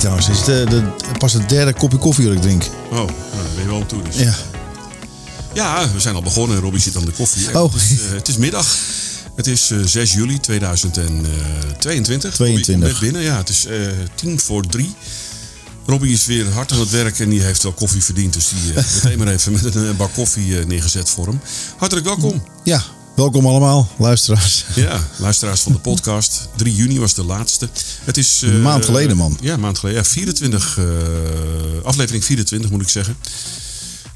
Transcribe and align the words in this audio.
Trouwens. 0.00 0.26
Het 0.26 0.36
is 0.36 0.44
de, 0.44 0.66
de, 0.68 0.82
pas 1.18 1.32
het 1.32 1.48
derde 1.48 1.72
kopje 1.72 1.98
koffie 1.98 2.24
dat 2.24 2.34
ik 2.34 2.40
drink. 2.40 2.62
Oh, 2.90 2.90
nou, 2.90 3.06
daar 3.06 3.42
ben 3.54 3.62
je 3.62 3.68
wel 3.68 3.80
aan 3.80 3.86
toe 3.86 4.02
dus. 4.02 4.16
Ja. 4.16 4.34
Ja, 5.54 5.92
we 5.92 6.00
zijn 6.00 6.14
al 6.14 6.22
begonnen. 6.22 6.60
Robbie 6.60 6.80
zit 6.80 6.96
aan 6.96 7.04
de 7.04 7.10
koffie. 7.10 7.58
Oh. 7.58 7.72
Het, 7.72 7.82
is, 7.82 8.00
eh, 8.00 8.12
het 8.12 8.28
is 8.28 8.36
middag. 8.36 8.76
Het 9.36 9.46
is 9.46 9.70
eh, 9.70 9.78
6 9.84 10.12
juli 10.12 10.40
2022. 10.40 11.32
22. 11.78 12.36
Robbie 12.36 12.64
komt 12.64 12.78
net 12.78 12.98
binnen. 12.98 13.22
Ja, 13.22 13.36
het 13.36 13.48
is 13.48 13.66
eh, 13.66 13.76
tien 14.14 14.40
voor 14.40 14.66
drie. 14.66 14.94
Robbie 15.90 16.12
is 16.12 16.26
weer 16.26 16.48
hard 16.52 16.72
aan 16.72 16.80
het 16.80 16.90
werk 16.90 17.18
en 17.18 17.28
die 17.28 17.42
heeft 17.42 17.62
wel 17.62 17.72
koffie 17.72 18.04
verdiend. 18.04 18.32
Dus 18.32 18.48
die 18.48 18.74
eh, 18.74 18.84
meteen 18.94 19.18
maar 19.18 19.28
even 19.28 19.52
met 19.52 19.74
een 19.74 19.88
eh, 19.88 19.96
bak 19.96 20.12
koffie 20.14 20.58
eh, 20.58 20.66
neergezet 20.66 21.10
voor 21.10 21.26
hem. 21.26 21.40
Hartelijk 21.76 22.06
welkom. 22.06 22.42
Ja, 22.64 22.82
welkom 23.20 23.46
allemaal, 23.46 23.88
luisteraars. 23.98 24.64
Ja, 24.74 25.06
luisteraars 25.16 25.60
van 25.60 25.72
de 25.72 25.78
podcast. 25.78 26.48
3 26.56 26.74
juni 26.74 26.98
was 26.98 27.14
de 27.14 27.24
laatste. 27.24 27.68
Het 28.04 28.16
is... 28.16 28.42
eh, 28.42 28.52
Een 28.52 28.62
maand 28.62 28.84
geleden, 28.84 29.16
man. 29.16 29.38
Ja, 29.40 29.52
een 29.54 29.60
maand 29.60 29.78
geleden. 29.78 30.02
Ja, 30.02 30.08
24, 30.08 30.78
eh, 30.78 30.84
aflevering 31.84 32.24
24 32.24 32.70
moet 32.70 32.82
ik 32.82 32.88
zeggen. 32.88 33.16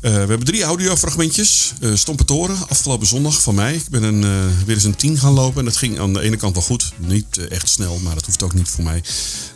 Eh, 0.00 0.12
we 0.12 0.18
hebben 0.18 0.45
drie 0.45 0.62
audiofragmentjes. 0.62 1.72
Uh, 1.80 1.96
Stompe 1.96 2.24
Toren, 2.24 2.56
afgelopen 2.68 3.06
zondag 3.06 3.42
van 3.42 3.54
mij. 3.54 3.74
Ik 3.74 3.88
ben 3.90 4.02
een, 4.02 4.24
eh, 4.24 4.30
weer 4.66 4.74
eens 4.74 4.84
een 4.84 4.96
10 4.96 5.18
gaan 5.18 5.32
lopen. 5.32 5.59
En 5.59 5.64
dat 5.64 5.76
ging 5.76 5.98
aan 6.00 6.12
de 6.12 6.20
ene 6.20 6.36
kant 6.36 6.54
wel 6.54 6.62
goed. 6.64 6.92
Niet 6.98 7.38
eh, 7.38 7.50
echt 7.50 7.68
snel, 7.68 7.98
maar 8.02 8.14
dat 8.14 8.26
hoeft 8.26 8.42
ook 8.42 8.54
niet 8.54 8.68
voor 8.68 8.84
mij. 8.84 9.02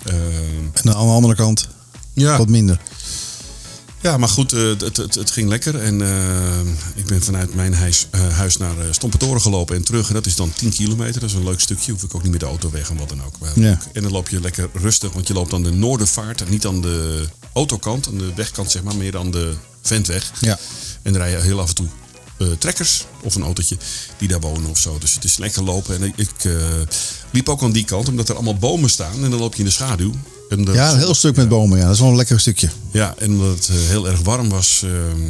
Eh, 0.05 0.15
En 0.73 0.95
aan 0.95 1.07
de 1.07 1.13
andere 1.13 1.35
kant 1.35 1.69
ja, 2.13 2.39
wat 2.39 2.49
minder. 2.49 2.81
Ja, 4.01 4.17
maar 4.17 4.29
goed, 4.29 4.53
eh, 4.53 4.69
het, 4.79 4.97
het, 4.97 5.15
het 5.15 5.31
ging 5.31 5.49
lekker. 5.49 5.81
En 5.81 6.03
eh, 6.03 6.61
ik 6.95 7.07
ben 7.07 7.23
vanuit 7.23 7.55
mijn 7.55 7.75
huis, 7.75 8.07
eh, 8.11 8.29
huis 8.29 8.57
naar 8.57 8.75
Stompetoren 8.91 9.41
gelopen 9.41 9.77
en 9.77 9.85
terug. 9.85 10.09
En 10.09 10.15
dat 10.15 10.27
is 10.27 10.37
dan 10.37 10.53
10 10.53 10.71
kilometer. 10.71 11.21
Dat 11.21 11.31
is 11.31 11.37
een 11.37 11.45
leuk 11.45 11.61
stukje. 11.61 11.93
Hoef 11.93 12.03
ik 12.03 12.15
ook 12.15 12.23
niet 12.23 12.31
met 12.31 12.41
de 12.41 12.47
auto 12.47 12.71
weg 12.71 12.91
en 12.91 12.97
wat 12.97 13.09
dan 13.09 13.23
ook. 13.25 13.35
Ja. 13.55 13.79
En 13.93 14.03
dan 14.03 14.13
loop 14.13 14.29
je 14.29 14.41
lekker 14.41 14.69
rustig, 14.73 15.13
want 15.13 15.27
je 15.29 15.35
loopt 15.35 15.53
aan 15.53 15.63
de 15.63 15.73
noordervaart. 15.73 16.41
En 16.41 16.51
niet 16.51 16.67
aan 16.67 16.81
de 16.81 17.25
autokant, 17.53 18.07
aan 18.07 18.19
de 18.19 18.35
wegkant 18.35 18.71
zeg 18.71 18.83
maar, 18.83 18.97
meer 18.97 19.19
aan 19.19 19.31
de 19.31 19.55
ventweg. 19.83 20.33
Ja. 20.41 20.59
En 21.03 21.13
dan 21.13 21.23
rijden 21.23 21.43
heel 21.43 21.61
af 21.61 21.69
en 21.69 21.75
toe 21.75 21.89
trekkers 22.59 23.05
of 23.23 23.35
een 23.35 23.43
autootje 23.43 23.77
die 24.19 24.29
daar 24.29 24.41
wonen 24.41 24.71
of 24.71 24.79
zo. 24.79 24.99
Dus 24.99 25.15
het 25.15 25.25
is 25.25 25.37
lekker 25.37 25.63
lopen. 25.63 25.95
En 25.95 26.13
ik 26.17 26.31
liep 27.31 27.49
ook 27.49 27.63
aan 27.63 27.73
die 27.73 27.85
kant, 27.85 28.09
omdat 28.09 28.29
er 28.29 28.35
allemaal 28.35 28.57
bomen 28.57 28.91
staan. 28.91 29.25
En 29.25 29.31
dan 29.31 29.41
loop 29.41 29.53
je 29.53 29.59
in 29.59 29.65
de 29.65 29.71
schaduw. 29.71 30.13
En 30.49 30.65
de 30.65 30.73
Ja, 30.73 30.93
een 30.93 30.99
heel 30.99 31.15
stuk 31.15 31.37
met 31.37 31.49
bomen. 31.49 31.79
Ja, 31.79 31.85
dat 31.85 31.95
is 31.95 32.01
wel 32.01 32.09
een 32.09 32.17
lekker 32.17 32.41
stukje. 32.41 32.69
ja, 32.91 33.15
en 33.19 33.31
omdat 33.31 33.49
het 33.57 33.69
eh, 33.69 33.77
heel 33.89 34.09
erg 34.09 34.21
warm 34.23 34.49
was, 34.49 34.83
ehm, 34.85 35.23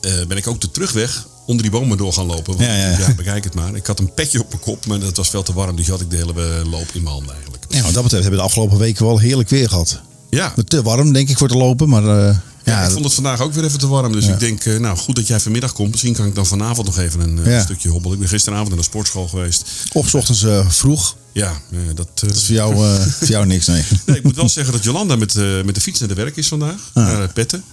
eh, 0.00 0.26
ben 0.26 0.36
ik 0.36 0.46
ook 0.46 0.60
de 0.60 0.70
terugweg 0.70 1.26
onder 1.46 1.62
die 1.62 1.72
bomen 1.72 1.96
door 1.96 2.12
gaan 2.12 2.26
lopen. 2.26 2.56
Want, 2.56 2.68
Ja, 2.68 2.74
ja, 2.76 2.98
ja. 2.98 3.14
bekijk 3.14 3.44
het 3.44 3.54
maar. 3.54 3.74
Ik 3.74 3.86
had 3.86 3.98
een 3.98 4.14
petje 4.14 4.40
op 4.40 4.48
mijn 4.48 4.60
kop, 4.60 4.86
maar 4.86 4.98
dat 4.98 5.16
was 5.16 5.28
veel 5.30 5.42
te 5.42 5.52
warm. 5.52 5.76
Dus 5.76 5.88
had 5.88 6.00
ik 6.00 6.10
de 6.10 6.16
hele 6.16 6.32
eh, 6.32 6.70
loop 6.70 6.86
in 6.92 7.02
mijn 7.02 7.14
handen 7.14 7.32
eigenlijk. 7.34 7.64
Ja, 7.68 7.82
wat 7.82 7.92
dat 7.94 8.02
betreft 8.02 8.22
hebben 8.22 8.30
we 8.30 8.36
de 8.36 8.42
afgelopen 8.42 8.78
weken 8.78 9.06
wel 9.06 9.18
heerlijk 9.18 9.48
weer 9.48 9.68
gehad. 9.68 10.00
Ja, 10.30 10.54
Te 10.64 10.82
warm, 10.82 11.12
denk 11.12 11.28
ik, 11.28 11.38
voor 11.38 11.48
te 11.48 11.56
lopen. 11.56 11.88
Maar 11.88 12.42
ja, 12.68 12.84
ik 12.84 12.90
vond 12.90 13.04
het 13.04 13.14
vandaag 13.14 13.40
ook 13.40 13.52
weer 13.52 13.64
even 13.64 13.78
te 13.78 13.86
warm. 13.88 14.12
Dus 14.12 14.26
Ja. 14.26 14.32
ik 14.32 14.40
denk, 14.40 14.64
eh, 14.64 14.78
nou 14.78 14.96
goed 14.96 15.16
dat 15.16 15.26
jij 15.26 15.40
vanmiddag 15.40 15.72
komt. 15.72 15.90
Misschien 15.90 16.12
kan 16.14 16.26
ik 16.26 16.34
dan 16.34 16.46
vanavond 16.46 16.86
nog 16.86 16.98
even 16.98 17.20
een 17.20 17.44
eh, 17.44 17.52
Ja. 17.52 17.60
stukje 17.62 17.88
hobbelen. 17.88 18.14
Ik 18.16 18.20
ben 18.20 18.28
gisteravond 18.28 18.68
naar 18.68 18.78
de 18.78 18.84
sportschool 18.84 19.28
geweest. 19.28 19.64
of 19.92 20.08
's 20.08 20.14
ochtends 20.14 20.42
eh, 20.42 20.70
vroeg. 20.70 21.16
Ja, 21.32 21.60
dat... 21.94 22.08
Dat 22.20 22.34
is 22.34 22.44
voor 22.44 22.54
jou, 22.54 22.74
voor 23.18 23.26
jou 23.28 23.46
niks, 23.46 23.66
nee. 23.66 23.82
Nee, 24.06 24.16
ik 24.16 24.22
moet 24.22 24.36
wel 24.36 24.48
zeggen 24.48 24.72
dat 24.72 24.84
Jolanda 24.84 25.16
met, 25.16 25.34
met 25.64 25.74
de 25.74 25.80
fiets 25.80 25.98
naar 26.00 26.08
de 26.08 26.14
werk 26.14 26.36
is 26.36 26.48
vandaag. 26.48 26.90
Naar 26.94 27.22
eh, 27.22 27.32
Petten. 27.32 27.64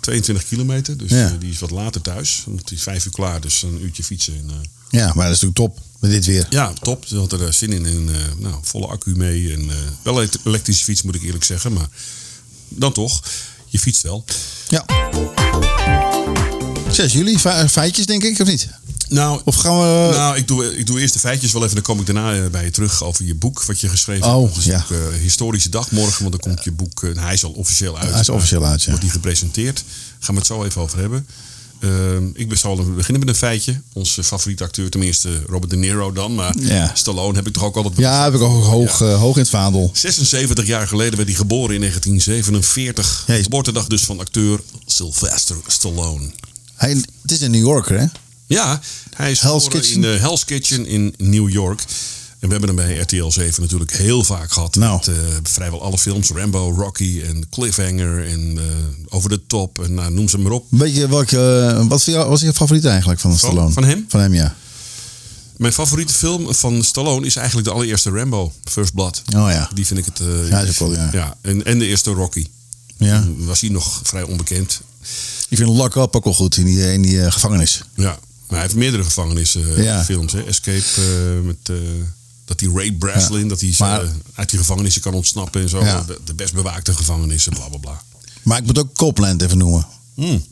22 0.00 0.44
kilometer. 0.48 0.96
Dus 0.96 1.10
die 1.38 1.50
is 1.50 1.58
wat 1.58 1.70
later 1.70 2.00
thuis. 2.00 2.42
Want 2.46 2.68
die 2.68 2.76
is 2.76 2.82
vijf 2.82 3.04
uur 3.04 3.12
klaar. 3.12 3.40
Dus 3.40 3.62
een 3.62 3.82
uurtje 3.82 4.04
fietsen. 4.04 4.34
En, 4.34 4.50
Ja, 4.90 5.06
maar 5.14 5.26
dat 5.26 5.34
is 5.36 5.40
natuurlijk 5.40 5.56
top 5.56 5.78
met 6.00 6.10
dit 6.10 6.24
weer. 6.26 6.46
Ja, 6.50 6.72
top. 6.82 7.04
Ze 7.06 7.16
had 7.16 7.32
er 7.32 7.52
zin 7.52 7.72
in. 7.72 7.86
En, 7.86 8.08
nou, 8.38 8.54
volle 8.62 8.86
accu 8.86 9.16
mee. 9.16 9.52
En, 9.52 9.70
wel 10.02 10.22
een 10.22 10.28
elektrische 10.44 10.84
fiets 10.84 11.02
moet 11.02 11.14
ik 11.14 11.22
eerlijk 11.22 11.44
zeggen. 11.44 11.72
Maar 11.72 11.88
dan 12.68 12.92
toch. 12.92 13.22
Je 13.70 13.78
fietst 13.78 14.02
wel. 14.02 14.24
Ja. 14.68 14.84
6 16.90 17.12
juli, 17.12 17.38
fe- 17.38 17.68
feitjes 17.68 18.06
denk 18.06 18.22
ik, 18.24 18.38
of 18.40 18.46
niet? 18.46 18.68
Nou, 19.08 19.40
Of 19.44 19.56
gaan 19.56 19.78
we... 19.78 20.08
nou 20.16 20.36
ik, 20.36 20.48
doe, 20.48 20.78
ik 20.78 20.86
doe 20.86 21.00
eerst 21.00 21.12
de 21.12 21.18
feitjes 21.18 21.52
wel 21.52 21.62
even. 21.62 21.74
Dan 21.74 21.84
kom 21.84 22.00
ik 22.00 22.06
daarna 22.06 22.34
eh, 22.34 22.46
bij 22.50 22.64
je 22.64 22.70
terug 22.70 23.04
over 23.04 23.24
je 23.24 23.34
boek. 23.34 23.62
Wat 23.64 23.80
je 23.80 23.88
geschreven 23.88 24.26
Oh, 24.34 24.42
hebt. 24.44 24.56
Is 24.56 24.64
ja. 24.64 24.84
eh, 24.90 24.96
historische 25.20 25.68
dag 25.68 25.90
morgen. 25.90 26.18
Want 26.22 26.30
dan 26.30 26.40
komt 26.52 26.64
je 26.64 26.72
boek. 26.72 27.02
eh, 27.04 27.22
hij 27.22 27.32
is 27.34 27.44
al 27.44 27.50
officieel 27.50 27.98
uit. 27.98 28.10
Hij 28.10 28.20
is 28.20 28.28
officieel 28.28 28.64
uit, 28.64 28.82
ja. 28.82 28.86
Wordt 28.88 29.02
die 29.02 29.10
gepresenteerd. 29.12 29.84
Gaan 30.18 30.34
we 30.34 30.40
het 30.40 30.46
zo 30.50 30.64
even 30.64 30.80
over 30.80 30.98
hebben. 30.98 31.26
Ehm, 31.80 32.24
ik 32.34 32.56
zal 32.56 32.76
beginnen 32.76 33.18
met 33.24 33.28
een 33.28 33.34
feitje. 33.40 33.80
Onze 33.92 34.24
favoriete 34.24 34.64
acteur, 34.64 34.90
tenminste 34.90 35.42
Robert 35.46 35.70
De 35.70 35.76
Niro 35.76 36.12
dan. 36.12 36.34
Maar 36.34 36.54
Ja. 36.58 36.90
Stallone 36.94 37.34
heb 37.36 37.46
ik 37.46 37.52
toch 37.52 37.62
ook 37.64 37.76
altijd 37.76 37.96
ja, 37.96 38.24
heb 38.24 38.34
ik 38.34 38.40
ook 38.40 38.64
hoog, 38.64 39.00
eh, 39.00 39.18
hoog 39.20 39.34
in 39.34 39.40
het 39.40 39.50
vaandel. 39.50 39.90
76 39.92 40.66
jaar 40.66 40.88
geleden 40.88 41.16
werd 41.16 41.28
hij 41.28 41.36
geboren 41.38 41.74
in 41.74 41.80
1947. 41.80 43.24
Ja, 43.26 43.34
je- 43.34 43.42
Geboortedag 43.42 43.86
dus 43.86 44.02
van 44.04 44.18
acteur 44.20 44.60
Sylvester 44.86 45.56
Stallone. 45.66 46.30
Hij, 46.74 46.90
het 47.22 47.30
is 47.30 47.40
een 47.40 47.50
New 47.50 47.60
Yorker, 47.66 47.98
hè? 48.00 48.06
Ja, 48.46 48.80
hij 49.14 49.30
is 49.30 49.40
Hell's 49.40 49.62
geboren 49.62 49.80
Kitchen. 49.82 49.94
in 50.04 50.10
de 50.12 50.18
Hell's 50.20 50.44
Kitchen 50.44 50.86
in 50.86 51.14
New 51.18 51.48
York. 51.50 51.82
En 52.40 52.48
we 52.48 52.54
hebben 52.56 52.76
hem 52.76 52.86
bij 52.86 52.96
RTL 52.98 53.28
7 53.30 53.62
natuurlijk 53.62 53.92
heel 53.96 54.24
vaak 54.24 54.52
gehad. 54.52 54.74
Nou. 54.74 54.96
Met 54.96 55.08
eh, 55.08 55.14
vrijwel 55.42 55.82
alle 55.82 55.98
films. 55.98 56.28
Rambo, 56.30 56.72
Rocky 56.76 57.22
en 57.26 57.48
Cliffhanger 57.48 58.26
en 58.28 58.58
eh, 58.58 58.64
Over 59.08 59.30
de 59.30 59.46
Top. 59.46 59.78
En 59.82 59.94
nou, 59.94 60.12
noem 60.12 60.28
ze 60.28 60.38
maar 60.38 60.52
op. 60.52 60.66
Weet 60.68 60.96
je 60.96 61.08
welke, 61.08 61.66
eh, 61.76 61.86
wat 61.86 62.02
voor 62.02 62.12
jou, 62.12 62.28
was 62.28 62.40
je 62.40 62.52
favoriet 62.52 62.84
eigenlijk 62.84 63.20
van 63.20 63.38
Stallone? 63.38 63.72
van 63.72 63.84
hem? 63.84 64.04
Van 64.08 64.20
hem, 64.20 64.34
ja. 64.34 64.54
Mijn 65.56 65.72
favoriete 65.72 66.12
film 66.12 66.54
van 66.54 66.84
Stallone 66.84 67.26
is 67.26 67.36
eigenlijk 67.36 67.66
de 67.68 67.74
allereerste 67.74 68.10
Rambo, 68.10 68.52
First 68.64 68.94
Blood. 68.94 69.22
Oh 69.26 69.50
ja. 69.50 69.70
Die 69.74 69.86
vind 69.86 69.98
ik 69.98 70.04
het... 70.04 70.20
Ja, 70.48 70.60
is 70.60 70.78
wel, 70.78 70.92
ja. 70.92 71.36
en, 71.40 71.64
en 71.64 71.78
de 71.78 71.86
eerste 71.86 72.10
Rocky. 72.10 72.46
ja. 72.96 73.24
Was 73.36 73.60
hij 73.60 73.70
nog 73.70 74.00
vrij 74.02 74.22
onbekend. 74.22 74.80
Ik 75.48 75.56
vind 75.56 75.68
Lock 75.68 75.94
Up 75.94 76.16
ook 76.16 76.24
wel 76.24 76.34
goed 76.34 76.56
in 76.56 76.64
die, 76.64 76.92
in 76.92 77.02
die 77.02 77.30
gevangenis. 77.30 77.82
Ja, 77.94 78.04
maar 78.04 78.18
hij 78.48 78.60
heeft 78.60 78.74
meerdere 78.74 79.04
gevangenissen 79.04 79.82
Ja. 79.82 80.04
films. 80.04 80.32
Hè? 80.32 80.42
Escape 80.42 81.02
met 81.44 81.70
dat 82.50 82.60
hij 82.60 82.68
Ray 82.74 82.92
Breslin, 82.92 83.48
dat 83.48 83.60
hij 83.60 83.74
Maar- 83.78 84.02
eh, 84.02 84.08
uit 84.34 84.50
die 84.50 84.58
gevangenissen 84.58 85.02
kan 85.02 85.14
ontsnappen 85.14 85.62
en 85.62 85.68
zo. 85.68 85.84
Ja. 85.84 86.02
De, 86.06 86.18
de 86.24 86.34
best 86.34 86.52
bewaakte 86.52 86.94
gevangenissen, 86.94 87.52
bla 87.52 87.68
bla 87.68 87.78
bla. 87.78 88.02
Maar 88.42 88.58
ik 88.58 88.64
moet 88.66 88.78
ook 88.78 88.94
Copland 88.94 89.42
even 89.42 89.58
noemen. 89.58 89.86
Hmm. 90.14 90.44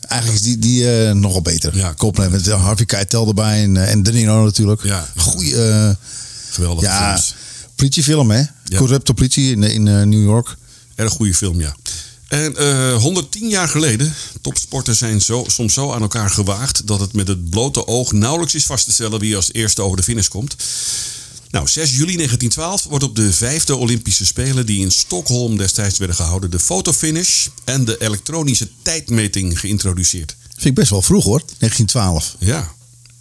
Eigenlijk 0.00 0.40
is 0.42 0.46
die, 0.46 0.58
die 0.58 0.90
eh, 1.06 1.12
nogal 1.14 1.42
beter. 1.42 1.76
Ja. 1.76 1.94
Copland 1.94 2.30
met 2.30 2.48
eh, 2.48 2.62
Harvey 2.64 2.84
Keitel 2.86 3.28
erbij 3.28 3.62
en, 3.62 3.76
en 3.88 4.02
De 4.02 4.12
Niro 4.12 4.44
natuurlijk. 4.44 4.82
Ja. 4.82 5.08
Goeie, 5.16 5.68
eh, 5.68 5.90
Geweldige 6.50 6.86
ja, 6.86 7.08
films. 7.08 7.34
politiefilm 7.74 8.30
hè. 8.30 8.42
Corrupte 8.76 9.14
politie 9.14 9.50
in, 9.50 9.62
in 9.62 9.82
New 9.82 10.22
York. 10.24 10.56
Erg 10.94 11.12
goede 11.12 11.34
film, 11.34 11.60
ja. 11.60 11.76
En 12.28 12.56
eh 12.56 12.94
110 12.96 13.48
jaar 13.48 13.68
geleden, 13.68 14.14
topsporters 14.40 14.98
zijn 14.98 15.20
zo, 15.20 15.44
soms 15.46 15.74
zo 15.74 15.92
aan 15.92 16.02
elkaar 16.02 16.30
gewaagd 16.30 16.86
dat 16.86 17.00
het 17.00 17.12
met 17.12 17.28
het 17.28 17.50
blote 17.50 17.86
oog 17.86 18.12
nauwelijks 18.12 18.54
is 18.54 18.66
vast 18.66 18.84
te 18.84 18.92
stellen 18.92 19.20
wie 19.20 19.36
als 19.36 19.52
eerste 19.52 19.82
over 19.82 19.96
de 19.96 20.02
finish 20.02 20.28
komt. 20.28 20.56
Nou, 21.56 21.68
6 21.68 21.90
juli 21.90 22.16
1912 22.16 22.84
wordt 22.84 23.04
op 23.04 23.16
de 23.16 23.32
vijfde 23.32 23.76
Olympische 23.76 24.26
Spelen 24.26 24.66
die 24.66 24.80
in 24.80 24.90
Stockholm 24.90 25.56
destijds 25.56 25.98
werden 25.98 26.16
gehouden 26.16 26.50
de 26.50 26.58
fotofinish 26.58 27.46
en 27.64 27.84
de 27.84 27.98
elektronische 27.98 28.68
tijdmeting 28.82 29.60
geïntroduceerd. 29.60 30.36
Vind 30.52 30.64
ik 30.64 30.74
best 30.74 30.90
wel 30.90 31.02
vroeg 31.02 31.24
hoor. 31.24 31.42
1912. 31.58 32.36
Ja, 32.38 32.72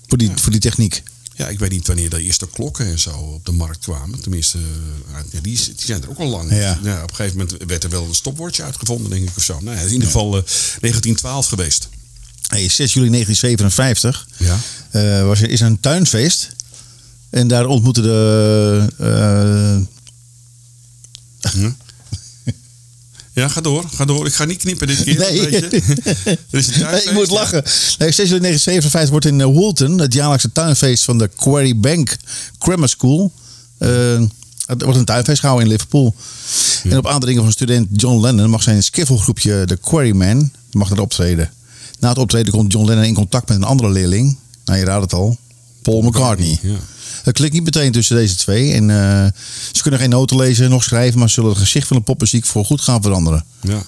Voor 0.08 0.18
die, 0.18 0.32
voor 0.36 0.52
die 0.52 0.60
techniek. 0.60 1.04
ja 1.36 1.48
ik 1.48 1.60
weet 1.60 1.72
niet 1.72 1.88
wanneer 1.88 2.10
de 2.10 2.22
eerste 2.24 2.48
klokken 2.48 2.86
en 2.86 3.00
zo 3.00 3.10
op 3.12 3.46
de 3.46 3.52
markt 3.52 3.80
kwamen. 3.84 4.22
Tenminste, 4.22 4.58
eh, 4.58 5.20
ja, 5.32 5.40
die, 5.42 5.60
zijn 5.78 6.04
er 6.04 6.10
ook 6.10 6.20
al 6.20 6.28
lang. 6.28 6.52
Ja. 6.56 6.72
op 7.04 7.10
een 7.10 7.16
gegeven 7.16 7.38
moment 7.38 7.64
werd 7.68 7.84
er 7.84 7.90
wel 7.90 8.06
een 8.06 8.16
stopwatch 8.16 8.60
uitgevonden, 8.60 9.10
denk 9.10 9.30
ik 9.30 9.38
of 9.38 9.44
zo. 9.44 9.60
Nou, 9.62 9.78
in 9.78 9.92
ieder 9.92 10.06
geval 10.08 10.26
eh, 10.26 10.32
1912 10.32 11.48
geweest. 11.48 11.90
Hey, 12.48 12.70
6 12.70 12.94
juli 12.94 13.10
1957 13.10 14.28
Ja. 14.38 14.60
eh, 14.92 15.26
was 15.26 15.42
er, 15.42 15.50
is 15.50 15.62
er 15.62 15.68
een 15.68 15.80
tuinfeest. 15.80 16.50
En 17.36 17.48
daar 17.48 17.66
ontmoette 17.66 18.02
de... 18.02 18.88
eh, 18.98 19.78
Ja, 23.34 23.48
ga 23.48 23.62
door, 23.62 23.84
ga 23.94 24.06
door. 24.06 24.26
Ik 24.26 24.34
ga 24.34 24.46
niet 24.46 24.58
knippen 24.58 24.88
dit 24.88 25.04
keer. 25.04 25.18
Nee. 25.20 25.40
Weet 25.42 25.52
je. 25.52 25.82
Er 26.50 26.60
is 26.60 26.68
een 26.68 26.82
Nee, 26.92 27.04
ik 27.04 27.12
moet 27.12 27.30
lachen. 27.32 27.64
Nee, 27.98 28.12
6 28.12 28.30
juli 28.30 28.40
1957 28.42 29.10
wordt 29.10 29.26
in 29.26 29.42
eh, 29.42 29.46
Woolton, 29.46 30.00
het 30.00 30.14
jaarlijkse 30.14 30.52
tuinfeest 30.52 31.04
van 31.04 31.18
de 31.18 31.30
Quarry 31.36 31.80
Bank 31.80 32.18
Grammar 32.60 32.90
School. 32.90 33.32
eh, 33.78 34.20
er 34.20 34.28
wordt 34.78 34.98
een 34.98 35.06
tuinfeest 35.06 35.40
gehouden 35.40 35.66
in 35.68 35.72
Liverpool. 35.74 36.16
En 36.84 36.98
op 36.98 37.08
aandringen 37.08 37.44
van 37.44 37.52
student 37.52 37.88
John 38.02 38.22
Lennon 38.22 38.50
mag 38.50 38.64
zijn 38.64 38.84
skiffelgroepje 38.84 39.66
de 39.66 39.76
Quarrymen 39.78 40.54
mag 40.72 40.90
er 40.92 41.02
optreden. 41.02 41.52
Na 42.00 42.10
het 42.10 42.18
optreden 42.18 42.52
komt 42.54 42.72
John 42.72 42.86
Lennon 42.88 43.04
in 43.06 43.14
contact 43.14 43.48
met 43.48 43.58
een 43.58 43.64
andere 43.64 43.90
leerling. 43.90 44.38
Nou, 44.66 44.80
je 44.80 44.86
raadt 44.86 45.04
het 45.04 45.14
al. 45.14 45.38
Paul 45.82 46.02
McCartney. 46.02 46.60
Ja. 46.62 46.76
Het 47.26 47.36
klikt 47.36 47.54
niet 47.54 47.64
meteen 47.64 47.92
tussen 47.92 48.16
deze 48.16 48.36
twee. 48.36 48.72
En 48.72 48.90
eh, 48.90 49.26
ze 49.72 49.82
kunnen 49.82 50.00
geen 50.00 50.10
noten 50.10 50.38
lezen, 50.38 50.70
nog 50.70 50.84
schrijven, 50.84 51.20
maar 51.20 51.30
zullen 51.30 51.50
het 51.50 51.60
gezicht 51.60 51.88
van 51.88 51.98
de 51.98 52.04
popmuziek 52.04 52.46
voor 52.46 52.66
goed 52.66 52.82
gaan 52.82 53.02
veranderen. 53.02 53.46
Ja. 53.62 53.84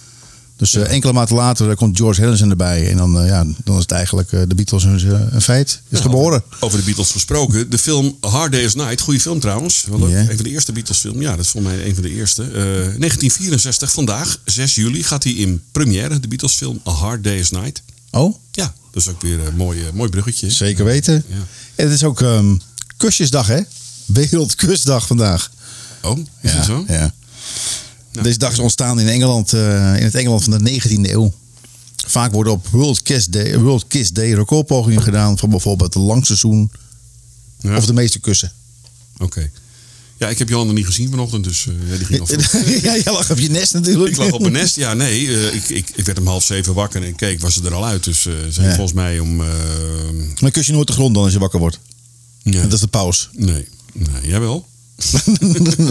Dus 0.56 0.76
eh, 0.76 0.92
enkele 0.92 1.14
maanden 1.14 1.36
later 1.36 1.70
eh, 1.70 1.76
komt 1.76 1.98
George 1.98 2.22
Harrison 2.22 2.50
erbij. 2.50 2.90
En 2.90 2.98
dan, 2.98 3.26
ja, 3.26 3.46
dan 3.64 3.76
is 3.76 3.82
het 3.82 3.92
eigenlijk 3.92 4.30
de 4.30 4.56
Beatles 4.56 4.84
een, 4.84 5.34
een 5.36 5.42
feit. 5.42 5.82
Is 5.90 6.00
geboren. 6.00 6.44
Over 6.60 6.78
de 6.80 6.84
Beatles 6.86 7.12
gesproken. 7.12 7.70
De 7.70 7.78
film 7.78 8.18
Hard 8.20 8.52
Day's 8.52 8.76
Night. 8.76 9.02
Goede 9.02 9.20
film 9.20 9.40
trouwens. 9.40 9.86
Wel. 9.90 10.10
Een 10.10 10.26
van 10.36 10.44
de 10.44 10.50
eerste 10.50 10.72
Beatles 10.72 10.98
film. 10.98 11.22
Ja, 11.22 11.32
dat 11.36 11.46
is 11.46 11.50
volgens 11.52 11.74
mij 11.74 11.86
een 11.86 11.94
van 11.94 12.04
de 12.04 12.14
eerste. 12.14 12.44
Eh, 12.44 12.50
1964, 12.52 13.92
vandaag, 13.92 14.38
6 14.46 14.76
juli, 14.76 15.04
gaat 15.04 15.24
hij 15.24 15.34
in 15.34 15.62
première. 15.72 16.20
De 16.20 16.28
Beatles 16.28 16.54
film 16.54 16.82
A 16.88 16.92
Hard 16.92 17.24
Day's 17.24 17.50
Night. 17.52 17.82
Oh, 18.12 18.36
Ja, 18.52 18.74
dat 18.92 19.02
is 19.02 19.10
ook 19.10 19.22
weer 19.22 19.48
een 19.48 19.56
mooi, 19.56 19.80
mooi 19.94 20.10
bruggetje. 20.10 20.50
zeker 20.50 20.86
weten. 20.86 21.24
Ja. 21.28 21.36
En 21.76 21.86
het 21.86 21.94
is 21.94 22.04
ook 22.04 22.22
ehm, 22.22 22.56
kusjesdag, 22.98 23.48
hè? 23.48 23.60
Wereldkusdag 24.06 25.08
vandaag. 25.08 25.52
Oh, 26.02 26.18
is 26.42 26.54
dat 26.54 26.66
zo? 26.66 26.84
Ja. 26.88 27.14
Nou. 28.12 28.24
Deze 28.24 28.38
dag 28.38 28.52
is 28.52 28.60
ontstaan 28.60 29.00
in 29.00 29.08
Engeland, 29.08 29.54
eh, 29.54 29.96
in 29.98 30.04
het 30.04 30.16
Engeland 30.16 30.44
van 30.44 30.52
de 30.64 30.72
19e 30.72 31.12
eeuw. 31.12 31.34
Vaak 32.08 32.32
worden 32.32 32.54
op 32.54 32.68
World 32.68 33.02
Kiss 33.02 33.26
Day, 33.28 33.60
World 33.60 33.86
Kiss 33.88 34.12
Day 34.12 34.34
recordpogingen 34.34 35.02
gedaan 35.02 35.38
van 35.38 35.50
bijvoorbeeld 35.50 35.94
het 35.94 36.04
langseizoen 36.04 36.72
Ja. 37.60 37.78
of 37.78 37.86
de 37.86 37.94
meeste 37.94 38.20
kussen. 38.20 38.52
Oké. 39.18 39.50
Ja, 40.18 40.30
ik 40.30 40.38
heb 40.40 40.50
Johan 40.50 40.66
nog 40.66 40.76
niet 40.76 40.86
gezien 40.86 41.10
vanochtend, 41.10 41.44
dus 41.44 41.68
eh, 41.68 41.90
ja, 41.92 41.98
die 41.98 42.06
ging 42.06 42.20
al 42.22 42.28
ja, 42.90 42.96
jij 43.04 43.14
lag 43.14 43.32
op 43.32 43.38
je 43.38 43.50
nest 43.50 43.74
natuurlijk. 43.74 44.10
Ik 44.12 44.18
lag 44.18 44.32
op 44.32 44.42
een 44.44 44.52
nest. 44.52 44.76
Ja, 44.76 44.94
nee. 44.94 45.28
eh, 45.36 45.56
ik, 45.56 45.70
ik, 45.70 45.90
ik 45.96 46.06
werd 46.06 46.20
om 46.20 46.28
half 46.28 46.44
zeven 46.44 46.74
wakker 46.74 47.04
en 47.04 47.16
keek, 47.16 47.42
was 47.42 47.54
ze 47.54 47.64
er 47.66 47.74
al 47.74 47.86
uit. 47.86 48.04
Dus 48.04 48.22
ze 48.22 48.48
Ja. 48.52 48.68
volgens 48.74 48.94
mij 48.94 49.20
om... 49.20 49.42
eh, 49.42 49.48
Maar 50.40 50.52
kus 50.52 50.66
je 50.66 50.72
nooit 50.74 50.88
de 50.88 50.94
grond 50.94 51.14
dan 51.16 51.24
als 51.24 51.34
je 51.34 51.40
wakker 51.40 51.60
wordt. 51.60 51.80
Ja. 52.52 52.62
Dat 52.62 52.74
is 52.74 52.80
de 52.80 52.88
pauze. 52.88 53.28
Nee, 53.32 53.68
nee, 53.94 54.28
jawel. 54.28 54.68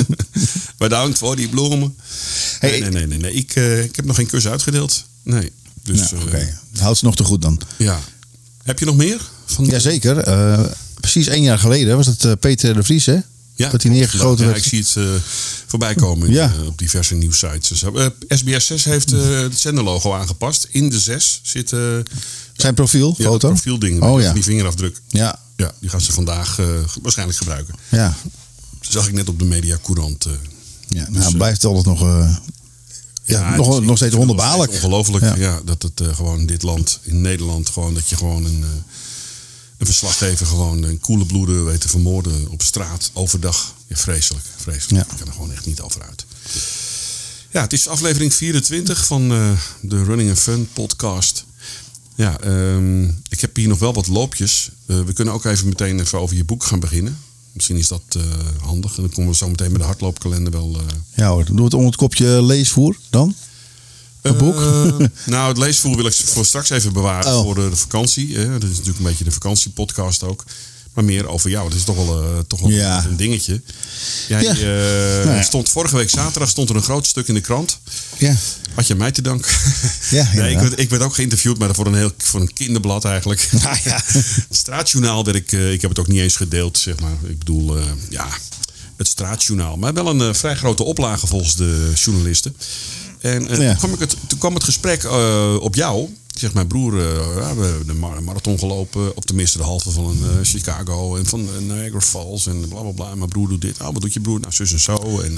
Bedankt 0.78 1.18
voor 1.18 1.36
die 1.36 1.48
bloemen. 1.48 1.96
Hey, 2.58 2.70
nee, 2.70 2.80
nee, 2.80 2.90
nee, 2.90 3.06
nee. 3.06 3.18
nee. 3.18 3.32
Ik, 3.32 3.54
eh, 3.54 3.84
ik 3.84 3.96
heb 3.96 4.04
nog 4.04 4.16
geen 4.16 4.26
kus 4.26 4.46
uitgedeeld. 4.48 5.04
Nee. 5.22 5.52
Dus, 5.82 6.10
Nou, 6.10 6.22
Oké, 6.22 6.58
houdt 6.78 6.98
ze 6.98 7.04
nog 7.04 7.16
te 7.16 7.24
goed 7.24 7.42
dan. 7.42 7.60
ja. 7.76 8.00
Heb 8.62 8.78
je 8.78 8.84
nog 8.84 8.96
meer? 8.96 9.20
Van 9.46 9.64
Jazeker. 9.64 10.18
eh 10.18 10.60
precies 11.00 11.26
één 11.26 11.42
jaar 11.42 11.58
geleden 11.58 11.96
was 11.96 12.06
het 12.06 12.40
Peter 12.40 12.74
de 12.74 12.82
Vries, 12.82 13.06
hè? 13.06 13.18
Ja, 13.54 13.70
dat 13.70 13.82
hij 13.82 13.92
neergegoten 13.92 14.44
ja, 14.44 14.50
werd. 14.52 14.64
ik 14.64 14.68
zie 14.84 15.02
het 15.02 15.22
voorbij 15.66 15.94
komen 15.94 16.30
Ja. 16.32 16.52
op 16.66 16.78
diverse 16.78 17.14
nieuwsites. 17.14 17.84
SBS 18.28 18.66
6 18.66 18.84
heeft 18.84 19.10
het 19.10 19.58
zenderlogo 19.58 20.12
aangepast. 20.14 20.66
In 20.70 20.90
de 20.90 21.00
6 21.00 21.40
zit 21.42 21.68
Zijn 22.56 22.74
profiel, 22.74 23.14
ja, 23.18 23.36
profielding. 23.36 24.02
Oh 24.02 24.20
ja. 24.20 24.32
Die 24.32 24.42
vingerafdruk. 24.42 25.00
Ja, 25.08 25.38
Ja, 25.56 25.72
die 25.80 25.90
gaan 25.90 26.00
ze 26.00 26.12
vandaag 26.12 26.58
eh, 26.58 26.66
waarschijnlijk 27.02 27.38
gebruiken. 27.38 27.74
ja. 27.90 28.16
Dat 28.80 28.92
zag 28.92 29.06
ik 29.08 29.12
net 29.14 29.28
op 29.28 29.38
de 29.38 29.44
Media 29.44 29.78
Courant. 29.82 30.24
eh. 30.24 30.32
ja 30.88 31.08
nou, 31.10 31.24
Dus, 31.24 31.32
blijft 31.32 31.64
altijd 31.64 31.84
nog, 31.86 32.02
eh, 32.02 32.36
ja, 33.24 33.56
nog, 33.56 33.80
nog 33.82 33.96
steeds 33.96 34.14
wonderbaarlijk. 34.14 34.72
Ongelooflijk, 34.72 35.24
Ja. 35.24 35.34
ja. 35.34 35.60
dat 35.64 35.82
het 35.82 36.02
gewoon 36.14 36.38
in 36.38 36.46
dit 36.46 36.62
land, 36.62 36.98
in 37.02 37.20
Nederland, 37.20 37.68
gewoon 37.68 37.94
dat 37.94 38.08
je 38.08 38.16
gewoon 38.16 38.44
een, 38.44 38.62
een 39.78 39.86
verslaggever 39.86 40.46
gewoon 40.46 40.82
een 40.82 41.00
koele 41.00 41.26
bloeden 41.26 41.64
weet 41.64 41.80
te 41.80 41.88
vermoorden 41.88 42.48
op 42.48 42.62
straat, 42.62 43.10
overdag. 43.12 43.74
Ja, 43.86 43.96
vreselijk, 43.96 44.44
vreselijk. 44.56 45.10
Ik 45.10 45.16
kan 45.18 45.26
er 45.26 45.32
gewoon 45.32 45.52
echt 45.52 45.66
niet 45.66 45.80
over 45.80 46.02
uit. 46.02 46.24
Ja, 47.50 47.60
het 47.62 47.72
is 47.72 47.88
aflevering 47.88 48.34
24 48.34 49.06
van 49.06 49.28
de 49.80 50.04
Running 50.04 50.28
and 50.30 50.38
Fun 50.38 50.68
podcast. 50.72 51.44
Ja, 52.16 52.40
ehm, 52.40 53.04
ik 53.04 53.40
heb 53.40 53.56
hier 53.56 53.68
nog 53.68 53.78
wel 53.78 53.92
wat 53.94 54.06
loopjes. 54.06 54.70
Eh, 54.86 55.00
we 55.00 55.12
kunnen 55.12 55.34
ook 55.34 55.44
even 55.44 55.68
meteen 55.68 56.00
even 56.00 56.18
over 56.20 56.36
je 56.36 56.44
boek 56.44 56.64
gaan 56.64 56.80
beginnen. 56.80 57.18
Misschien 57.52 57.76
is 57.76 57.88
dat 57.88 58.02
eh, 58.08 58.22
handig. 58.62 58.96
En 58.96 59.02
dan 59.02 59.10
komen 59.10 59.30
we 59.30 59.36
zo 59.36 59.48
meteen 59.48 59.70
met 59.72 59.80
de 59.80 59.86
hardloopkalender 59.86 60.52
wel... 60.52 60.76
eh, 60.76 60.96
Ja 61.14 61.28
hoor, 61.28 61.44
doe 61.44 61.64
het 61.64 61.74
onder 61.74 61.86
het 61.90 61.96
kopje 61.96 62.42
leesvoer 62.42 62.96
dan. 63.10 63.34
Een 64.22 64.36
boek? 64.36 64.54
Nou, 65.26 65.48
het 65.48 65.58
leesvoer 65.58 65.96
wil 65.96 66.06
ik 66.06 66.12
voor 66.14 66.44
straks 66.46 66.70
even 66.70 66.92
bewaren 66.92 67.32
Oh. 67.36 67.42
voor 67.42 67.54
de, 67.54 67.70
de 67.70 67.76
vakantie. 67.76 68.36
Hè. 68.36 68.58
Dat 68.58 68.62
is 68.70 68.76
natuurlijk 68.76 68.98
een 68.98 69.04
beetje 69.04 69.24
de 69.24 69.30
vakantiepodcast 69.30 70.22
ook. 70.22 70.44
Maar 70.96 71.04
meer 71.04 71.28
over 71.28 71.50
jou. 71.50 71.68
Dat 71.68 71.78
is 71.78 71.84
toch 71.84 71.96
wel, 71.96 72.22
eh, 72.22 72.38
toch 72.46 72.60
wel 72.60 72.70
Ja. 72.70 73.04
een 73.04 73.16
dingetje. 73.16 73.60
Jij, 74.28 74.42
Ja. 74.42 74.50
eh, 74.50 75.24
Nou 75.24 75.36
ja. 75.36 75.42
stond 75.42 75.68
vorige 75.68 75.96
week 75.96 76.10
zaterdag 76.10 76.48
stond 76.48 76.68
er 76.70 76.76
een 76.76 76.82
groot 76.82 77.06
stuk 77.06 77.28
in 77.28 77.34
de 77.34 77.40
krant. 77.40 77.78
Ja. 78.18 78.36
Had 78.74 78.86
je 78.86 78.94
mij 78.94 79.10
te 79.10 79.22
danken? 79.22 79.50
Ja, 80.10 80.28
nee, 80.34 80.52
ik, 80.52 80.58
werd, 80.58 80.78
ik 80.80 80.90
werd 80.90 81.02
ook 81.02 81.14
geïnterviewd, 81.14 81.58
maar 81.58 81.74
voor 81.74 81.86
een, 81.86 81.94
heel, 81.94 82.10
voor 82.18 82.40
een 82.40 82.52
kinderblad 82.52 83.04
eigenlijk. 83.04 83.48
Ah, 83.64 83.76
ja. 83.84 84.02
Het 84.48 84.56
straatjournaal 84.58 85.24
werd 85.24 85.36
ik, 85.36 85.52
eh, 85.52 85.72
ik 85.72 85.80
heb 85.80 85.90
het 85.90 85.98
ook 85.98 86.08
niet 86.08 86.20
eens 86.20 86.36
gedeeld, 86.36 86.78
zeg 86.78 87.00
maar. 87.00 87.16
Ik 87.28 87.38
bedoel, 87.38 87.76
ja, 88.10 88.28
het 88.96 89.08
straatjournaal. 89.08 89.76
Maar 89.76 89.94
wel 89.94 90.06
een 90.20 90.34
vrij 90.34 90.54
grote 90.56 90.82
oplage 90.82 91.26
volgens 91.26 91.56
de 91.56 91.92
journalisten. 91.94 92.56
En 93.20 93.42
Ja. 93.42 93.46
toen, 93.56 93.76
kwam 93.76 93.92
ik 93.92 93.98
het, 93.98 94.16
toen 94.26 94.38
kwam 94.38 94.54
het 94.54 94.64
gesprek 94.64 95.04
op 95.60 95.74
jou. 95.74 96.08
Zegt 96.38 96.54
mijn 96.54 96.66
broer, 96.66 96.98
eh, 97.00 97.36
ja, 97.36 97.54
we 97.54 97.64
hebben 97.64 97.86
de 97.86 97.94
mar- 97.94 98.22
marathon 98.22 98.58
gelopen. 98.58 99.16
Of 99.16 99.24
tenminste 99.24 99.58
de 99.58 99.64
halve 99.64 99.90
van 99.90 100.04
een, 100.06 100.22
eh, 100.22 100.36
Chicago 100.42 101.16
en 101.16 101.26
van 101.26 101.48
eh, 101.48 101.58
Niagara 101.74 102.00
Falls 102.00 102.46
en 102.46 102.68
bla 102.68 102.80
bla 102.80 102.90
bla. 102.90 103.14
Mijn 103.14 103.28
broer 103.28 103.48
doet 103.48 103.60
dit. 103.60 103.80
Oh, 103.80 103.92
wat 103.92 104.00
doet 104.02 104.12
je 104.12 104.20
broer? 104.20 104.40
Nou, 104.40 104.52
zus 104.52 104.72
en 104.72 104.80
zo. 104.80 105.20
En 105.20 105.32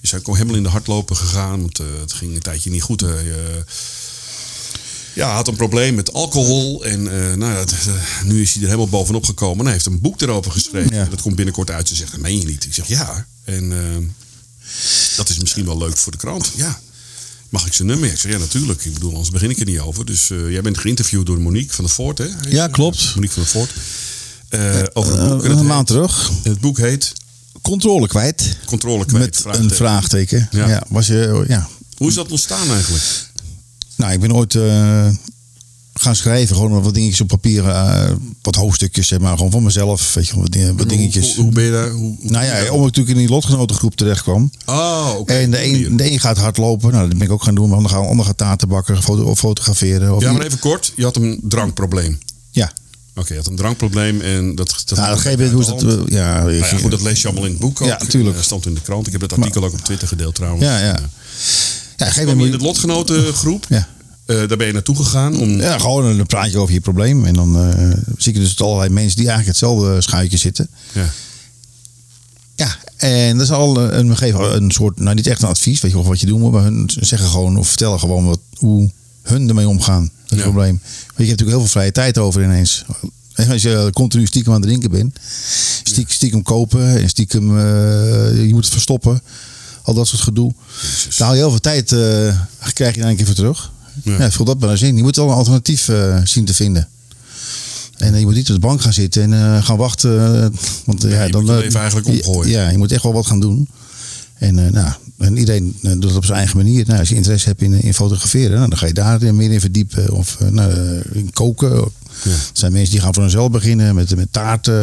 je 0.00 0.06
zijn 0.06 0.20
gewoon 0.20 0.36
helemaal 0.36 0.56
in 0.56 0.62
de 0.62 0.68
hardlopen 0.68 1.16
gegaan. 1.16 1.60
Want 1.60 1.78
het 2.00 2.12
ging 2.12 2.34
een 2.34 2.40
tijdje 2.42 2.70
niet 2.70 2.82
goed. 2.82 3.00
hè. 3.00 3.18
Je- 3.20 3.64
ja, 5.14 5.26
hij 5.26 5.34
had 5.36 5.48
een 5.48 5.56
probleem 5.56 5.94
met 5.94 6.12
alcohol. 6.12 6.84
En 6.84 7.02
nou, 7.38 7.52
eh, 7.56 7.64
nu 8.24 8.42
is 8.42 8.52
hij 8.52 8.62
er 8.62 8.68
helemaal 8.68 8.88
bovenop 8.88 9.24
gekomen. 9.24 9.58
En 9.58 9.64
hij 9.64 9.72
heeft 9.72 9.86
een 9.86 10.00
boek 10.00 10.20
erover 10.20 10.52
geschreven. 10.52 10.94
Ja. 10.96 11.04
Dat 11.04 11.22
komt 11.22 11.36
binnenkort 11.36 11.70
uit. 11.70 11.88
Ze 11.88 11.94
zegt, 11.94 12.10
dat 12.10 12.20
meen 12.20 12.38
je 12.38 12.44
niet. 12.46 12.64
Ik 12.64 12.74
zeg, 12.74 12.88
ja. 12.88 13.26
En 13.44 13.68
dat 15.16 15.28
is 15.28 15.38
misschien 15.38 15.64
wel 15.64 15.78
leuk 15.78 15.96
voor 15.96 16.12
de 16.12 16.18
krant. 16.18 16.52
Ja. 16.56 16.80
Mag 17.48 17.66
ik 17.66 17.72
zijn 17.72 17.88
nummer? 17.88 18.10
Ik 18.10 18.18
zeg, 18.18 18.32
ja, 18.32 18.38
natuurlijk. 18.38 18.84
Ik 18.84 18.92
bedoel, 18.92 19.10
anders 19.10 19.30
begin 19.30 19.50
ik 19.50 19.58
er 19.58 19.64
niet 19.66 19.78
over. 19.78 20.04
Dus 20.06 20.30
eh, 20.30 20.50
jij 20.50 20.60
bent 20.62 20.78
geïnterviewd 20.78 21.26
door 21.26 21.40
Monique 21.40 21.74
van 21.74 21.84
der 21.84 21.94
Voort, 21.94 22.18
hè? 22.18 22.26
Ja, 22.48 22.68
klopt. 22.68 23.14
Monique 23.14 23.34
van 23.34 23.42
der 23.42 23.52
Voort. 23.52 23.70
Eh, 24.48 24.82
over 24.92 25.18
een 25.18 25.28
boek. 25.28 25.38
En 25.38 25.44
Eh, 25.44 25.50
het 25.50 25.58
een 25.60 25.66
maand 25.66 25.88
heet- 25.88 25.96
terug. 25.96 26.30
Het 26.42 26.60
boek 26.60 26.78
heet 26.78 27.12
Controle 27.62 28.06
kwijt. 28.06 28.56
Controle 28.64 29.04
kwijt. 29.04 29.44
Met 29.44 29.56
een 29.58 29.70
vraagteken. 29.70 30.48
Ja. 30.50 30.68
Ja. 30.68 30.82
was 30.88 31.06
je, 31.06 31.44
ja. 31.48 31.68
Hoe 31.96 32.08
is 32.08 32.14
dat 32.14 32.30
ontstaan 32.30 32.70
eigenlijk? 32.70 33.04
Nou, 33.96 34.12
ik 34.12 34.20
ben 34.20 34.32
ooit 34.32 34.54
eh, 34.54 35.08
gaan 36.00 36.16
schrijven. 36.16 36.56
Gewoon 36.56 36.82
wat 36.82 36.94
dingetjes 36.94 37.20
op 37.20 37.28
papier. 37.28 37.68
eh, 37.68 38.10
wat 38.42 38.54
hoofdstukjes, 38.54 39.06
zeg 39.08 39.18
maar. 39.18 39.36
Gewoon 39.36 39.50
van 39.50 39.62
mezelf. 39.62 40.14
Weet 40.14 40.28
je, 40.28 40.40
wat, 40.40 40.52
dingen- 40.52 40.76
wat 40.76 40.88
dingetjes. 40.88 41.34
Hoe, 41.34 41.44
hoe 41.44 41.52
ben 41.52 41.64
je 41.64 41.70
daar? 41.70 41.90
Hoe, 41.90 42.16
nou 42.20 42.44
ja, 42.44 42.52
omdat 42.60 42.74
ik 42.74 42.80
natuurlijk 42.80 43.08
in 43.08 43.16
die 43.16 43.28
lotgenotengroep 43.28 43.94
terecht 43.96 44.22
kwam. 44.22 44.50
Oh, 44.66 45.10
oké. 45.18 45.32
En 45.32 45.50
de 45.50 45.64
een, 45.64 45.96
de 45.96 46.10
een 46.12 46.20
gaat 46.20 46.36
hardlopen. 46.38 46.92
Nou, 46.92 47.08
dat 47.08 47.18
ben 47.18 47.26
ik 47.26 47.32
ook 47.32 47.42
gaan 47.42 47.54
doen. 47.54 47.68
De 47.68 47.74
ander 47.74 47.90
gaat, 47.90 48.06
ander 48.08 48.24
gaat 48.26 48.36
taarten 48.36 48.68
bakken. 48.68 49.02
Foto, 49.02 49.22
of 49.22 49.38
fotograferen. 49.38 50.14
Of 50.16 50.22
Ja, 50.22 50.32
maar 50.32 50.46
even 50.46 50.58
kort. 50.58 50.92
Je 50.96 51.04
had 51.04 51.16
een 51.16 51.40
drankprobleem. 51.42 52.18
ja. 52.50 52.72
Oké, 53.18 53.32
je 53.32 53.38
had 53.38 53.46
een 53.46 53.56
drankprobleem 53.56 54.20
en 54.20 54.54
dat... 54.54 54.82
dat 54.86 54.98
Nou, 54.98 55.16
moment 55.24 55.50
hoe 55.52 55.60
is 55.60 55.66
het... 55.66 55.80
ja, 56.10 56.38
Nou 56.40 56.52
ja, 56.54 56.64
goed, 56.64 56.90
dat 56.90 57.02
lees 57.02 57.20
je 57.22 57.26
allemaal 57.28 57.44
in 57.46 57.50
het 57.50 57.60
boek 57.60 57.80
ook. 57.80 57.88
Ja, 57.88 57.96
natuurlijk. 57.98 58.36
Eh, 58.36 58.42
stond 58.42 58.66
in 58.66 58.74
de 58.74 58.80
krant. 58.80 59.06
Ik 59.06 59.12
heb 59.12 59.20
dat 59.20 59.32
artikel 59.32 59.64
ook 59.64 59.72
op 59.72 59.78
Twitter 59.80 60.08
gedeeld 60.08 60.34
trouwens. 60.34 60.64
Ja, 60.64 60.78
ja. 60.78 60.84
Ja, 60.84 60.92
op 60.92 60.98
een 60.98 61.96
Kwam 61.96 62.08
gegeven 62.08 62.38
je 62.38 62.44
in 62.44 62.58
de 62.58 62.64
lotgenotengroep. 62.64 63.66
Ja. 63.68 63.88
Eh, 64.26 64.36
daar 64.48 64.56
ben 64.56 64.66
je 64.66 64.72
naartoe 64.72 64.96
gegaan 64.96 65.38
om... 65.38 65.50
Ja, 65.60 65.78
gewoon 65.78 66.04
een 66.04 66.26
praatje 66.26 66.58
over 66.58 66.74
je 66.74 66.80
probleem. 66.80 67.24
En 67.24 67.34
dan 67.34 67.56
eh, 67.58 67.90
zie 68.16 68.32
je 68.32 68.38
dus 68.40 68.50
het 68.50 68.60
allerlei 68.60 68.88
mensen 68.90 69.16
die 69.16 69.28
eigenlijk 69.28 69.58
hetzelfde 69.58 70.00
schuitje 70.00 70.36
zitten. 70.38 70.68
Ja. 70.92 71.06
Ja, 72.54 72.76
en 72.96 73.36
dat 73.36 73.46
is 73.46 73.52
al 73.52 73.80
eh, 73.90 73.98
een, 73.98 74.16
geven 74.16 74.56
een 74.56 74.70
soort, 74.70 75.00
nou 75.00 75.14
niet 75.14 75.26
echt 75.26 75.42
een 75.42 75.48
advies, 75.48 75.80
weet 75.80 75.90
je 75.90 75.96
wel 75.96 76.06
wat 76.06 76.20
je 76.20 76.26
doen 76.26 76.40
moet, 76.40 76.52
maar 76.52 76.62
hun 76.62 76.90
zeggen 77.00 77.28
gewoon 77.28 77.56
of 77.56 77.68
vertellen 77.68 77.98
gewoon 77.98 78.24
wat, 78.24 78.40
hoe 78.54 78.90
hun 79.22 79.48
ermee 79.48 79.68
omgaan. 79.68 80.10
Dat 80.26 80.38
Ja. 80.38 80.44
probleem. 80.44 80.80
Want 80.82 80.82
je 81.16 81.24
hebt 81.24 81.30
natuurlijk 81.30 81.48
heel 81.48 81.58
veel 81.60 81.68
vrije 81.80 81.92
tijd 81.92 82.18
over 82.18 82.42
ineens. 82.42 82.84
En 83.34 83.50
als 83.50 83.62
je 83.62 83.90
continu 83.92 84.26
stiekem 84.26 84.52
aan 84.52 84.60
het 84.60 84.68
drinken 84.68 84.90
bent, 84.90 85.18
stiekem, 85.82 86.14
stiekem 86.14 86.42
kopen 86.42 87.00
en 87.00 87.08
stiekem, 87.08 87.58
je 87.58 88.48
moet 88.50 88.64
het 88.64 88.72
verstoppen, 88.72 89.22
al 89.82 89.94
dat 89.94 90.06
soort 90.08 90.22
gedoe. 90.22 90.52
Jezus. 90.82 91.16
Daar 91.16 91.26
haal 91.26 91.36
je 91.36 91.42
heel 91.42 91.50
veel 91.50 91.60
tijd, 91.60 91.88
krijg 92.72 92.94
je 92.94 93.00
dan 93.00 93.10
een 93.10 93.16
keer 93.16 93.26
voor 93.26 93.34
terug. 93.34 93.72
Ja. 94.02 94.18
Ja, 94.18 94.44
dat 94.44 94.60
maar 94.60 94.70
eens 94.70 94.82
in. 94.82 94.96
Je 94.96 95.02
moet 95.02 95.16
wel 95.16 95.28
een 95.28 95.34
alternatief 95.34 95.88
eh, 95.88 96.20
zien 96.24 96.44
te 96.44 96.54
vinden. 96.54 96.88
En 97.96 98.12
eh, 98.12 98.18
je 98.18 98.24
moet 98.24 98.34
niet 98.34 98.48
op 98.48 98.54
de 98.54 98.60
bank 98.60 98.80
gaan 98.80 98.92
zitten 98.92 99.22
en 99.22 99.32
eh, 99.32 99.64
gaan 99.64 99.76
wachten. 99.76 100.40
want 100.84 101.02
Ja, 101.02 101.28
dan 101.28 101.44
moet 101.44 101.50
je 101.50 101.58
leven 101.58 101.80
eigenlijk 101.80 102.08
omgooien. 102.08 102.50
Ja, 102.50 102.68
je 102.68 102.78
moet 102.78 102.92
echt 102.92 103.02
wel 103.02 103.12
wat 103.12 103.26
gaan 103.26 103.40
doen. 103.40 103.68
En, 104.34 104.54
nou, 104.54 104.92
en 105.18 105.36
iedereen 105.36 105.76
doet 105.80 106.04
het 106.04 106.16
op 106.16 106.24
zijn 106.24 106.38
eigen 106.38 106.56
manier. 106.56 106.84
Nou, 106.86 106.98
als 106.98 107.08
je 107.08 107.14
interesse 107.14 107.48
hebt 107.48 107.62
in, 107.62 107.82
in 107.82 107.94
fotograferen, 107.94 108.56
nou, 108.56 108.68
dan 108.68 108.78
ga 108.78 108.86
je 108.86 108.92
daar 108.92 109.34
meer 109.34 109.52
in 109.52 109.60
verdiepen. 109.60 110.12
Of 110.12 110.38
nou, 110.50 111.02
in 111.12 111.32
koken. 111.32 111.70
Ja. 112.24 112.30
Er 112.30 112.38
zijn 112.52 112.72
mensen 112.72 112.90
die 112.92 113.00
gaan 113.00 113.14
voor 113.14 113.22
hunzelf 113.22 113.50
beginnen 113.50 113.94
met, 113.94 114.16
met 114.16 114.28
taarten, 114.30 114.74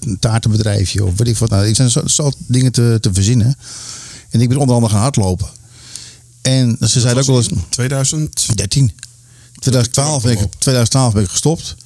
een 0.00 0.18
taartenbedrijfje 0.18 1.04
of 1.04 1.12
weet 1.16 1.28
ik 1.28 1.36
wat. 1.36 1.50
Nou, 1.50 1.66
er 1.66 1.74
zijn 1.74 1.90
zo, 1.90 2.06
zo 2.06 2.32
dingen 2.46 2.72
te, 2.72 2.98
te 3.00 3.10
verzinnen. 3.12 3.56
En 4.30 4.40
ik 4.40 4.48
ben 4.48 4.58
onder 4.58 4.74
andere 4.74 4.92
gaan 4.92 5.02
hardlopen. 5.02 5.48
En 6.42 6.76
ze 6.80 7.00
zeiden 7.00 7.22
ook 7.22 7.28
wel 7.28 7.36
eens... 7.36 7.48
2000? 7.68 8.56
13. 8.56 8.92
2012 9.60 10.22
ben 10.22 10.32
ik, 10.32 10.38
2012 10.58 11.12
ben 11.12 11.22
ik 11.22 11.28
gestopt. 11.28 11.76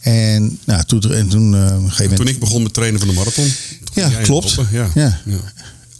En, 0.00 0.58
nou, 0.64 0.84
toen, 0.84 1.12
en 1.12 1.28
toen, 1.28 1.52
gegeven 1.52 1.96
Toen 1.96 2.08
moment, 2.08 2.28
ik 2.28 2.38
begon 2.38 2.62
met 2.62 2.74
trainen 2.74 3.00
van 3.00 3.08
de 3.08 3.14
marathon. 3.14 3.52
Ja, 3.94 4.08
klopt. 4.08 4.58
Ja. 4.70 4.90
Ja. 4.94 5.20
Ja. 5.24 5.40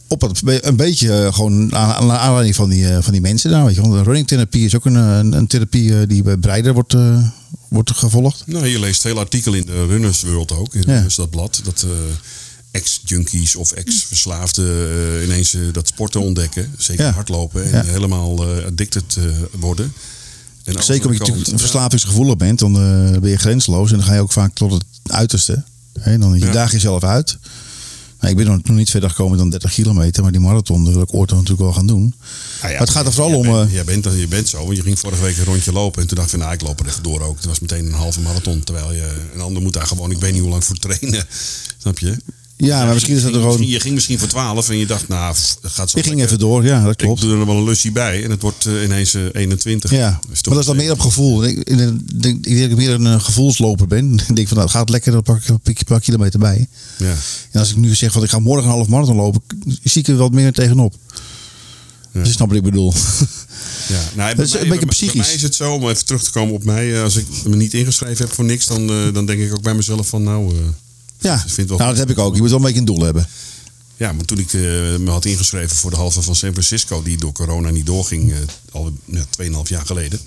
op 0.08 0.20
het, 0.20 0.40
een 0.44 0.76
beetje 0.76 1.12
eh, 1.12 1.34
gewoon 1.34 1.74
aan, 1.74 1.92
aan 1.92 2.10
aanleiding 2.10 2.54
van 2.54 2.68
die, 2.68 2.88
eh, 2.88 3.02
van 3.02 3.12
die 3.12 3.20
mensen 3.20 3.50
daar. 3.50 3.64
Weet 3.64 3.74
je. 3.74 3.82
De 3.82 4.02
running 4.02 4.26
therapie 4.26 4.64
is 4.64 4.74
ook 4.74 4.84
een, 4.84 4.94
een, 4.94 5.32
een 5.32 5.46
therapie 5.46 6.06
die 6.06 6.38
Breider 6.38 6.72
wordt, 6.74 6.96
wordt 7.68 7.90
gevolgd. 7.90 8.42
Nou, 8.46 8.66
je 8.66 8.80
leest 8.80 9.00
veel 9.00 9.18
artikel 9.18 9.52
in 9.52 9.66
de 9.66 9.86
Runners 9.86 10.22
World 10.22 10.52
ook. 10.52 10.74
In 10.74 10.82
Ja. 10.86 11.00
dus 11.00 11.14
dat 11.14 11.30
blad. 11.30 11.60
Dat 11.64 11.86
ex-junkies 12.74 13.56
of 13.56 13.72
ex-verslaafden 13.72 14.88
eh, 15.18 15.24
ineens 15.24 15.54
eh, 15.54 15.60
dat 15.72 15.86
sporten 15.88 16.20
ontdekken. 16.20 16.74
Zeker 16.78 17.04
Ja. 17.04 17.10
hardlopen. 17.12 17.64
En 17.64 17.70
Ja. 17.70 17.92
helemaal 17.92 18.56
eh, 18.58 18.64
addicted 18.66 19.18
worden. 19.50 19.92
En 20.64 20.82
Zeker 20.82 21.06
omdat 21.10 21.26
je 21.26 21.32
natuurlijk 21.32 21.60
verslavingsgevoelig 21.60 22.36
bent, 22.36 22.58
dan 22.58 22.72
ben 23.20 23.30
je 23.30 23.36
grensloos. 23.36 23.90
En 23.90 23.96
dan 23.96 24.06
ga 24.06 24.14
je 24.14 24.20
ook 24.20 24.32
vaak 24.32 24.54
tot 24.54 24.72
het 24.72 24.84
uiterste. 25.02 25.64
Dan 26.04 26.38
je 26.38 26.44
Ja. 26.44 26.52
daag 26.52 26.72
jezelf 26.72 27.02
uit. 27.02 27.38
Nou, 28.20 28.36
ik 28.38 28.44
ben 28.44 28.62
nog 28.64 28.76
niet 28.76 28.90
verder 28.90 29.10
gekomen 29.10 29.38
dan 29.38 29.50
30 29.50 29.72
kilometer. 29.72 30.22
Maar 30.22 30.32
die 30.32 30.40
marathon 30.40 30.84
wil 30.92 31.02
ik 31.02 31.14
ooit 31.14 31.30
natuurlijk 31.30 31.60
wel 31.60 31.72
gaan 31.72 31.86
doen. 31.86 32.00
Nou 32.00 32.12
ja, 32.60 32.68
Maar 32.68 32.78
het 32.78 32.90
gaat 32.90 33.06
er 33.06 33.12
vooral 33.12 33.38
om, 33.38 33.46
Bent, 33.52 33.70
jij, 33.70 33.84
bent, 33.84 34.04
je 34.04 34.28
bent 34.28 34.48
zo. 34.48 34.64
Want 34.64 34.76
je 34.76 34.82
ging 34.82 34.98
vorige 34.98 35.22
week 35.22 35.36
een 35.36 35.44
rondje 35.44 35.72
lopen. 35.72 36.02
En 36.02 36.08
toen 36.08 36.16
dacht 36.16 36.28
ik 36.32 36.34
van, 36.34 36.44
nou, 36.44 36.54
ik 36.54 36.62
loop 36.62 36.80
er 36.80 36.86
even 36.86 37.02
door 37.02 37.20
ook. 37.20 37.36
Het 37.36 37.44
was 37.44 37.60
meteen 37.60 37.86
een 37.86 37.92
halve 37.92 38.20
marathon. 38.20 38.64
Terwijl 38.64 38.92
je, 38.92 39.10
een 39.34 39.40
ander 39.40 39.62
moet 39.62 39.72
daar 39.72 39.86
gewoon, 39.86 40.10
ik 40.10 40.18
weet 40.18 40.32
niet 40.32 40.40
hoe 40.40 40.50
lang 40.50 40.64
voor 40.64 40.76
trainen. 40.76 41.26
Snap 41.82 41.98
je? 41.98 42.16
Ja, 42.64 42.84
maar 42.84 42.94
misschien 42.94 43.16
is 43.16 43.22
dat 43.22 43.34
er 43.34 43.40
gewoon... 43.40 43.66
je 43.68 43.80
ging 43.80 43.94
misschien 43.94 44.18
voor 44.18 44.28
12 44.28 44.68
en 44.68 44.78
je 44.78 44.86
dacht, 44.86 45.08
nou, 45.08 45.32
pff, 45.34 45.56
het 45.62 45.72
gaat 45.72 45.90
zo 45.90 45.98
Je 45.98 46.04
ging 46.04 46.16
lekker. 46.18 46.34
even 46.36 46.38
door, 46.48 46.64
ja, 46.64 46.82
dat 46.82 46.90
Ik 46.90 46.96
klopt. 46.98 47.20
doe 47.20 47.30
er 47.30 47.36
nog 47.36 47.46
wel 47.46 47.56
een 47.56 47.64
lusje 47.64 47.92
bij 47.92 48.24
en 48.24 48.30
het 48.30 48.42
wordt 48.42 48.66
eh, 48.66 48.82
ineens 48.82 49.14
eh, 49.14 49.22
21. 49.32 49.90
Ja, 49.90 50.10
maar 50.28 50.40
toch 50.40 50.52
dat 50.52 50.62
is 50.62 50.66
dan 50.68 50.76
meer 50.76 50.90
op 50.92 51.00
gevoel. 51.00 51.44
Ik, 51.44 51.56
ik, 51.58 51.78
denk- 51.78 52.00
ik 52.10 52.20
denk 52.22 52.44
dat 52.44 52.70
ik 52.70 52.76
meer 52.76 52.90
een 52.90 53.06
eh, 53.06 53.20
gevoelsloper 53.20 53.86
ben. 53.86 54.12
Ik 54.28 54.36
denk 54.36 54.48
van, 54.48 54.56
nou, 54.56 54.68
het 54.68 54.76
gaat 54.76 54.88
lekker, 54.90 55.12
dan 55.12 55.22
pak 55.22 55.36
ik 55.42 55.48
een 55.48 55.74
paar- 55.86 56.00
kilometer 56.00 56.38
bij. 56.38 56.66
Ja. 56.96 57.14
En 57.50 57.60
als 57.60 57.70
ik 57.70 57.76
nu 57.76 57.94
zeg 57.94 58.12
van, 58.12 58.22
ik 58.22 58.30
ga 58.30 58.38
morgen 58.38 58.64
een 58.64 58.70
half 58.74 58.88
marathon 58.88 59.16
lopen, 59.16 59.42
zie 59.82 60.00
ik 60.02 60.08
er 60.08 60.16
wat 60.16 60.32
meer 60.32 60.52
tegenop. 60.52 60.94
Ja. 62.12 62.20
Dus 62.20 62.28
je 62.28 62.34
snapt 62.34 62.50
wat 62.50 62.58
ik 62.58 62.64
bedoel. 62.70 62.92
Ja, 63.88 64.00
nou, 64.16 64.34
Dat 64.34 64.46
is 64.46 64.54
een 64.54 64.68
beetje 64.68 64.86
psychisch. 64.86 65.12
Bij 65.14 65.24
mij 65.26 65.34
is 65.34 65.42
het 65.42 65.54
zo, 65.54 65.72
om 65.74 65.88
even 65.88 66.04
terug 66.04 66.22
te 66.22 66.30
komen 66.30 66.54
op 66.54 66.64
mij. 66.64 66.94
eh, 66.96 67.02
Als 67.02 67.16
ik 67.16 67.26
me 67.46 67.56
niet 67.56 67.74
ingeschreven 67.74 68.24
heb 68.24 68.34
voor 68.34 68.44
niks, 68.44 68.66
dan, 68.66 68.90
eh, 68.90 69.12
dan 69.14 69.26
denk 69.26 69.40
ik 69.40 69.52
ook 69.54 69.62
bij 69.62 69.74
mezelf 69.74 70.08
van 70.08 70.22
nou... 70.22 70.54
eh, 70.56 70.60
Ja, 71.24 71.34
ik 71.46 71.56
het 71.56 71.68
wel 71.68 71.78
nou, 71.78 71.90
dat 71.90 71.98
heb 71.98 72.10
ik 72.10 72.18
ook. 72.18 72.34
Je 72.34 72.40
moet 72.40 72.50
wel 72.50 72.58
een 72.58 72.64
beetje 72.64 72.78
een 72.78 72.84
doel 72.84 73.00
hebben. 73.02 73.28
Ja, 73.96 74.12
maar 74.12 74.24
toen 74.24 74.38
ik 74.38 74.52
eh, 74.52 74.60
me 74.96 75.10
had 75.10 75.24
ingeschreven 75.24 75.76
voor 75.76 75.90
de 75.90 75.96
halve 75.96 76.22
van 76.22 76.34
San 76.36 76.52
Francisco, 76.52 77.02
die 77.02 77.16
door 77.16 77.32
corona 77.32 77.70
niet 77.70 77.86
doorging, 77.86 78.32
eh, 78.32 78.38
al 78.72 78.92
ja, 79.04 79.24
2,5 79.30 79.68
jaar 79.68 79.86
geleden. 79.86 80.20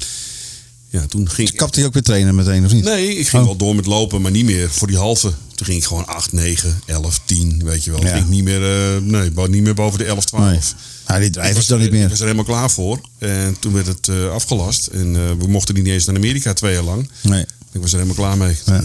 Ja, 0.89 1.05
toen 1.05 1.29
ging 1.29 1.49
ik. 1.49 1.57
Kapte 1.57 1.79
je 1.79 1.85
ook 1.85 1.93
weer 1.93 2.03
trainen 2.03 2.35
meteen, 2.35 2.65
of 2.65 2.71
niet? 2.73 2.83
Nee, 2.83 3.15
ik 3.15 3.27
ging 3.27 3.41
Oh. 3.41 3.47
wel 3.47 3.57
door 3.57 3.75
met 3.75 3.85
lopen, 3.85 4.21
maar 4.21 4.31
niet 4.31 4.45
meer 4.45 4.69
voor 4.71 4.87
die 4.87 4.97
halve. 4.97 5.33
Toen 5.55 5.65
ging 5.65 5.77
ik 5.77 5.83
gewoon 5.85 6.05
8, 6.07 6.31
9, 6.31 6.81
11, 6.85 7.21
10, 7.25 7.61
weet 7.63 7.83
je 7.83 7.91
wel. 7.91 8.03
Ja. 8.03 8.07
ging 8.11 8.23
ik 8.23 8.29
niet 8.29 8.43
meer, 8.43 8.63
eh, 8.95 9.01
nee, 9.01 9.47
niet 9.49 9.61
meer 9.63 9.73
boven 9.73 9.99
de 9.99 10.05
11, 10.05 10.25
12. 10.25 10.45
Nee. 10.49 10.59
Nou, 11.07 11.19
die 11.19 11.27
Ik 11.27 11.33
drijven 11.33 11.55
was, 11.55 11.63
ze 11.65 11.69
dan 11.69 11.79
niet 11.79 11.87
ik 11.87 11.93
meer. 11.93 12.09
was 12.09 12.17
er 12.19 12.23
helemaal 12.25 12.45
klaar 12.45 12.71
voor. 12.71 13.01
En 13.17 13.55
toen 13.59 13.73
werd 13.73 13.87
het 13.87 14.09
afgelast. 14.31 14.87
En 14.87 15.37
we 15.39 15.47
mochten 15.47 15.75
niet 15.75 15.85
eens 15.87 16.05
naar 16.05 16.15
Amerika 16.15 16.53
twee 16.53 16.73
jaar 16.73 16.83
lang. 16.83 17.09
Nee. 17.23 17.45
Ik 17.71 17.81
was 17.81 17.93
er 17.93 17.99
helemaal 17.99 18.15
klaar 18.25 18.37
mee. 18.37 18.55
Ja. 18.65 18.83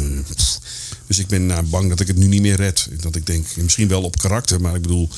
Dus 1.12 1.20
ik 1.20 1.28
ben 1.28 1.46
nou, 1.46 1.62
bang 1.66 1.88
dat 1.88 2.00
ik 2.00 2.06
het 2.06 2.16
nu 2.16 2.26
niet 2.26 2.40
meer 2.40 2.56
red. 2.56 2.88
Dat 3.00 3.16
ik 3.16 3.26
denk, 3.26 3.46
misschien 3.56 3.88
wel 3.88 4.02
op 4.02 4.18
karakter, 4.18 4.60
maar 4.60 4.74
ik 4.74 4.82
bedoel, 4.82 5.08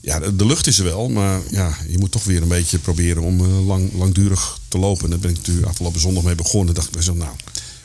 ja, 0.00 0.18
de, 0.18 0.46
lucht 0.46 0.66
is 0.66 0.78
er 0.78 0.84
wel. 0.84 1.08
Maar 1.08 1.40
ja, 1.50 1.76
je 1.88 1.98
moet 1.98 2.10
toch 2.10 2.24
weer 2.24 2.42
een 2.42 2.48
beetje 2.48 2.78
proberen 2.78 3.22
om 3.22 3.40
eh, 3.40 3.66
lang, 3.66 3.92
langdurig 3.92 4.58
te 4.68 4.78
lopen. 4.78 5.04
En 5.04 5.10
daar 5.10 5.18
ben 5.18 5.30
ik 5.30 5.36
natuurlijk 5.36 5.66
afgelopen 5.66 6.00
zondag 6.00 6.22
mee 6.22 6.34
begonnen. 6.34 6.66
Dan 6.66 6.74
dacht 6.74 6.88
ik 6.88 6.94
mezelf, 6.96 7.16
nou, 7.16 7.30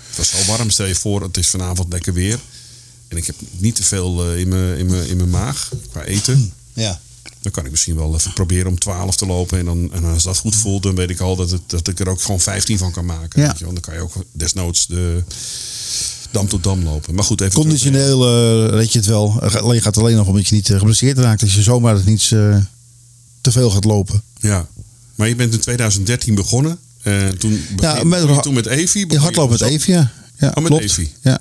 het 0.07 0.17
was 0.17 0.29
zo 0.29 0.37
warm. 0.51 0.69
Stel 0.69 0.85
je 0.85 0.95
voor, 0.95 1.21
het 1.21 1.37
is 1.37 1.47
vanavond 1.49 1.91
lekker 1.93 2.13
weer. 2.13 2.39
En 3.07 3.17
ik 3.17 3.25
heb 3.25 3.35
niet 3.57 3.75
te 3.75 3.83
veel 3.83 4.25
eh, 4.31 4.39
in 4.39 4.47
mijn- 4.47 4.77
in 4.77 4.89
in 4.89 5.17
mijn 5.17 5.29
maag 5.29 5.71
qua 5.91 6.03
eten. 6.03 6.53
Ja. 6.73 7.01
Dan 7.41 7.51
kan 7.51 7.65
ik 7.65 7.71
misschien 7.71 7.95
wel 7.95 8.13
even 8.15 8.33
proberen 8.33 8.67
om 8.67 8.79
12 8.79 9.15
te 9.15 9.25
lopen. 9.25 9.59
En, 9.59 9.65
dan, 9.65 9.89
en 9.93 10.03
als 10.03 10.23
dat 10.23 10.37
goed 10.37 10.55
voelt, 10.55 10.83
dan 10.83 10.95
weet 10.95 11.09
ik 11.09 11.19
al 11.19 11.35
dat, 11.35 11.51
het, 11.51 11.61
dat 11.67 11.87
ik 11.87 11.99
er 11.99 12.07
ook 12.09 12.21
gewoon 12.21 12.39
15 12.39 12.77
van 12.77 12.91
kan 12.91 13.05
maken. 13.05 13.41
Ja. 13.41 13.47
Weet 13.47 13.57
je 13.57 13.63
wel. 13.63 13.73
Dan 13.73 13.81
kan 13.81 13.93
je 13.93 13.99
ook 13.99 14.13
desnoods 14.31 14.87
de 14.87 15.23
dam 16.31 16.47
tot 16.47 16.63
dam 16.63 16.83
lopen. 16.83 17.15
Maar 17.15 17.23
goed, 17.23 17.41
even 17.41 17.53
Conditioneel 17.53 18.25
eh 18.27 18.69
red 18.69 18.91
je 18.93 18.99
het 18.99 19.07
wel. 19.07 19.43
Je 19.73 19.81
gaat 19.81 19.97
alleen 19.97 20.15
nog 20.15 20.27
omdat 20.27 20.47
je 20.47 20.55
niet 20.55 20.69
eh, 20.69 20.77
geblesseerd 20.77 21.17
raakt. 21.17 21.41
Als 21.41 21.55
je 21.55 21.61
zomaar 21.61 21.95
het 21.95 22.05
niet 22.05 22.29
eh, 22.33 22.57
te 23.41 23.51
veel 23.51 23.69
gaat 23.69 23.83
lopen. 23.83 24.23
Ja. 24.39 24.67
Maar 25.15 25.27
je 25.27 25.35
bent 25.35 25.53
in 25.53 25.59
2013 25.59 26.35
begonnen. 26.35 26.77
En 27.01 27.37
toen 27.37 27.51
begin, 27.75 27.95
Ja, 27.97 28.03
met- 28.03 28.19
begon 28.21 28.35
je 28.35 28.41
toen 28.41 28.53
met 28.53 28.65
Evi. 28.65 28.99
Je 28.99 29.05
begon 29.07 29.23
hardlopen 29.23 29.51
met 29.51 29.59
zo- 29.59 29.65
Evi, 29.65 29.91
ja. 29.91 30.11
ja 30.37 30.47
Oh, 30.49 30.55
met 30.55 30.65
klopt. 30.65 30.83
Evi. 30.83 31.11
Ja. 31.21 31.39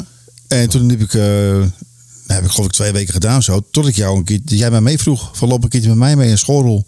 En 0.49 0.68
toen 0.68 0.88
heb 0.88 1.00
ik, 1.00 1.12
nou, 1.12 1.71
heb 2.26 2.45
ik 2.45 2.50
geloof 2.50 2.66
ik 2.66 2.73
twee 2.73 2.92
weken 2.92 3.12
gedaan 3.12 3.42
zo. 3.42 3.64
Tot 3.71 3.87
ik 3.87 3.97
jou 3.97 4.16
een 4.18 4.25
keer, 4.25 4.40
dat 4.45 4.59
jij 4.59 4.71
mij 4.71 4.80
meevroeg. 4.80 5.30
Van 5.33 5.49
loop 5.49 5.62
een 5.62 5.68
keertje 5.68 5.88
met 5.88 5.99
mij 5.99 6.16
mee 6.16 6.30
in 6.30 6.38
schoolrol. 6.38 6.87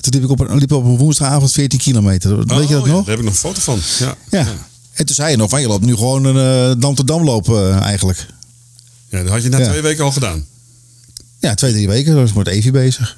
Toen 0.00 0.12
liep 0.12 0.22
ik 0.22 0.30
op 0.30 0.40
een, 0.40 0.58
liep 0.58 0.72
op 0.72 0.84
een 0.84 0.96
woensdagavond 0.96 1.52
14 1.52 1.78
kilometer. 1.78 2.36
Weet 2.36 2.46
je 2.48 2.52
Oh, 2.54 2.58
dat 2.58 2.68
ja, 2.68 2.76
nog? 2.76 3.04
Daar 3.04 3.16
heb 3.16 3.18
ik 3.18 3.24
nog 3.24 3.32
een 3.32 3.38
foto 3.38 3.60
van. 3.60 3.78
Ja. 3.98 4.16
Ja. 4.30 4.46
En 4.94 5.06
toen 5.06 5.14
zei 5.14 5.30
je 5.30 5.36
nog 5.36 5.50
van 5.50 5.60
je 5.60 5.66
loopt 5.66 5.84
nu 5.84 5.94
gewoon 5.96 6.24
een 6.24 6.70
uh, 6.70 6.80
dam 6.80 6.94
tot 6.94 7.06
dam 7.06 7.24
lopen 7.24 7.70
eh, 7.74 7.80
eigenlijk. 7.80 8.26
Ja, 9.08 9.22
dat 9.22 9.28
had 9.32 9.42
je 9.42 9.48
na 9.48 9.58
Ja. 9.58 9.68
twee 9.68 9.80
weken 9.80 10.04
al 10.04 10.12
gedaan. 10.12 10.46
Ja, 11.38 11.54
twee, 11.54 11.72
drie 11.72 11.88
weken. 11.88 12.14
was 12.14 12.30
ik 12.30 12.36
met 12.36 12.46
Evi 12.48 12.70
bezig. 12.70 13.16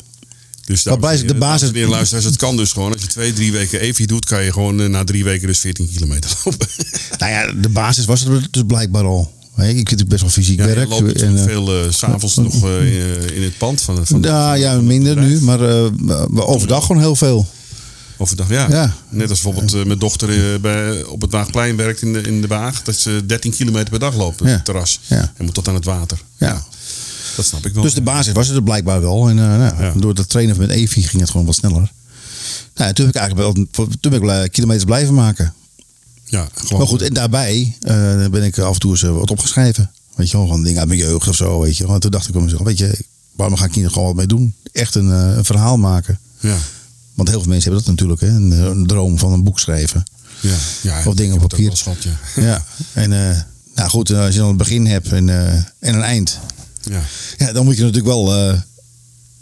Dus 0.65 0.85
Maar 0.85 0.99
bij- 0.99 1.25
de 1.25 1.35
basis- 1.35 1.73
De 1.73 1.87
luisteraars, 1.89 2.25
het 2.27 2.37
kan 2.37 2.57
dus 2.57 2.73
gewoon. 2.73 2.93
Als 2.93 3.03
je 3.03 3.09
twee, 3.09 3.33
drie 3.33 3.53
weken 3.53 3.81
Evi 3.81 4.07
doet, 4.07 4.25
kan 4.25 4.45
je 4.45 4.53
gewoon 4.53 4.81
eh, 4.81 4.89
na 4.89 5.05
drie 5.05 5.25
weken 5.25 5.47
dus 5.47 5.59
14 5.59 5.89
kilometer 5.93 6.31
lopen. 6.45 6.69
Nou 7.19 7.33
ja, 7.33 7.53
de 7.53 7.69
basis 7.69 8.05
was 8.05 8.25
er 8.25 8.49
dus 8.51 8.63
blijkbaar 8.67 9.05
al. 9.05 9.35
Ik 9.57 9.89
vind 9.89 10.01
het 10.01 10.09
best 10.09 10.21
wel 10.21 10.31
fysiek 10.31 10.59
Ja, 10.59 10.67
werk. 10.67 10.89
loopt 10.89 11.23
En, 11.23 11.37
eh, 11.39 11.43
veel 11.45 11.83
eh, 11.85 11.91
s 11.93 11.99
s'avonds 11.99 12.37
nog 12.37 12.65
eh, 12.65 12.97
in, 13.27 13.35
in 13.35 13.43
het 13.43 13.59
pand 13.59 13.81
van, 13.81 14.07
van 14.07 14.23
ja, 14.23 14.49
van- 14.51 14.61
ja, 14.61 14.73
het 14.73 14.83
minder 14.83 15.17
nu, 15.17 15.41
maar 15.41 15.61
eh, 15.61 15.87
overdag 16.35 16.87
gewoon 16.87 17.03
heel 17.03 17.17
veel. 17.17 17.47
Overdag, 18.19 18.49
ja. 18.49 18.67
Ja. 18.71 18.95
Net 19.09 19.31
als 19.31 19.43
bijvoorbeeld 19.43 19.75
eh, 19.75 19.85
mijn 19.85 19.99
dochter 19.99 20.53
eh, 20.55 20.61
bij, 20.61 21.05
op 21.05 21.21
het 21.21 21.31
Waagplein 21.33 21.77
werkt 21.77 22.03
in 22.03 22.13
de, 22.13 22.21
in 22.21 22.41
de 22.41 22.47
Waag. 22.47 22.83
Dat 22.83 22.97
ze 22.97 23.23
13 23.27 23.51
kilometer 23.51 23.91
per 23.91 23.99
dag 23.99 24.15
loopt 24.15 24.41
op 24.41 24.47
Ja. 24.47 24.53
het 24.53 24.65
terras. 24.65 25.01
En 25.09 25.31
moet 25.39 25.55
tot 25.55 25.69
aan 25.69 25.75
het 25.75 25.85
water. 25.85 26.19
Ja. 26.37 26.65
Dat 27.37 27.45
snap 27.47 27.67
ik 27.67 27.75
wel. 27.75 27.83
Dus 27.83 27.95
de 27.95 28.03
basis 28.03 28.33
was 28.33 28.49
er 28.49 28.63
blijkbaar 28.63 29.01
wel. 29.01 29.29
En 29.29 29.39
eh, 29.39 29.79
nou, 29.79 30.01
door 30.01 30.15
het 30.15 30.29
trainen 30.29 30.57
met 30.59 30.71
Evi 30.71 31.03
ging 31.03 31.21
het 31.21 31.31
gewoon 31.31 31.47
wat 31.47 31.55
sneller. 31.55 31.93
Nou, 32.75 32.93
toen, 32.93 33.07
heb 33.07 33.15
ik 33.15 33.21
eigenlijk 33.21 33.57
wel, 33.57 33.67
toen 34.01 34.21
ben 34.21 34.43
ik 34.45 34.53
kilometers 34.53 34.85
blijven 34.85 35.15
maken. 35.15 35.55
ja, 36.25 36.49
gewoon. 36.55 36.79
Maar 36.79 36.89
goed, 36.89 37.03
en 37.03 37.13
daarbij 37.15 37.77
ben 38.31 38.43
ik 38.43 38.59
af 38.59 38.75
en 38.75 38.81
toe 38.81 38.91
eens 38.91 39.03
wat 39.03 39.31
opgeschreven. 39.31 39.91
Weet 40.15 40.31
je 40.31 40.37
wel, 40.37 40.47
van 40.47 40.63
dingen 40.63 40.79
uit 40.79 40.89
mijn 40.89 41.01
jeugd 41.01 41.29
of 41.29 41.35
zo. 41.37 41.61
Weet 41.61 41.77
je 41.77 41.85
wel. 41.87 41.95
En 41.95 42.01
toen 42.01 42.11
dacht 42.11 42.27
ik 42.27 42.33
bij 42.33 42.43
mezelf, 42.43 42.63
weet 42.63 42.79
je, 42.79 42.99
waarom 43.33 43.57
ga 43.57 43.65
ik 43.65 43.75
hier 43.75 43.91
gewoon 43.91 44.07
wat 44.07 44.17
mee 44.17 44.27
doen? 44.27 44.55
Echt 44.73 44.95
een, 44.95 45.07
een 45.09 45.45
verhaal 45.45 45.77
maken. 45.77 46.19
Ja. 46.41 46.57
Want 47.17 47.29
heel 47.29 47.41
veel 47.41 47.49
mensen 47.51 47.73
hebben 47.73 47.95
dat 47.97 48.01
natuurlijk, 48.01 48.21
hè? 48.21 48.29
Een, 48.29 48.53
eh, 48.53 48.71
een 48.79 48.87
droom 48.87 49.19
van 49.19 49.33
een 49.33 49.45
boek 49.45 49.59
schrijven. 49.59 50.03
Ja. 50.41 50.57
ja. 50.83 51.03
Of 51.07 51.15
dingen 51.15 51.35
op 51.35 51.49
papier. 51.49 51.77
schat, 51.77 51.97
ja. 52.03 52.11
Ja. 52.43 52.65
En 52.93 53.13
eh, 53.31 53.41
nou 53.75 53.89
goed, 53.91 54.11
als 54.11 54.35
je 54.35 54.41
dan 54.41 54.49
een 54.49 54.57
begin 54.57 54.87
hebt 54.87 55.13
en, 55.13 55.29
eh, 55.29 55.53
en 55.55 55.95
een 55.95 56.03
eind. 56.03 56.39
Ja. 56.83 57.03
Ja, 57.39 57.53
dan 57.53 57.65
moet 57.65 57.77
je 57.77 57.81
natuurlijk 57.83 58.09
wel 58.09 58.35
eh, 58.35 58.61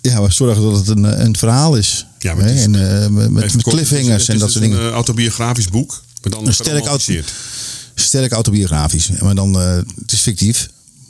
ja, 0.00 0.30
zorgen 0.30 0.62
dat 0.62 0.76
het 0.86 0.88
een, 0.88 1.24
een 1.24 1.36
verhaal 1.36 1.76
is. 1.76 2.06
Ja, 2.18 2.34
maar 2.34 2.44
het 2.44 2.52
Hè? 2.52 2.58
is- 2.58 2.64
en, 2.64 3.02
eh, 3.02 3.08
met, 3.08 3.30
met 3.30 3.62
kort, 3.62 3.76
cliffhangers 3.76 4.08
het 4.10 4.20
is- 4.20 4.28
en 4.28 4.38
dat 4.38 4.50
soort 4.52 4.64
een, 4.64 4.70
dingen. 4.70 4.86
eh, 4.86 4.92
autobiografisch 4.92 5.68
boek. 5.68 6.02
Maar 6.22 6.30
dan 6.32 6.46
Een 6.46 6.54
sterk 6.54 6.68
geromantiseerd. 6.76 7.32
Sterk 7.94 8.32
autobiografisch. 8.32 9.08
Maar 9.20 9.34
dan, 9.34 9.60
eh, 9.60 9.76
het 10.00 10.12
is 10.12 10.20
fictief. 10.20 10.68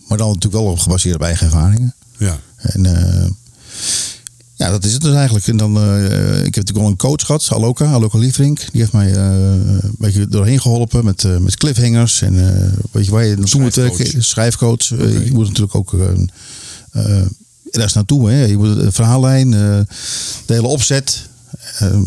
Maar 0.09 0.19
dan 0.19 0.27
natuurlijk 0.27 0.63
wel 0.63 0.73
op 0.73 0.79
gebaseerd 0.79 1.15
op 1.15 1.23
eigen 1.23 1.47
ervaringen. 1.47 1.95
Ja. 2.19 2.39
En 2.57 2.87
eh, 2.87 3.31
ja, 4.55 4.71
dat 4.71 4.85
is 4.85 4.93
het 4.93 5.03
dus 5.03 5.15
eigenlijk. 5.15 5.47
En 5.47 5.57
dan, 5.57 5.77
eh, 5.77 6.05
ik 6.05 6.55
heb 6.55 6.65
natuurlijk 6.65 6.77
wel 6.79 6.87
een 6.87 6.97
coach 6.97 7.27
gehad, 7.27 7.49
Aloka, 7.51 7.93
Aloka 7.93 8.19
Liefrink. 8.19 8.59
Die 8.73 8.81
heeft 8.81 8.93
mij 8.93 9.13
eh, 9.15 9.25
een 9.25 9.95
beetje 9.99 10.29
doorheen 10.29 10.61
geholpen 10.61 11.05
met, 11.05 11.25
eh, 11.25 11.37
met 11.37 11.57
cliffhangers. 11.57 12.23
En 12.23 12.49
eh, 12.63 12.73
weet 12.91 13.05
je 13.05 13.11
waar 13.11 13.25
je 13.25 13.37
naartoe 13.37 13.61
moet 13.61 13.73
Schrijfcoach. 13.73 13.99
werken. 13.99 14.25
Schrijfcoach. 14.25 14.91
Eh, 14.93 15.25
je 15.25 15.33
moet 15.33 15.47
natuurlijk 15.47 15.75
ook 15.75 15.95
eh, 15.95 16.09
eh, 16.91 17.27
daar 17.71 17.85
is 17.87 17.93
naartoe. 17.93 18.31
Hè. 18.31 18.45
Je 18.45 18.57
moet 18.57 18.77
de 18.81 18.93
verhaallijn, 18.93 19.55
eh, 19.55 19.61
de 20.47 20.55
hele 20.55 20.67
opzet, 20.67 21.29
eh, 21.79 21.99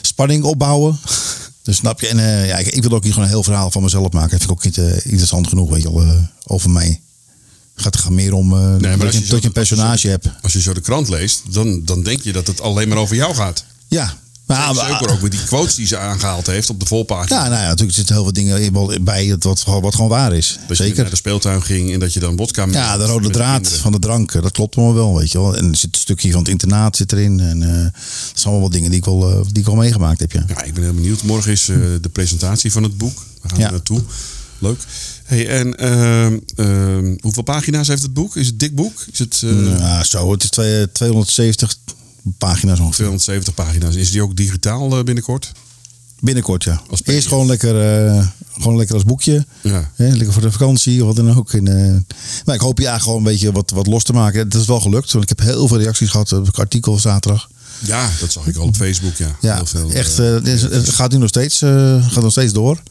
spanning 0.00 0.44
opbouwen. 0.44 0.98
Dus 1.62 1.76
snap 1.76 2.00
je? 2.00 2.06
En 2.08 2.18
eh, 2.18 2.46
ja, 2.46 2.56
ik, 2.56 2.66
ik 2.66 2.82
wil 2.82 2.92
ook 2.92 3.02
niet 3.02 3.12
gewoon 3.12 3.28
een 3.28 3.34
heel 3.34 3.42
verhaal 3.42 3.70
van 3.70 3.82
mezelf 3.82 4.12
maken. 4.12 4.30
Dat 4.30 4.38
vind 4.38 4.50
ik 4.50 4.56
ook 4.56 4.64
niet 4.64 4.78
eh, 4.78 5.04
interessant 5.04 5.46
genoeg, 5.48 5.70
weet 5.70 5.82
je 5.82 5.92
wel, 5.92 6.02
eh, 6.02 6.16
over 6.46 6.70
mij. 6.70 7.00
Het 7.74 7.82
gaat 7.82 7.94
er 7.94 8.00
gewoon 8.00 8.16
meer 8.16 8.32
om 8.34 8.52
eh, 8.52 8.58
maar 8.58 8.98
dat, 8.98 9.12
je, 9.12 9.18
je 9.20 9.24
zo- 9.26 9.30
dat 9.32 9.40
je 9.40 9.46
een 9.46 9.52
personage 9.52 10.08
hebt. 10.08 10.28
Als 10.42 10.52
je 10.52 10.60
zo 10.60 10.74
de 10.74 10.80
krant 10.80 11.08
leest, 11.08 11.42
dan, 11.50 11.84
dan 11.84 12.02
denk 12.02 12.22
je 12.22 12.32
dat 12.32 12.46
het 12.46 12.60
alleen 12.60 12.88
maar 12.88 12.98
over 12.98 13.16
jou 13.16 13.34
gaat. 13.34 13.64
Ja. 13.88 14.14
Maar, 14.46 14.74
Zeker 14.74 15.10
ook 15.10 15.20
met 15.20 15.30
die 15.30 15.44
quotes 15.44 15.74
die 15.74 15.86
ze 15.86 15.98
aangehaald 15.98 16.46
heeft 16.46 16.70
op 16.70 16.80
de 16.80 16.86
volpagina. 16.86 17.36
Ja, 17.42 17.48
nou 17.48 17.60
ja, 17.62 17.68
natuurlijk 17.68 17.96
zitten 17.96 18.14
heel 18.14 18.24
veel 18.24 18.32
dingen 18.32 19.04
bij 19.04 19.36
wat, 19.38 19.62
wat 19.64 19.94
gewoon 19.94 20.10
waar 20.10 20.32
is. 20.32 20.46
Dat 20.68 20.76
je 20.76 20.84
naar 20.84 20.94
Zeker. 20.94 21.10
de 21.10 21.16
speeltuin 21.16 21.62
ging 21.62 21.92
en 21.92 22.00
dat 22.00 22.12
je 22.12 22.20
dan 22.20 22.36
vodka 22.36 22.66
mee 22.66 22.74
Ja, 22.74 22.96
de 22.96 23.04
rode 23.04 23.30
draad 23.30 23.54
kinderen. 23.54 23.78
van 23.78 23.92
de 23.92 23.98
drank, 23.98 24.32
dat 24.32 24.50
klopt 24.52 24.76
allemaal 24.76 24.94
wel, 24.94 25.18
weet 25.18 25.32
je 25.32 25.38
wel. 25.38 25.56
En 25.56 25.68
er 25.70 25.76
zit 25.76 25.94
een 25.94 26.00
stukje 26.00 26.30
van 26.30 26.40
het 26.40 26.48
internaat 26.48 26.96
zit 26.96 27.12
erin. 27.12 27.40
En 27.40 27.62
eh, 27.62 27.68
dat 27.82 27.92
zijn 28.34 28.44
allemaal 28.44 28.60
wel 28.60 28.70
dingen 28.70 28.90
die 28.90 28.98
ik 28.98 29.04
wel, 29.04 29.30
eh, 29.30 29.36
die 29.46 29.58
ik 29.58 29.66
wel 29.66 29.74
meegemaakt 29.74 30.20
heb, 30.20 30.32
ja. 30.32 30.44
Ja, 30.48 30.62
ik 30.62 30.74
ben 30.74 30.82
heel 30.82 30.94
benieuwd. 30.94 31.22
Morgen 31.22 31.52
is 31.52 31.68
eh, 31.68 31.76
de 32.00 32.08
presentatie 32.12 32.72
van 32.72 32.82
het 32.82 32.98
boek. 32.98 33.22
We 33.42 33.48
gaan 33.48 33.58
Ja. 33.58 33.64
er 33.66 33.70
naartoe. 33.72 34.00
Leuk. 34.58 34.78
Hey, 35.34 35.48
en 35.48 35.76
ehm, 35.78 36.38
ehm, 36.56 37.14
hoeveel 37.20 37.42
pagina's 37.42 37.88
heeft 37.88 38.02
het 38.02 38.12
boek? 38.12 38.36
Is 38.36 38.46
het 38.46 38.58
dik 38.58 38.74
boek? 38.74 39.04
Is 39.12 39.18
het 39.18 39.42
eh, 39.44 39.78
Ja, 39.78 40.04
zo. 40.04 40.32
Het 40.32 40.42
is 40.42 40.48
twee- 40.50 40.92
270 40.92 41.76
pagina's 42.38 42.78
ongeveer. 42.78 42.94
270 42.96 43.54
pagina's? 43.54 43.94
Is 43.94 44.10
die 44.10 44.22
ook 44.22 44.36
digitaal 44.36 44.98
eh, 44.98 45.04
binnenkort? 45.04 45.52
Binnenkort, 46.20 46.64
ja. 46.64 46.82
Als 46.90 47.00
Eerst 47.04 47.28
gewoon 47.28 47.46
lekker, 47.46 48.04
eh, 48.06 48.26
gewoon 48.60 48.76
lekker 48.76 48.94
als 48.94 49.04
boekje. 49.04 49.46
Ja. 49.60 49.90
Hè, 49.94 50.08
lekker 50.08 50.32
voor 50.32 50.42
de 50.42 50.52
vakantie 50.52 51.00
of 51.00 51.06
wat 51.06 51.16
dan 51.16 51.36
ook. 51.36 51.52
En, 51.52 51.68
eh, 51.86 51.96
maar 52.44 52.54
ik 52.54 52.60
hoop 52.60 52.78
ja 52.78 52.98
gewoon 52.98 53.18
een 53.18 53.24
beetje 53.24 53.52
wat, 53.52 53.70
wat 53.70 53.86
los 53.86 54.02
te 54.04 54.12
maken. 54.12 54.48
Dat 54.48 54.60
is 54.60 54.66
wel 54.66 54.80
gelukt. 54.80 55.12
Want 55.12 55.30
ik 55.30 55.38
heb 55.38 55.46
heel 55.46 55.68
veel 55.68 55.78
reacties 55.78 56.10
gehad 56.10 56.32
op 56.32 56.46
het 56.46 56.58
artikel 56.58 56.98
zaterdag. 56.98 57.48
Ja, 57.78 58.10
dat 58.20 58.32
zag 58.32 58.46
ik 58.46 58.56
al 58.56 58.66
op 58.66 58.76
Facebook. 58.76 59.16
Ja, 59.16 59.36
Ja, 59.40 59.54
Heel 59.56 59.66
veel, 59.66 59.90
echt. 59.90 60.18
eh, 60.18 60.36
eh, 60.36 60.60
het, 60.70 60.88
gaat 60.88 61.12
nu 61.12 61.18
nog 61.18 61.28
steeds, 61.28 61.62
eh, 61.62 62.10
gaat 62.10 62.22
nog 62.22 62.32
steeds 62.32 62.52
door. 62.52 62.82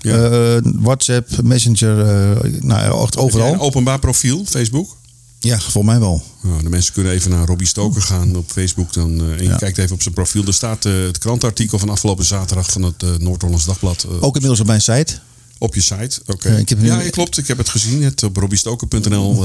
Ja. 0.00 0.24
Eh, 0.56 0.62
WhatsApp, 0.62 1.42
Messenger, 1.42 2.00
eh, 2.00 2.52
nou, 2.62 3.08
overal. 3.16 3.52
Een 3.52 3.58
openbaar 3.60 3.98
profiel, 3.98 4.44
Facebook? 4.48 4.96
Ja, 5.40 5.58
volgens 5.58 5.84
mij 5.84 5.98
wel. 6.00 6.22
Nou, 6.42 6.62
de 6.62 6.68
mensen 6.68 6.92
kunnen 6.92 7.12
even 7.12 7.30
naar 7.30 7.46
Robbie 7.46 7.66
Stoker 7.66 8.02
gaan 8.02 8.36
op 8.36 8.50
Facebook. 8.50 8.92
Dan, 8.92 9.20
eh, 9.20 9.30
en 9.30 9.42
je 9.42 9.48
Ja. 9.48 9.56
kijkt 9.56 9.78
even 9.78 9.94
op 9.94 10.02
zijn 10.02 10.14
profiel. 10.14 10.44
Er 10.46 10.54
staat 10.54 10.84
het 10.84 11.18
krantenartikel 11.18 11.78
van 11.78 11.88
afgelopen 11.88 12.24
zaterdag 12.24 12.70
van 12.70 12.82
het 12.82 13.04
Noord-Hollands 13.20 13.64
Dagblad 13.64 14.06
Ook 14.20 14.34
inmiddels 14.34 14.60
op 14.60 14.66
mijn 14.66 14.80
site. 14.80 15.18
op 15.58 15.74
je 15.74 15.80
site. 15.80 16.20
Oké. 16.26 16.64
Ja, 16.80 16.96
nu- 16.96 17.10
klopt. 17.10 17.38
Ik 17.38 17.46
heb 17.48 17.58
het 17.58 17.68
gezien. 17.68 18.02
Het, 18.02 18.22
op 18.22 18.36
robbiestoker.nl 18.36 19.44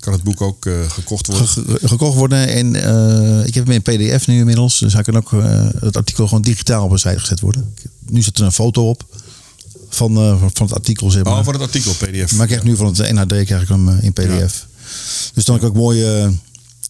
kan 0.00 0.12
het 0.12 0.22
boek 0.22 0.40
ook 0.40 0.66
gekocht 0.88 1.26
worden. 1.26 1.48
ge- 1.48 1.64
ge- 1.80 1.88
gekocht 1.88 2.16
worden. 2.16 2.48
En 2.48 2.74
ik 3.46 3.54
heb 3.54 3.66
hem 3.66 3.80
in 3.84 4.10
PDF 4.12 4.26
nu 4.26 4.38
inmiddels. 4.38 4.78
Dus 4.78 4.92
hij 4.92 5.02
kan 5.02 5.16
ook 5.16 5.30
het 5.80 5.96
artikel 5.96 6.26
gewoon 6.26 6.42
digitaal 6.42 6.84
op 6.84 6.90
een 6.90 6.98
site 6.98 7.18
gezet 7.20 7.40
worden. 7.40 7.74
Nu 8.08 8.22
zit 8.22 8.38
er 8.38 8.44
een 8.44 8.52
foto 8.52 8.88
op 8.88 9.04
van, 9.90 10.16
eh, 10.16 10.38
van 10.38 10.66
het 10.66 10.74
artikel, 10.74 11.10
zeg 11.10 11.24
maar. 11.24 11.38
Oh, 11.38 11.44
voor 11.44 11.52
het 11.52 11.62
artikel, 11.62 11.92
PDF. 11.92 12.32
maar 12.32 12.42
ik 12.42 12.48
krijg 12.48 12.62
nu 12.62 12.76
van 12.76 12.86
het 12.86 13.12
NHD 13.12 13.44
krijg 13.44 13.62
ik 13.62 13.68
hem 13.68 13.88
eh, 13.88 14.04
in 14.04 14.12
PDF. 14.12 14.66
Dus 15.34 15.44
dan 15.44 15.58
kan 15.58 15.68
ik 15.68 15.74
ook 15.74 15.80
mooi 15.80 16.04
eh, 16.04 16.28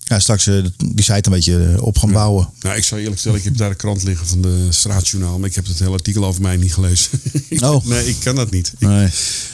ja, 0.05 0.19
straks 0.19 0.45
die 0.45 1.05
site 1.05 1.13
een 1.13 1.31
beetje 1.31 1.79
op 1.81 1.99
gaan 1.99 2.13
bouwen. 2.13 2.49
Nou, 2.61 2.77
ik 2.77 2.85
zou 2.85 3.01
eerlijk 3.01 3.21
vertellen, 3.21 3.39
ik 3.39 3.45
heb 3.45 3.57
daar 3.57 3.69
de 3.69 3.75
krant 3.75 4.03
liggen 4.03 4.27
van 4.27 4.41
de 4.41 4.67
Straatjournaal. 4.69 5.39
Maar 5.39 5.49
ik 5.49 5.55
heb 5.55 5.67
het 5.67 5.79
hele 5.79 5.91
artikel 5.91 6.25
over 6.25 6.43
mij 6.43 6.57
niet 6.57 6.75
gelezen. 6.75 7.11
Oh. 7.61 7.85
nee, 7.85 8.09
ik 8.09 8.17
kan 8.21 8.35
dat 8.35 8.51
niet. 8.51 8.73
Ik, 8.79 8.89
Nee. 8.89 9.09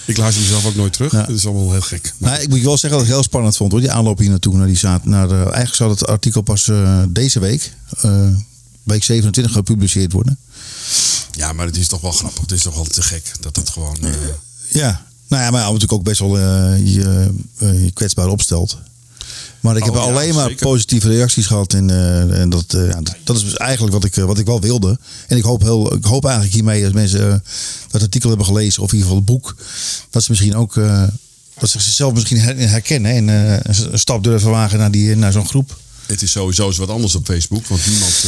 ik 0.07 0.17
luister 0.17 0.43
mezelf 0.43 0.67
ook 0.67 0.75
nooit 0.75 0.93
terug. 0.93 1.13
Ja. 1.13 1.23
Dat 1.23 1.37
is 1.37 1.47
allemaal 1.47 1.73
heel 1.73 1.81
gek. 1.81 2.15
Maar, 2.19 2.31
Nou, 2.31 2.43
ik 2.43 2.49
moet 2.49 2.59
je 2.59 2.65
wel 2.65 2.77
zeggen 2.77 2.91
dat 2.91 3.01
ik 3.01 3.07
het 3.07 3.17
heel 3.17 3.23
spannend 3.29 3.57
vond 3.57 3.73
hoor. 3.73 3.81
Die 3.81 3.91
aanloop 3.91 4.19
hier 4.19 4.29
naartoe. 4.29 4.57
Naar 4.57 4.67
die 4.67 4.77
zaad, 4.77 5.05
naar 5.05 5.29
de, 5.29 5.35
eigenlijk 5.35 5.75
zou 5.75 5.91
het 5.91 6.07
artikel 6.07 6.41
pas 6.41 6.71
deze 7.09 7.41
week, 7.41 7.73
week 8.83 9.05
27, 9.05 9.53
gepubliceerd 9.53 10.13
worden. 10.13 10.39
Ja, 11.33 11.53
maar 11.53 11.67
het 11.67 11.77
is 11.77 11.89
toch 11.89 12.01
wel 12.01 12.13
grappig. 12.13 12.41
Het 12.41 12.53
is 12.53 12.63
toch 12.63 12.75
wel 12.75 12.85
te 12.85 13.03
gek 13.03 13.33
dat 13.41 13.55
dat 13.55 13.71
gewoon... 13.71 13.97
eh, 14.03 14.11
Ja, 14.69 15.07
nou 15.29 15.43
ja, 15.43 15.51
maar 15.51 15.61
je 15.61 15.67
natuurlijk 15.67 15.93
ook 15.93 16.03
best 16.03 16.21
wel 16.21 16.39
eh, 16.39 16.95
je, 16.95 17.31
eh, 17.59 17.85
je 17.85 17.91
kwetsbaar 17.91 18.29
opstelt. 18.29 18.79
Maar 19.61 19.77
ik 19.77 19.83
Oh, 19.83 19.89
heb 19.89 19.99
ja, 20.03 20.09
alleen 20.11 20.35
maar 20.35 20.49
zeker. 20.49 20.67
positieve 20.67 21.09
reacties 21.09 21.47
gehad. 21.47 21.73
En, 21.73 21.91
en 22.35 22.51
dat, 22.51 22.65
ja, 22.69 23.01
dat, 23.01 23.15
dat 23.25 23.37
is 23.37 23.43
dus 23.45 23.55
eigenlijk 23.57 23.93
wat 23.93 24.05
ik, 24.05 24.15
wat 24.15 24.39
ik 24.39 24.47
wel 24.47 24.61
wilde. 24.61 24.99
En 25.27 25.37
ik 25.37 25.43
hoop, 25.43 25.63
heel, 25.63 25.95
ik 25.95 26.05
hoop 26.05 26.25
eigenlijk 26.25 26.55
hiermee 26.55 26.83
dat 26.83 26.93
mensen 26.93 27.45
dat 27.91 28.03
artikel 28.03 28.29
hebben 28.29 28.47
gelezen. 28.47 28.83
Of 28.83 28.93
in 28.93 28.99
ieder 28.99 29.13
geval 29.13 29.25
het 29.27 29.33
boek. 29.43 29.57
Dat 30.11 30.23
ze 30.25 30.31
misschien 30.31 30.57
ook... 30.57 30.75
dat 31.59 31.71
ze 31.71 31.81
zichzelf 31.81 32.13
misschien 32.13 32.41
her- 32.41 32.69
herkennen. 32.69 33.13
En 33.13 33.29
een, 33.93 33.99
stap 33.99 34.25
durven 34.25 34.51
wagen 34.51 34.79
naar, 34.79 34.91
die, 34.91 35.17
naar 35.17 35.33
zo'n 35.33 35.49
groep. 35.49 35.77
Het 36.07 36.23
is 36.23 36.31
sowieso 36.31 36.67
eens 36.67 36.77
wat 36.77 36.89
anders 36.91 37.15
op 37.15 37.27
Facebook. 37.27 37.67
Want 37.67 37.87
niemand, 37.87 38.25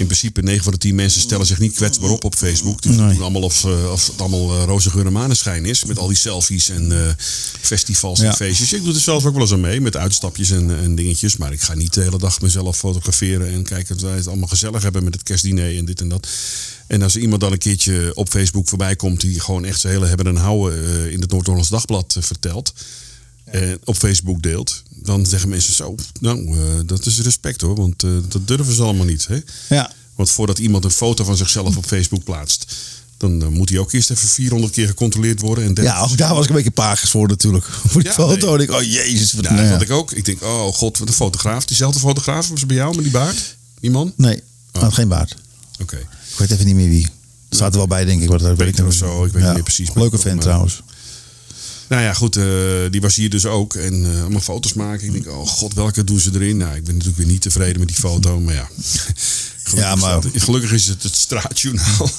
in 0.00 0.06
principe 0.06 0.42
9 0.42 0.62
van 0.62 0.72
de 0.72 0.78
10 0.78 0.94
mensen 0.94 1.20
stellen 1.20 1.46
zich 1.46 1.58
niet 1.58 1.74
kwetsbaar 1.74 2.10
op 2.10 2.24
op 2.24 2.34
Facebook. 2.34 2.82
Dus 2.82 2.96
Nee. 2.96 3.04
die 3.06 3.14
doen 3.14 3.22
allemaal 3.22 3.42
of, 3.42 3.64
eh, 3.64 3.92
of 3.92 4.06
het 4.06 4.20
allemaal 4.20 4.56
uh, 4.56 4.64
roze 4.64 4.90
geur 4.90 5.06
en 5.06 5.12
maneschijn 5.12 5.64
is. 5.64 5.84
Met 5.84 5.98
al 5.98 6.06
die 6.06 6.16
selfies 6.16 6.68
en 6.68 6.92
eh, 6.92 7.12
festivals 7.60 8.20
en 8.20 8.34
feestjes. 8.34 8.72
Ik 8.72 8.84
doe 8.84 8.94
er 8.94 9.00
zelf 9.00 9.24
ook 9.24 9.32
wel 9.32 9.42
eens 9.42 9.52
aan 9.52 9.60
mee 9.60 9.80
met 9.80 9.96
uitstapjes 9.96 10.50
en, 10.50 10.78
en 10.78 10.94
dingetjes. 10.94 11.36
Maar 11.36 11.52
ik 11.52 11.60
ga 11.60 11.74
niet 11.74 11.94
de 11.94 12.02
hele 12.02 12.18
dag 12.18 12.40
mezelf 12.40 12.76
fotograferen 12.76 13.48
en 13.52 13.62
kijken 13.62 13.94
dat 13.96 14.04
wij 14.04 14.16
het 14.16 14.26
allemaal 14.26 14.48
gezellig 14.48 14.82
hebben 14.82 15.04
met 15.04 15.14
het 15.14 15.22
kerstdiner 15.22 15.76
en 15.76 15.84
dit 15.84 16.00
en 16.00 16.08
dat. 16.08 16.28
En 16.86 17.02
als 17.02 17.16
iemand 17.16 17.40
dan 17.40 17.52
een 17.52 17.58
keertje 17.58 18.10
op 18.14 18.28
Facebook 18.28 18.68
voorbij 18.68 18.96
komt 18.96 19.20
die 19.20 19.40
gewoon 19.40 19.64
echt 19.64 19.80
zijn 19.80 19.92
hele 19.92 20.06
hebben 20.06 20.26
en 20.26 20.36
houden 20.36 20.84
eh, 20.84 21.12
in 21.12 21.20
het 21.20 21.30
Noord-Hollands 21.30 21.68
Dagblad 21.68 22.14
eh, 22.16 22.22
vertelt 22.22 22.72
en 23.52 23.78
op 23.84 23.96
Facebook 23.96 24.42
deelt, 24.42 24.82
dan 24.94 25.26
zeggen 25.26 25.48
mensen 25.48 25.74
zo, 25.74 25.94
nou, 26.20 26.58
eh, 26.58 26.62
dat 26.86 27.06
is 27.06 27.20
respect 27.20 27.60
hoor, 27.60 27.76
want 27.76 28.02
eh, 28.02 28.10
dat 28.28 28.48
durven 28.48 28.74
ze 28.74 28.82
allemaal 28.82 29.06
niet. 29.06 29.26
Hè? 29.26 29.38
Ja, 29.68 29.92
Want 30.14 30.30
voordat 30.30 30.58
iemand 30.58 30.84
een 30.84 30.90
foto 30.90 31.24
van 31.24 31.36
zichzelf 31.36 31.76
op 31.76 31.86
Facebook 31.86 32.24
plaatst, 32.24 32.74
dan 33.16 33.42
eh, 33.42 33.48
moet 33.48 33.68
hij 33.68 33.78
ook 33.78 33.92
eerst 33.92 34.10
even 34.10 34.28
400 34.28 34.72
keer 34.72 34.86
gecontroleerd 34.86 35.40
worden. 35.40 35.64
En 35.76 35.84
ja 35.84 36.00
ook 36.00 36.16
daar 36.16 36.34
was 36.34 36.42
ik 36.42 36.48
een 36.50 36.56
beetje 36.56 36.70
pagers 36.70 37.10
voor 37.10 37.28
natuurlijk. 37.28 37.64
Voor 37.88 38.00
die 38.02 38.10
Ja, 38.10 38.16
foto. 38.16 38.56
nee. 38.56 38.66
En 38.66 38.74
ik, 38.74 38.80
oh 38.80 38.82
jezus. 38.82 39.32
Wat, 39.32 39.44
Ja, 39.44 39.52
nou 39.52 39.64
ja. 39.64 39.70
had 39.72 39.82
ik 39.82 39.90
ook. 39.90 40.12
Ik 40.12 40.24
denk, 40.24 40.42
oh 40.42 40.72
god, 40.74 40.98
wat 40.98 41.08
een 41.08 41.14
fotograaf. 41.14 41.64
Diezelfde 41.64 42.00
fotograaf 42.00 42.48
was 42.48 42.66
bij 42.66 42.76
jou 42.76 42.94
met 42.94 43.02
die 43.04 43.12
baard? 43.12 43.56
Die 43.80 43.90
man? 43.90 44.12
Nee, 44.16 44.42
Oh. 44.72 44.82
had 44.82 44.94
geen 44.94 45.08
baard. 45.08 45.34
Oké. 45.80 45.96
Ik 45.96 46.36
weet 46.38 46.50
even 46.50 46.66
niet 46.66 46.74
meer 46.74 46.88
wie. 46.88 47.04
Er 47.48 47.56
staat 47.56 47.72
er 47.72 47.78
wel 47.78 47.86
bij, 47.86 48.04
denk 48.04 48.22
ik. 48.22 48.28
Wat, 48.28 48.40
dat 48.40 48.56
weet 48.56 48.76
niet 48.78 48.86
of 48.86 48.94
zo, 48.94 49.24
ik 49.24 49.32
weet 49.32 49.42
niet 49.44 49.52
meer 49.52 49.62
precies, 49.62 49.90
Leuke 49.94 50.16
ik 50.16 50.22
vent 50.22 50.36
eh, 50.36 50.40
trouwens. 50.42 50.82
Nou 51.90 52.02
ja, 52.02 52.12
goed, 52.14 52.36
eh, 52.36 52.44
die 52.90 53.00
was 53.00 53.16
hier 53.16 53.30
dus 53.30 53.46
ook. 53.46 53.74
En 53.74 54.12
eh, 54.14 54.20
allemaal 54.20 54.40
foto's 54.40 54.72
maken. 54.72 55.06
Ik 55.06 55.12
denk, 55.12 55.28
oh 55.28 55.46
god, 55.46 55.74
welke 55.74 56.04
doen 56.04 56.18
ze 56.20 56.30
erin? 56.34 56.56
Nou, 56.56 56.74
ik 56.76 56.84
ben 56.84 56.92
natuurlijk 56.92 57.18
weer 57.22 57.26
niet 57.32 57.42
tevreden 57.42 57.78
met 57.78 57.88
die 57.88 57.96
foto. 57.96 58.40
Maar 58.40 58.54
ja, 58.54 58.68
gelukkig, 59.62 59.74
Ja, 59.74 59.94
maar- 59.94 60.16
is 60.24 60.32
dat- 60.32 60.42
gelukkig 60.42 60.72
is 60.72 60.86
het 60.86 61.02
het 61.02 61.14
straatjournaal. 61.16 62.10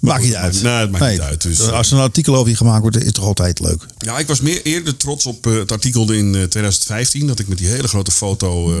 Maakt 0.00 0.22
niet 0.24 0.34
uit. 0.34 0.62
nee, 0.62 0.72
het 0.72 0.90
maakt 0.90 1.10
niet 1.10 1.20
uit, 1.20 1.42
dus, 1.42 1.60
eh. 1.60 1.68
als 1.68 1.90
er 1.90 1.96
een 1.96 2.02
artikel 2.02 2.36
over 2.36 2.50
je 2.50 2.56
gemaakt 2.56 2.80
wordt, 2.82 2.96
is 2.96 3.04
het 3.04 3.14
toch 3.14 3.24
altijd 3.24 3.60
leuk. 3.60 3.82
Ja, 3.98 4.18
ik 4.18 4.26
was 4.26 4.40
meer 4.40 4.62
eerder 4.62 4.96
trots 4.96 5.26
op 5.26 5.44
het 5.44 5.72
artikel 5.72 6.12
in 6.12 6.26
eh, 6.34 6.42
2015. 6.42 7.26
Dat 7.26 7.38
ik 7.38 7.48
met 7.48 7.58
die 7.58 7.66
hele 7.66 7.88
grote 7.88 8.10
foto, 8.10 8.72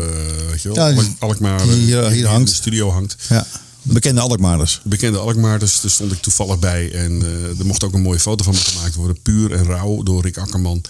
weet 0.50 0.62
je 0.62 0.72
wel, 0.74 0.90
Ja, 0.90 1.02
Alkmaar 1.18 1.62
die 1.62 1.68
eh, 1.70 1.76
hier- 1.76 2.08
hier 2.08 2.16
in 2.18 2.24
hangt. 2.24 2.48
de 2.48 2.54
studio 2.54 2.90
hangt. 2.90 3.16
Ja. 3.28 3.46
Bekende 3.82 4.20
Alkmaarders. 4.20 4.80
Bekende 4.84 5.18
Alkmaar, 5.18 5.58
dus 5.58 5.80
daar 5.80 5.90
stond 5.90 6.12
ik 6.12 6.20
toevallig 6.20 6.58
bij. 6.58 6.92
En 6.92 7.22
eh, 7.22 7.58
er 7.58 7.66
mocht 7.66 7.84
ook 7.84 7.92
een 7.94 8.02
mooie 8.02 8.18
foto 8.20 8.44
van 8.44 8.52
me 8.54 8.60
gemaakt 8.60 8.94
worden. 8.94 9.22
Puur 9.22 9.52
en 9.52 9.64
rauw 9.64 10.02
door 10.02 10.22
Rick 10.22 10.36
Akkerman. 10.38 10.82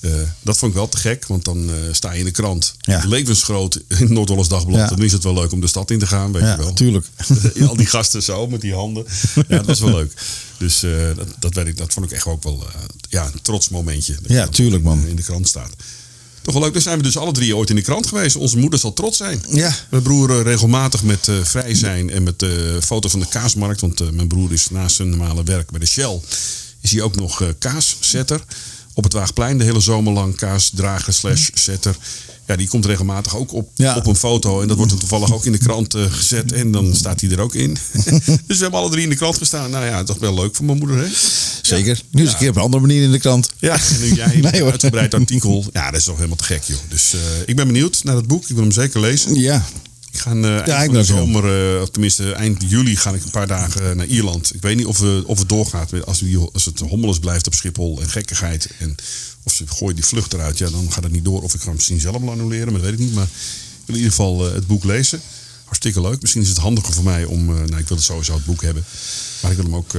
Eh, 0.00 0.10
dat 0.42 0.58
vond 0.58 0.70
ik 0.72 0.76
wel 0.76 0.88
te 0.88 0.96
gek, 0.96 1.26
want 1.26 1.44
dan 1.44 1.70
eh, 1.70 1.76
sta 1.92 2.12
je 2.12 2.18
in 2.18 2.24
de 2.24 2.30
krant. 2.30 2.74
Ja. 2.80 3.02
Levensgroot 3.06 3.80
in 3.88 4.12
Noord-Hollands 4.12 4.48
Dagblad. 4.48 4.78
Ja. 4.78 4.86
Dan 4.86 5.02
is 5.02 5.12
het 5.12 5.22
wel 5.22 5.34
leuk 5.34 5.52
om 5.52 5.60
de 5.60 5.66
stad 5.66 5.90
in 5.90 5.98
te 5.98 6.06
gaan, 6.06 6.32
weet 6.32 6.42
Ja, 6.42 6.50
je 6.50 6.56
wel. 6.56 6.66
natuurlijk. 6.66 7.06
Al 7.68 7.76
die 7.76 7.86
gasten 7.86 8.22
zo, 8.22 8.46
met 8.46 8.60
die 8.60 8.74
handen. 8.74 9.04
Ja, 9.34 9.56
dat 9.56 9.66
was 9.66 9.80
wel 9.80 9.90
leuk. 9.90 10.12
Dus 10.58 10.80
dat, 11.16 11.26
dat, 11.38 11.54
weet 11.54 11.66
ik, 11.66 11.76
dat 11.76 11.92
vond 11.92 12.06
ik 12.06 12.12
echt 12.12 12.26
ook 12.26 12.42
wel 12.42 12.66
ja, 13.08 13.24
een 13.24 13.42
trots 13.42 13.68
momentje. 13.68 14.14
Ja, 14.26 14.48
tuurlijk, 14.48 14.82
man. 14.82 15.06
In 15.06 15.16
de 15.16 15.22
krant 15.22 15.48
staat. 15.48 15.70
Toch 16.42 16.54
wel 16.54 16.62
leuk. 16.62 16.72
Dan 16.72 16.82
zijn 16.82 16.96
we 16.96 17.02
dus 17.02 17.16
alle 17.16 17.32
drie 17.32 17.56
ooit 17.56 17.70
in 17.70 17.76
de 17.76 17.82
krant 17.82 18.06
geweest. 18.06 18.36
Onze 18.36 18.58
moeder 18.58 18.78
zal 18.78 18.92
trots 18.92 19.16
zijn. 19.16 19.42
Ja. 19.50 19.74
Mijn 19.90 20.02
broer 20.02 20.30
eh, 20.30 20.42
regelmatig 20.42 21.02
met 21.02 21.28
eh, 21.28 21.34
vrij 21.42 21.74
zijn 21.74 22.10
en 22.10 22.22
met 22.22 22.38
de 22.38 22.78
foto 22.82 23.08
van 23.08 23.20
de 23.20 23.28
kaasmarkt. 23.28 23.80
Want 23.80 24.00
eh, 24.00 24.08
mijn 24.08 24.28
broer 24.28 24.52
is 24.52 24.70
naast 24.70 24.96
zijn 24.96 25.08
normale 25.10 25.44
werk 25.44 25.70
bij 25.70 25.80
de 25.80 25.86
Shell. 25.86 26.20
Is 26.80 26.90
hij 26.90 27.02
ook 27.02 27.16
nog 27.16 27.42
eh, 27.42 27.48
kaaszetter. 27.58 28.44
Op 28.94 29.04
het 29.04 29.12
Waagplein 29.12 29.58
de 29.58 29.64
hele 29.64 29.80
zomer 29.80 30.12
lang 30.12 30.36
kaasdrager 30.36 31.12
slash 31.12 31.50
zetter. 31.54 31.96
Ja, 32.50 32.56
die 32.56 32.68
komt 32.68 32.86
regelmatig 32.86 33.36
ook 33.36 33.52
op, 33.52 33.70
Ja. 33.74 33.96
op 33.96 34.06
een 34.06 34.16
foto. 34.16 34.60
En 34.60 34.68
dat 34.68 34.76
wordt 34.76 34.90
dan 34.92 35.00
toevallig 35.00 35.32
ook 35.32 35.44
in 35.44 35.52
de 35.52 35.58
krant 35.58 35.94
eh, 35.94 36.02
gezet. 36.08 36.52
En 36.52 36.70
dan 36.70 36.94
staat 36.94 37.20
hij 37.20 37.30
er 37.30 37.40
ook 37.40 37.54
in. 37.54 37.76
dus 38.46 38.56
we 38.56 38.56
hebben 38.56 38.80
alle 38.80 38.90
drie 38.90 39.02
in 39.02 39.08
de 39.08 39.16
krant 39.16 39.36
gestaan. 39.38 39.70
Nou 39.70 39.84
ja, 39.84 40.02
toch 40.04 40.18
wel 40.18 40.34
leuk 40.34 40.54
voor 40.56 40.64
mijn 40.64 40.78
moeder, 40.78 40.96
hè? 40.96 41.06
Zeker. 41.62 42.02
Nu 42.10 42.22
is 42.22 42.32
een 42.32 42.38
keer 42.38 42.48
op 42.50 42.56
een 42.56 42.62
andere 42.62 42.82
manier 42.82 43.02
in 43.02 43.10
de 43.10 43.18
krant. 43.18 43.48
Ja, 43.58 43.72
en 43.74 44.00
nu 44.00 44.14
jij 44.14 44.36
Nee, 44.50 44.64
uitgebreid 44.64 45.14
artikel. 45.14 45.64
Ja, 45.72 45.90
dat 45.90 46.00
is 46.00 46.04
toch 46.06 46.16
helemaal 46.16 46.36
te 46.36 46.44
gek, 46.44 46.62
joh. 46.62 46.78
Dus 46.88 47.12
eh, 47.14 47.20
ik 47.46 47.56
ben 47.56 47.66
benieuwd 47.66 48.04
naar 48.04 48.16
het 48.16 48.26
boek. 48.26 48.42
Ik 48.42 48.54
wil 48.54 48.62
hem 48.62 48.72
zeker 48.72 49.00
lezen. 49.00 49.34
Ja. 49.34 49.64
Ik 50.12 50.18
ga 50.18 50.30
een, 50.30 50.44
eh, 50.44 50.68
eind 50.68 50.84
van 50.84 50.94
de 50.94 51.04
zomer, 51.04 51.76
eh, 51.78 51.82
tenminste 51.82 52.32
eind 52.32 52.62
juli, 52.68 52.96
ga 52.96 53.10
ik 53.10 53.24
een 53.24 53.30
paar 53.30 53.46
dagen 53.46 53.90
eh, 53.90 53.96
naar 53.96 54.06
Ierland. 54.06 54.54
Ik 54.54 54.62
weet 54.62 54.76
niet 54.76 54.86
of, 54.86 54.98
we, 54.98 55.22
of 55.26 55.38
het 55.38 55.48
doorgaat. 55.48 56.06
Als, 56.06 56.20
we, 56.20 56.48
als 56.52 56.64
het 56.64 56.78
hommeles 56.80 57.18
blijft 57.18 57.46
op 57.46 57.54
Schiphol 57.54 58.00
en 58.00 58.08
gekkigheid. 58.08 58.70
En 58.78 58.94
of 59.42 59.52
ze 59.52 59.64
gooien 59.66 59.94
die 59.94 60.04
vlucht 60.04 60.32
eruit, 60.32 60.58
ja, 60.58 60.70
dan 60.70 60.92
gaat 60.92 61.02
het 61.02 61.12
niet 61.12 61.24
door. 61.24 61.42
Of 61.42 61.54
ik 61.54 61.60
ga 61.60 61.66
hem 61.66 61.74
misschien 61.74 62.00
zelf 62.00 62.28
annuleren, 62.28 62.72
maar 62.72 62.80
dat 62.80 62.90
weet 62.90 62.98
ik 63.00 63.06
niet. 63.06 63.14
Maar 63.14 63.24
ik 63.24 63.86
wil 63.86 63.94
in 63.94 64.02
ieder 64.02 64.10
geval 64.10 64.52
het 64.52 64.66
boek 64.66 64.84
lezen. 64.84 65.20
Hartstikke 65.64 66.00
leuk. 66.00 66.20
Misschien 66.20 66.42
is 66.42 66.48
het 66.48 66.58
handiger 66.58 66.92
voor 66.94 67.04
mij 67.04 67.24
om... 67.24 67.40
eh, 67.40 67.54
nou, 67.54 67.80
ik 67.80 67.88
wil 67.88 67.96
het 67.96 68.06
sowieso 68.06 68.34
het 68.34 68.44
boek 68.44 68.62
hebben. 68.62 68.84
Maar 69.42 69.50
ik 69.50 69.56
wil 69.56 69.66
hem 69.66 69.76
ook... 69.76 69.92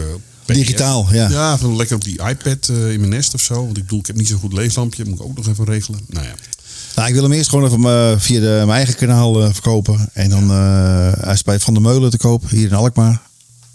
Digitaal, 0.46 1.08
ja. 1.12 1.30
Ja, 1.30 1.58
lekker 1.62 1.96
op 1.96 2.04
die 2.04 2.24
iPad 2.28 2.68
in 2.68 3.00
mijn 3.00 3.10
nest 3.10 3.34
of 3.34 3.42
zo. 3.42 3.54
Want 3.66 3.78
ik 3.78 3.84
bedoel, 3.84 4.00
ik 4.00 4.06
heb 4.06 4.16
niet 4.16 4.28
zo'n 4.28 4.40
goed 4.40 4.54
leeslampje. 4.54 5.06
Moet 5.06 5.20
ik 5.20 5.26
ook 5.26 5.36
nog 5.36 5.48
even 5.48 5.66
regelen. 5.66 6.00
Nou 6.08 6.26
ja. 6.26 6.36
Nou, 6.96 7.08
ik 7.08 7.14
wil 7.14 7.24
hem 7.24 7.32
eerst 7.32 7.50
gewoon 7.50 7.66
even 7.66 7.84
eh, 7.84 8.20
via 8.20 8.40
de, 8.40 8.46
mijn 8.46 8.70
eigen 8.70 8.96
kanaal 8.96 9.44
eh, 9.44 9.54
verkopen. 9.54 10.10
En 10.14 10.30
dan 10.30 10.50
hij 10.50 11.34
is 11.34 11.44
bij 11.44 11.60
Van 11.60 11.74
der 11.74 11.84
Meulen 11.84 12.10
te 12.10 12.18
koop, 12.18 12.50
hier 12.50 12.68
in 12.68 12.74
Alkmaar. 12.74 13.22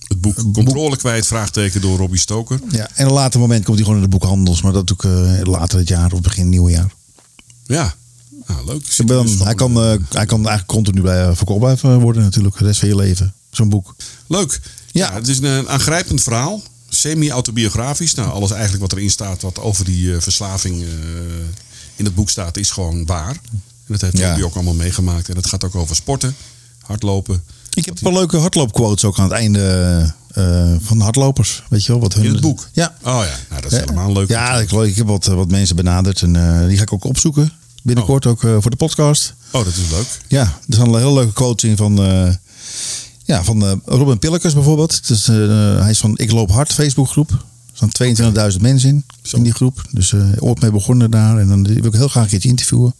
Het 0.08 0.20
boek 0.20 0.52
Controle 0.52 0.96
kwijt, 0.96 1.26
vraagteken 1.26 1.80
door 1.80 1.98
Robbie 1.98 2.20
Stoker. 2.20 2.60
Ja, 2.70 2.88
en 2.94 3.04
op 3.04 3.10
een 3.10 3.16
later 3.16 3.40
moment 3.40 3.64
komt 3.64 3.76
hij 3.76 3.84
gewoon 3.86 4.02
in 4.02 4.10
de 4.10 4.16
boekhandels. 4.18 4.62
Maar 4.62 4.72
dat 4.72 4.86
doe 4.86 4.96
ik 4.96 5.04
eh, 5.04 5.52
later 5.52 5.78
dit 5.78 5.88
jaar 5.88 6.12
of 6.12 6.20
begin 6.20 6.48
nieuwe 6.48 6.70
jaar. 6.70 6.92
Ja, 7.66 7.94
nou, 8.46 8.66
leuk. 8.66 9.06
Ben, 9.06 9.38
hij, 9.38 9.54
kan, 9.54 9.76
hij 9.76 10.26
kan 10.26 10.38
eigenlijk 10.38 10.66
continu 10.66 11.00
bij, 11.00 11.34
verkocht 11.34 11.60
blijven 11.60 12.00
worden 12.00 12.22
natuurlijk. 12.22 12.58
De 12.58 12.64
rest 12.64 12.80
van 12.80 12.88
je 12.88 12.96
leven. 12.96 13.34
Zo'n 13.50 13.68
boek. 13.68 13.94
Leuk. 14.26 14.60
Ja. 14.90 15.08
Ja. 15.08 15.14
het 15.14 15.28
is 15.28 15.38
een, 15.38 15.68
aangrijpend 15.68 16.22
verhaal. 16.22 16.62
semi-autobiografisch. 16.88 18.14
Nou, 18.14 18.30
alles 18.30 18.50
eigenlijk 18.50 18.82
wat 18.82 18.92
erin 18.92 19.10
staat, 19.10 19.42
wat 19.42 19.58
over 19.58 19.84
die 19.84 20.20
verslaving 20.20 20.84
in 21.96 22.04
het 22.04 22.14
boek 22.14 22.30
staat, 22.30 22.56
is 22.56 22.70
gewoon 22.70 23.06
waar. 23.06 23.36
En 23.50 23.62
dat 23.86 24.00
heeft 24.00 24.18
Ja. 24.18 24.40
Ook 24.42 24.54
allemaal 24.54 24.74
meegemaakt. 24.74 25.28
En 25.28 25.36
het 25.36 25.46
gaat 25.46 25.64
ook 25.64 25.74
over 25.74 25.96
sporten, 25.96 26.36
hardlopen. 26.80 27.42
Ik 27.72 27.84
heb 27.84 27.98
wel 27.98 28.12
leuke 28.12 28.36
hardloopquotes 28.36 29.04
ook 29.04 29.18
aan 29.18 29.24
het 29.24 29.32
einde 29.32 30.14
eh, 30.36 30.74
van 30.80 30.98
de 30.98 31.04
hardlopers. 31.04 31.62
Weet 31.68 31.84
je 31.84 31.92
wel? 31.92 32.00
Wat 32.00 32.14
hun, 32.14 32.24
In 32.24 32.32
het 32.32 32.40
boek? 32.40 32.68
Ja. 32.72 32.94
Oh 33.02 33.22
ja, 33.24 33.36
nou, 33.50 33.62
dat 33.62 33.72
is 33.72 33.78
helemaal 33.78 34.12
leuk. 34.12 34.28
Ja, 34.28 34.54
ik, 34.54 34.70
ik 34.70 34.96
heb 34.96 35.06
wat, 35.06 35.26
wat 35.26 35.50
mensen 35.50 35.76
benaderd 35.76 36.22
en 36.22 36.36
eh, 36.36 36.66
die 36.68 36.76
ga 36.76 36.82
ik 36.82 36.92
ook 36.92 37.04
opzoeken. 37.04 37.52
Binnenkort 37.82 38.26
ook 38.26 38.44
eh, 38.44 38.56
voor 38.60 38.70
de 38.70 38.76
podcast. 38.76 39.34
Oh, 39.52 39.64
dat 39.64 39.74
is 39.76 39.90
leuk. 39.90 40.06
Ja, 40.28 40.42
er 40.42 40.74
staan 40.74 40.88
een 40.88 41.00
hele 41.00 41.12
leuke 41.12 41.32
quotes 41.32 41.70
in 41.70 41.76
van, 41.76 41.96
ja, 43.24 43.44
van 43.44 43.80
Robin 43.84 44.18
Pillekers 44.18 44.54
bijvoorbeeld. 44.54 45.08
Dus, 45.08 45.26
hij 45.26 45.90
is 45.90 45.98
van 45.98 46.18
Ik 46.18 46.32
Loop 46.32 46.50
Hard 46.50 46.72
Facebookgroep. 46.72 47.44
Er 47.80 47.88
staan 47.92 48.52
22.000 48.52 48.60
mensen 48.60 48.88
in, 48.88 49.04
Zo. 49.22 49.36
in 49.36 49.42
die 49.42 49.52
groep. 49.52 49.82
Dus 49.90 50.12
eh 50.12 50.20
ooit 50.38 50.60
mee 50.60 50.70
begonnen 50.70 51.10
daar. 51.10 51.38
En 51.38 51.48
dan 51.48 51.62
wil 51.64 51.84
ik 51.84 51.92
heel 51.92 52.08
graag 52.08 52.22
een 52.24 52.28
keertje 52.30 52.48
interviewen. 52.48 52.94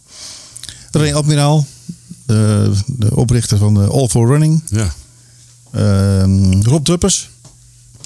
René 0.91 1.13
Admiraal, 1.15 1.65
de, 2.25 2.71
de 2.85 3.15
oprichter 3.15 3.57
van 3.57 3.73
de 3.73 3.79
All 3.87 4.07
for 4.07 4.27
Running. 4.27 4.61
Ja. 4.69 4.93
Ehm, 5.71 6.61
Rob 6.61 6.85
Druppers. 6.85 7.29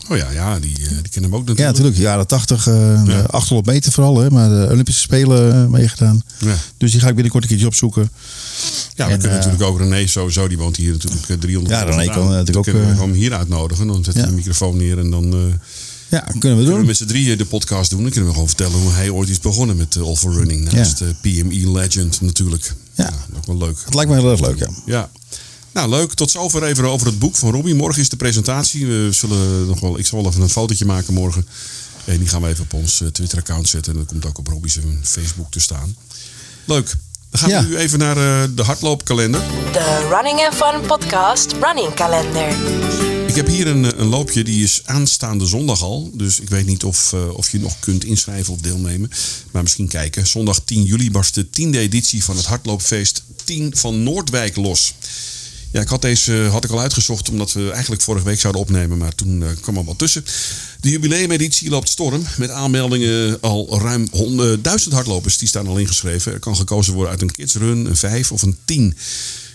Oh 0.10 0.18
ja, 0.18 0.30
ja 0.32 0.60
die, 0.60 0.76
eh, 0.78 0.90
die 1.02 1.10
kennen 1.12 1.32
we 1.32 1.38
ook 1.38 1.48
Ja, 1.48 1.54
natuurlijk. 1.54 1.68
natuurlijk. 1.68 1.98
Jaren 1.98 2.28
80. 2.28 2.68
eh, 2.68 3.02
Ja. 3.06 3.22
800 3.22 3.66
meter 3.68 3.92
vooral. 3.92 4.18
Hè, 4.20 4.30
maar 4.30 4.50
de 4.50 4.68
Olympische 4.72 5.02
Spelen 5.02 5.54
eh, 5.64 5.66
meegedaan. 5.70 6.24
Ja. 6.38 6.56
Dus 6.78 6.92
die 6.92 7.00
ga 7.00 7.08
ik 7.08 7.14
binnenkort 7.14 7.44
een 7.44 7.50
keertje 7.50 7.68
opzoeken. 7.68 8.10
Ja, 8.96 9.06
we 9.06 9.12
En, 9.12 9.20
kunnen 9.20 9.38
eh, 9.40 9.46
natuurlijk 9.46 9.64
ook 9.72 9.80
René 9.80 10.08
sowieso, 10.08 10.48
die 10.48 10.58
woont 10.58 10.76
hier 10.76 10.92
natuurlijk 10.92 11.30
eh, 11.30 11.38
300 11.38 11.76
Ja, 11.76 11.82
René 11.84 11.96
vandaan. 11.96 12.16
kan 12.16 12.24
natuurlijk 12.30 12.48
Dan 12.48 12.58
ook, 12.58 12.64
kunnen 12.64 12.86
we 12.86 12.94
eh, 12.94 13.00
hem 13.00 13.14
hier 13.14 13.34
uitnodigen. 13.34 13.88
Dan 13.88 14.02
we 14.04 14.12
ja. 14.14 14.26
de 14.26 14.32
microfoon 14.32 14.78
neer 14.78 15.00
en 15.00 15.10
dan 15.10 15.34
eh, 15.34 15.40
Ja, 16.12 16.20
kunnen 16.20 16.34
we 16.34 16.40
kunnen 16.40 16.58
we 16.58 16.66
doen. 16.66 16.86
met 16.86 16.98
z'n 16.98 17.06
drieën 17.06 17.38
de 17.38 17.46
podcast 17.46 17.90
doen. 17.90 18.02
Dan 18.02 18.10
kunnen 18.12 18.28
we 18.28 18.34
gewoon 18.34 18.48
vertellen 18.48 18.80
hoe 18.80 18.92
hij 18.92 19.10
ooit 19.10 19.30
is 19.30 19.40
begonnen 19.40 19.76
met 19.78 19.96
uh, 19.96 20.04
All 20.04 20.16
for 20.16 20.34
Running. 20.34 20.72
Naast 20.72 20.98
de 20.98 21.16
PME 21.22 21.72
Legend 21.72 22.22
natuurlijk. 22.22 22.74
Ja. 22.96 23.14
ook 23.38 23.46
wel 23.46 23.58
leuk. 23.58 23.78
Het 23.86 23.94
lijkt 23.94 24.10
me 24.12 24.18
heel 24.20 24.32
erg 24.32 24.40
leuk, 24.40 24.60
ja. 24.60 24.70
Ja. 24.86 25.10
Nou, 25.72 25.90
leuk. 25.90 26.14
Tot 26.14 26.32
zover 26.32 26.64
even 26.64 26.86
over 26.86 27.08
het 27.08 27.20
boek 27.20 27.36
van 27.36 27.52
Robbie. 27.52 27.76
Morgen 27.76 28.02
is 28.02 28.10
de 28.10 28.16
presentatie. 28.16 28.86
We 28.88 29.08
zullen 29.12 29.66
nog 29.68 29.80
wel, 29.80 29.98
ik 30.00 30.06
zal 30.06 30.22
wel 30.22 30.30
even 30.32 30.42
een 30.44 30.50
fotootje 30.50 30.86
maken 30.86 31.14
morgen. 31.14 31.48
En 32.06 32.18
die 32.18 32.28
gaan 32.28 32.42
we 32.42 32.48
even 32.48 32.64
op 32.64 32.74
ons 32.74 33.02
eh, 33.02 33.08
Twitter-account 33.08 33.68
zetten. 33.70 33.94
En 33.94 34.00
dat 34.00 34.08
komt 34.08 34.26
ook 34.26 34.38
op 34.38 34.48
Robbie's 34.48 34.80
Facebook 35.04 35.52
te 35.52 35.60
staan. 35.60 35.96
Leuk. 36.66 36.96
Dan 37.30 37.40
gaan 37.40 37.50
Ja. 37.50 37.62
we 37.64 37.68
nu 37.68 37.78
even 37.78 38.00
naar 38.00 38.18
eh, 38.18 38.50
de 38.56 38.64
hardloopkalender. 38.64 39.42
De 39.72 40.08
Running 40.10 40.40
and 40.46 40.56
Fun 40.56 40.82
podcast 40.88 41.52
Running 41.62 41.94
Calendar. 41.94 42.50
Ik 43.32 43.38
heb 43.38 43.48
hier 43.48 43.68
een, 43.68 44.00
een 44.00 44.08
loopje, 44.08 44.44
die 44.44 44.64
is 44.64 44.82
aanstaande 44.86 45.46
zondag 45.46 45.82
al. 45.82 46.12
Dus 46.14 46.40
ik 46.40 46.50
weet 46.50 46.66
niet 46.66 46.84
of, 46.84 47.14
eh, 47.14 47.34
of 47.34 47.52
je 47.52 47.60
nog 47.60 47.80
kunt 47.80 48.04
inschrijven 48.04 48.54
of 48.54 48.60
deelnemen. 48.60 49.10
Maar 49.52 49.62
misschien 49.62 49.88
kijken. 49.88 50.28
Zondag 50.28 50.62
10 50.66 50.84
juli 50.84 51.12
barst 51.12 51.36
de 51.36 51.50
tiende 51.50 51.80
editie 51.80 52.24
van 52.24 52.36
het 52.36 52.46
hardloopfeest 52.46 53.24
10 53.44 53.76
van 53.76 54.04
Noordwijk 54.04 54.56
los. 54.56 54.94
Ja, 55.72 55.82
ik 55.82 55.88
had 55.88 56.02
deze 56.02 56.34
had 56.34 56.64
ik 56.64 56.72
al 56.72 56.80
uitgezocht 56.80 57.30
omdat 57.30 57.52
we 57.52 57.72
eigenlijk 57.72 58.02
vorige 58.02 58.26
week 58.26 58.40
zouden 58.40 58.62
opnemen. 58.62 58.98
Maar 58.98 59.16
toen 59.16 59.44
eh, 59.44 59.50
kwam 59.62 59.78
er 59.78 59.84
wat 59.84 59.98
tussen. 59.98 60.26
De 60.80 60.90
jubileumeditie 60.90 61.70
loopt 61.70 61.90
storm. 61.90 62.24
Met 62.38 62.50
aanmeldingen 62.50 63.42
al 63.42 63.80
ruim 63.80 64.08
100, 64.12 64.64
duizend 64.64 64.94
hardlopers. 64.94 65.38
Die 65.38 65.48
staan 65.48 65.68
al 65.68 65.78
ingeschreven. 65.78 66.34
Er 66.34 66.40
kan 66.40 66.56
gekozen 66.56 66.94
worden 66.94 67.12
uit 67.12 67.22
een 67.22 67.32
kidsrun, 67.32 67.86
een 67.86 67.96
5 67.96 68.32
of 68.32 68.42
een 68.42 68.58
10. 68.66 68.98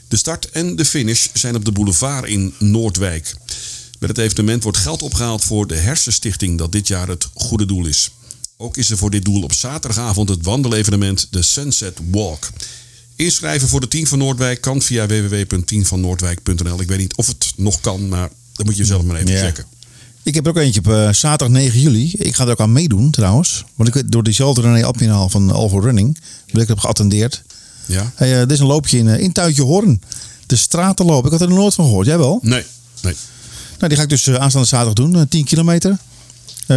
De 0.09 0.17
start 0.17 0.51
en 0.51 0.77
de 0.77 0.85
finish 0.85 1.27
zijn 1.33 1.55
op 1.57 1.65
de 1.65 1.73
boulevard 1.73 2.29
in 2.29 2.55
Noordwijk. 2.59 3.35
Met 3.99 4.09
het 4.09 4.19
evenement 4.19 4.63
wordt 4.63 4.79
geld 4.79 5.03
opgehaald 5.03 5.45
voor 5.45 5.67
de 5.67 5.75
Hersenstichting, 5.77 6.59
dat 6.59 6.73
dit 6.73 6.89
jaar 6.89 7.09
het 7.09 7.29
goede 7.35 7.67
doel 7.67 7.87
is. 7.87 8.11
Ook 8.57 8.77
is 8.77 8.91
er 8.91 8.97
voor 8.97 9.11
dit 9.11 9.25
doel 9.25 9.43
op 9.43 9.53
zaterdagavond 9.53 10.29
het 10.29 10.45
wandelevenement 10.45 11.27
de 11.31 11.43
Sunset 11.43 11.99
Walk. 12.11 12.49
Inschrijven 13.17 13.69
voor 13.69 13.81
de 13.81 13.89
10 13.89 14.07
van 14.07 14.19
Noordwijk 14.19 14.61
kan 14.61 14.83
via 14.83 15.07
www.10vannoordwijk.nl. 15.07 16.81
Ik 16.81 16.89
weet 16.89 16.99
niet 16.99 17.15
of 17.17 17.27
het 17.27 17.53
nog 17.57 17.81
kan, 17.81 18.09
maar 18.09 18.31
dat 18.53 18.67
moet 18.67 18.77
je 18.77 18.85
zelf 18.85 19.03
maar 19.03 19.17
even 19.17 19.31
Ja. 19.33 19.41
checken. 19.41 19.65
Ik 20.23 20.35
heb 20.35 20.45
er 20.45 20.51
ook 20.51 20.57
eentje 20.57 20.81
op 20.81 20.89
eh, 20.89 21.13
zaterdag 21.13 21.49
9 21.49 21.81
juli. 21.81 22.13
Ik 22.19 22.35
ga 22.35 22.45
er 22.45 22.51
ook 22.51 22.61
aan 22.61 22.73
meedoen 22.73 23.11
trouwens. 23.11 23.65
Want 23.75 23.95
ik 23.97 24.13
door 24.13 24.23
diezelfde 24.23 24.61
René 24.61 24.85
Admiraal 24.85 25.29
van 25.29 25.51
All 25.51 25.69
for 25.69 25.83
Running 25.83 26.19
ben 26.53 26.63
ik 26.63 26.69
erop 26.69 26.81
geattendeerd. 26.81 27.43
Ja? 27.87 28.13
Hey, 28.15 28.33
eh, 28.33 28.39
dit 28.39 28.51
is 28.51 28.59
een 28.61 28.67
loopje 28.67 28.99
in, 28.99 29.09
eh, 29.09 29.21
in 29.21 29.33
Tuitje 29.33 29.63
Hoorn. 29.63 30.03
De 30.47 30.57
stratenloop. 30.57 31.25
Ik 31.25 31.31
had 31.31 31.41
er 31.41 31.49
nooit 31.49 31.75
van 31.75 31.85
gehoord. 31.85 32.07
Jij 32.07 32.19
wel? 32.19 32.39
Nee. 32.43 32.65
nee. 33.03 33.15
Nou, 33.79 33.89
die 33.89 33.97
ga 33.97 34.03
ik 34.03 34.09
dus 34.09 34.27
eh, 34.27 34.35
aanstaande 34.35 34.69
zaterdag 34.69 34.95
doen. 34.95 35.17
eh, 35.17 35.23
10 35.29 35.45
kilometer. 35.45 35.99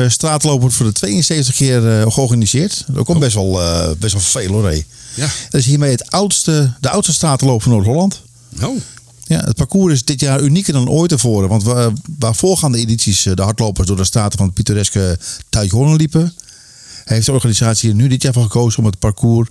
Straatloop 0.08 0.60
wordt 0.62 0.76
voor 0.76 0.86
de 0.86 0.92
72 0.92 1.56
keer 1.56 1.82
georganiseerd. 2.12 2.86
Dat 2.88 3.06
komt 3.06 3.20
best, 3.20 3.34
wel, 3.36 3.60
best 4.00 4.14
wel 4.14 4.22
veel 4.22 4.52
hoor. 4.52 4.68
hé. 4.70 4.84
Ja. 5.16 5.28
Dat 5.50 5.62
is 5.62 5.66
hiermee 5.66 5.92
het 5.92 6.12
oudste, 6.12 6.74
de 6.80 6.90
oudste 6.90 7.14
stratenloop 7.14 7.64
van 7.64 7.72
Noord-Holland. 7.72 8.22
Oh. 8.64 8.78
Ja, 9.24 9.44
het 9.44 9.56
parcours 9.56 9.94
is 9.94 10.06
dit 10.06 10.20
jaar 10.20 10.42
unieker 10.42 10.74
dan 10.74 10.90
ooit 10.90 11.10
tevoren. 11.10 11.50
Want 11.50 11.64
waar, 11.64 11.92
waar 12.20 12.36
voorgaande 12.36 12.78
edities 12.78 13.24
de 13.34 13.42
hardlopers 13.42 13.88
door 13.88 13.98
de 13.98 14.04
straten 14.04 14.38
van 14.38 14.46
het 14.48 14.56
pittoreske 14.56 15.20
Tuitje-Hoorn 15.50 15.96
liepen... 15.96 16.34
heeft 17.06 17.26
de 17.26 17.32
organisatie 17.32 17.90
er 17.90 17.96
nu 17.96 18.08
dit 18.08 18.22
jaar 18.22 18.34
voor 18.34 18.44
gekozen 18.44 18.80
om 18.80 18.86
het 18.86 19.00
parcours 19.00 19.50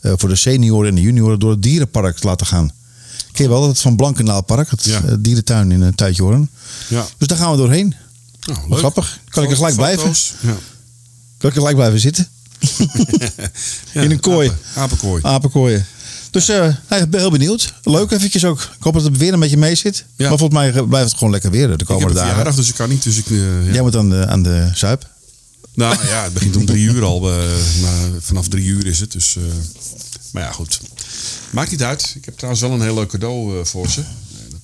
eh, 0.00 0.12
voor 0.16 0.28
de 0.28 0.36
senioren 0.36 0.88
en 0.88 0.94
de 0.94 1.00
junioren 1.00 1.38
door 1.38 1.50
het 1.50 1.62
dierenpark 1.62 2.18
te 2.18 2.26
laten 2.26 2.46
gaan. 2.46 2.70
Ken 3.32 3.44
je 3.44 3.50
wel 3.50 3.60
dat 3.66 3.80
van 3.80 3.96
Blankenaalpark, 3.96 4.70
het 4.70 4.84
Ja. 4.84 5.02
eh, 5.02 5.14
dierentuin 5.18 5.72
in 5.72 5.80
uh, 5.80 5.88
Tuitje-Hoorn. 5.88 6.50
Ja. 6.88 7.06
Dus 7.18 7.28
daar 7.28 7.38
gaan 7.38 7.50
we 7.50 7.56
doorheen. 7.56 7.94
Nou, 8.46 8.74
grappig. 8.76 9.18
Kan 9.28 9.42
ik 9.44 9.50
er 9.50 9.56
gelijk 9.56 9.74
blijven? 9.76 10.12
Ja. 10.40 10.56
Kan 11.38 11.50
ik 11.50 11.56
er 11.56 11.60
gelijk 11.60 11.76
blijven 11.76 12.00
zitten? 12.00 12.28
Ja, 13.92 14.00
In 14.02 14.10
een 14.10 14.20
kooi. 14.20 14.48
apen- 14.48 14.60
apenkooi. 14.82 15.20
Apenkooien. 15.24 15.86
Dus 16.30 16.48
eh, 16.48 16.66
ik 16.88 17.10
ben 17.10 17.20
heel 17.20 17.30
benieuwd. 17.30 17.74
Leuk 17.82 18.10
eventjes 18.10 18.44
ook. 18.44 18.60
Ik 18.60 18.82
hoop 18.82 18.92
dat 18.94 19.02
het 19.02 19.16
weer 19.16 19.32
een 19.32 19.40
beetje 19.40 19.56
mee 19.56 19.74
zit. 19.74 20.04
Ja. 20.16 20.28
Maar 20.28 20.38
volgens 20.38 20.58
mij 20.60 20.72
eh, 20.72 20.88
blijft 20.88 21.08
het 21.08 21.18
gewoon 21.18 21.32
lekker 21.32 21.50
weer 21.50 21.66
de 21.66 21.72
ik 21.72 21.78
heb 21.78 21.86
komende 21.88 22.08
een 22.08 22.14
dagen. 22.14 22.28
verjaardag, 22.28 22.54
dus 22.56 22.68
ik 22.68 22.74
kan 22.74 22.88
niet. 22.88 23.02
Dus 23.02 23.16
ik, 23.16 23.26
eh, 23.30 23.66
ja. 23.66 23.72
Jij 23.72 23.82
moet 23.82 23.96
aan 23.96 24.10
de, 24.10 24.26
aan 24.26 24.42
de 24.42 24.70
zuip. 24.74 25.06
Nou 25.78 26.06
ja, 26.06 26.22
het 26.24 26.32
begint 26.32 26.56
om 26.56 26.64
drie 26.64 26.84
uur 26.84 27.04
al. 27.04 27.20
maar 27.20 28.08
vanaf 28.20 28.48
drie 28.48 28.64
uur 28.66 28.86
is 28.86 29.00
het. 29.00 29.12
Dus, 29.12 29.36
eh, 29.36 29.42
maar 30.32 30.42
ja, 30.42 30.52
goed. 30.52 30.80
Maakt 31.50 31.70
niet 31.70 31.82
uit. 31.82 32.12
Ik 32.16 32.24
heb 32.24 32.34
trouwens 32.34 32.62
wel 32.62 32.72
een 32.72 32.82
heel 32.82 32.94
leuk 32.94 33.08
cadeau 33.08 33.58
eh, 33.58 33.64
voor 33.64 33.88
ze. 33.88 34.02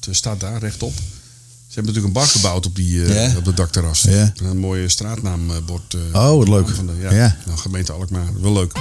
Dat 0.01 0.15
staat 0.15 0.41
daar 0.41 0.59
rechtop. 0.59 0.93
Ze 0.97 1.81
hebben 1.81 1.95
natuurlijk 1.95 2.07
een 2.07 2.23
bar 2.23 2.31
gebouwd 2.31 2.67
op, 2.67 2.77
die, 2.77 3.03
op 3.37 3.45
de 3.45 3.55
dakterras. 3.55 4.05
Een 4.05 4.59
mooie 4.59 4.89
straatnaambord. 4.89 5.97
Oh, 6.13 6.37
wat 6.37 6.49
leuk. 6.49 6.69
Van 6.69 6.87
de, 6.87 6.93
ja, 7.01 7.13
Ja. 7.13 7.37
Nou, 7.47 7.59
gemeente 7.59 7.93
Alkmaar. 7.93 8.41
Wel 8.41 8.53
leuk. 8.53 8.73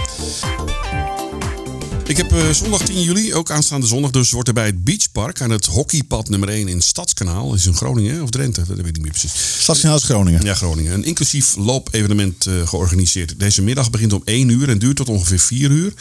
Ik 2.08 2.18
heb 2.18 2.32
eh, 2.32 2.50
zondag 2.50 2.82
10 2.82 3.02
juli, 3.02 3.34
ook 3.34 3.52
aanstaande 3.52 3.88
zondag, 3.88 4.12
dus 4.12 4.32
wordt 4.32 4.48
er 4.48 4.54
bij 4.54 4.66
het 4.66 4.84
Beachpark 4.84 5.42
aan 5.42 5.50
het 5.50 5.66
hockeypad 5.66 6.30
nummer 6.30 6.50
1 6.50 6.68
in 6.68 6.82
Stadskanaal. 6.82 7.54
Is 7.54 7.66
in 7.66 7.76
Groningen 7.76 8.22
of 8.22 8.30
Drenthe, 8.30 8.64
dat 8.66 8.78
weet 8.78 8.88
ik 8.88 8.94
niet 8.94 9.02
meer 9.02 9.12
precies. 9.12 9.34
Stadsgenoot 9.60 10.04
Groningen. 10.04 10.44
Ja, 10.44 10.54
Groningen. 10.54 10.94
Een 10.94 11.04
inclusief 11.04 11.56
loopevenement 11.56 12.46
eh, 12.46 12.68
georganiseerd. 12.68 13.40
Deze 13.40 13.62
middag 13.62 13.90
begint 13.90 14.14
om 14.14 14.22
1 14.26 14.50
uur 14.50 14.70
en 14.70 14.80
duurt 14.80 14.96
tot 14.96 15.10
ongeveer 15.10 15.40
4 15.40 15.72
uur. 15.72 15.94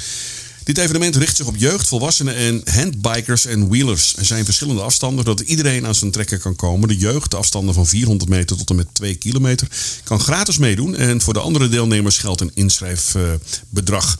Dit 0.64 0.78
evenement 0.78 1.16
richt 1.16 1.36
zich 1.36 1.46
op 1.46 1.56
jeugd, 1.56 1.88
volwassenen 1.88 2.34
en 2.34 2.62
handbikers 2.70 3.46
en 3.46 3.68
wheelers. 3.68 4.16
Er 4.16 4.24
zijn 4.24 4.44
verschillende 4.44 4.82
afstanden, 4.82 5.24
zodat 5.24 5.46
iedereen 5.46 5.86
aan 5.86 5.94
zijn 5.94 6.10
trekker 6.10 6.38
kan 6.38 6.56
komen. 6.56 6.88
De 6.88 6.96
jeugd, 6.96 7.30
de 7.30 7.36
afstanden 7.36 7.74
van 7.74 7.86
400 7.86 8.30
meter 8.30 8.56
tot 8.56 8.70
en 8.70 8.76
met 8.76 8.86
2 8.92 9.14
kilometer, 9.14 9.68
kan 10.04 10.20
gratis 10.20 10.58
meedoen. 10.58 10.96
En 10.96 11.20
voor 11.20 11.34
de 11.34 11.40
andere 11.40 11.68
deelnemers 11.68 12.18
geldt 12.18 12.40
een 12.40 12.50
inschrijfbedrag. 12.54 14.18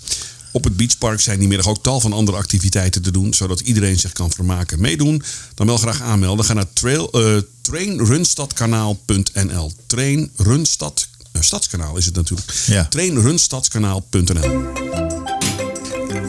Op 0.53 0.65
het 0.65 0.77
beachpark 0.77 1.21
zijn 1.21 1.39
die 1.39 1.49
middag 1.49 1.69
ook 1.69 1.83
tal 1.83 2.01
van 2.01 2.13
andere 2.13 2.37
activiteiten 2.37 3.03
te 3.03 3.11
doen, 3.11 3.35
zodat 3.35 3.61
iedereen 3.61 3.99
zich 3.99 4.13
kan 4.13 4.31
vermaken. 4.31 4.81
Meedoen, 4.81 5.23
dan 5.55 5.67
wel 5.67 5.77
graag 5.77 6.03
aanmelden. 6.03 6.45
Ga 6.45 6.53
naar 6.53 6.73
trail, 6.73 7.11
eh, 7.11 7.37
trainrunstadkanaal.nl. 7.61 9.73
Trainrunstad, 9.87 11.09
eh, 11.33 11.43
Stadskanaal 11.43 11.97
is 11.97 12.05
het 12.05 12.15
natuurlijk. 12.15 12.53
Ja. 12.67 12.85
Trainrunstadskanaal.nl. 12.85 14.71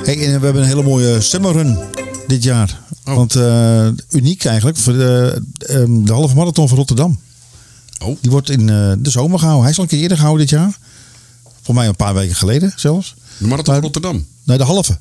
Hey, 0.04 0.16
en 0.16 0.40
we 0.40 0.46
hebben 0.46 0.62
een 0.62 0.68
hele 0.68 0.84
mooie 0.84 1.22
summerrun 1.22 1.80
dit 2.28 2.44
jaar. 2.44 2.82
Oh. 3.06 3.16
Want 3.16 3.36
eh, 3.36 3.88
uniek 4.10 4.46
eigenlijk 4.46 4.78
voor 4.78 4.94
de, 4.94 5.42
ehm, 5.58 6.04
de 6.04 6.14
halve 6.14 6.36
marathon 6.36 6.68
van 6.68 6.78
Rotterdam. 6.78 7.20
Oh, 8.00 8.18
Die 8.22 8.32
wordt 8.32 8.50
in 8.50 8.66
de 8.66 9.10
zomer 9.10 9.40
gehouden. 9.40 9.64
Hij 9.64 9.72
is 9.72 9.78
al 9.78 9.84
een 9.84 9.90
keer 9.90 10.02
eerder 10.02 10.18
gehouden 10.18 10.48
dit 10.48 10.56
jaar. 10.56 10.78
Voor 11.62 11.76
mij 11.76 11.88
een 11.88 11.96
paar 11.96 12.14
weken 12.14 12.36
geleden 12.36 12.74
zelfs. 12.76 13.16
De 13.44 13.50
marathon 13.50 13.74
van 13.74 13.84
Rotterdam. 13.84 14.26
Nee, 14.44 14.58
de 14.58 14.64
halve. 14.64 14.98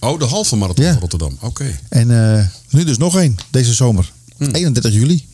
Oh, 0.00 0.18
de 0.18 0.24
halve 0.24 0.56
marathon 0.56 0.84
Ja. 0.84 0.90
van 0.92 1.00
Rotterdam. 1.00 1.36
Oké. 1.40 1.78
En 1.88 2.36
eh, 2.38 2.46
nu 2.70 2.84
dus 2.84 2.96
nog 2.98 3.16
één, 3.16 3.36
deze 3.50 3.74
zomer. 3.74 4.12
31 4.38 4.92
juli. 4.92 5.26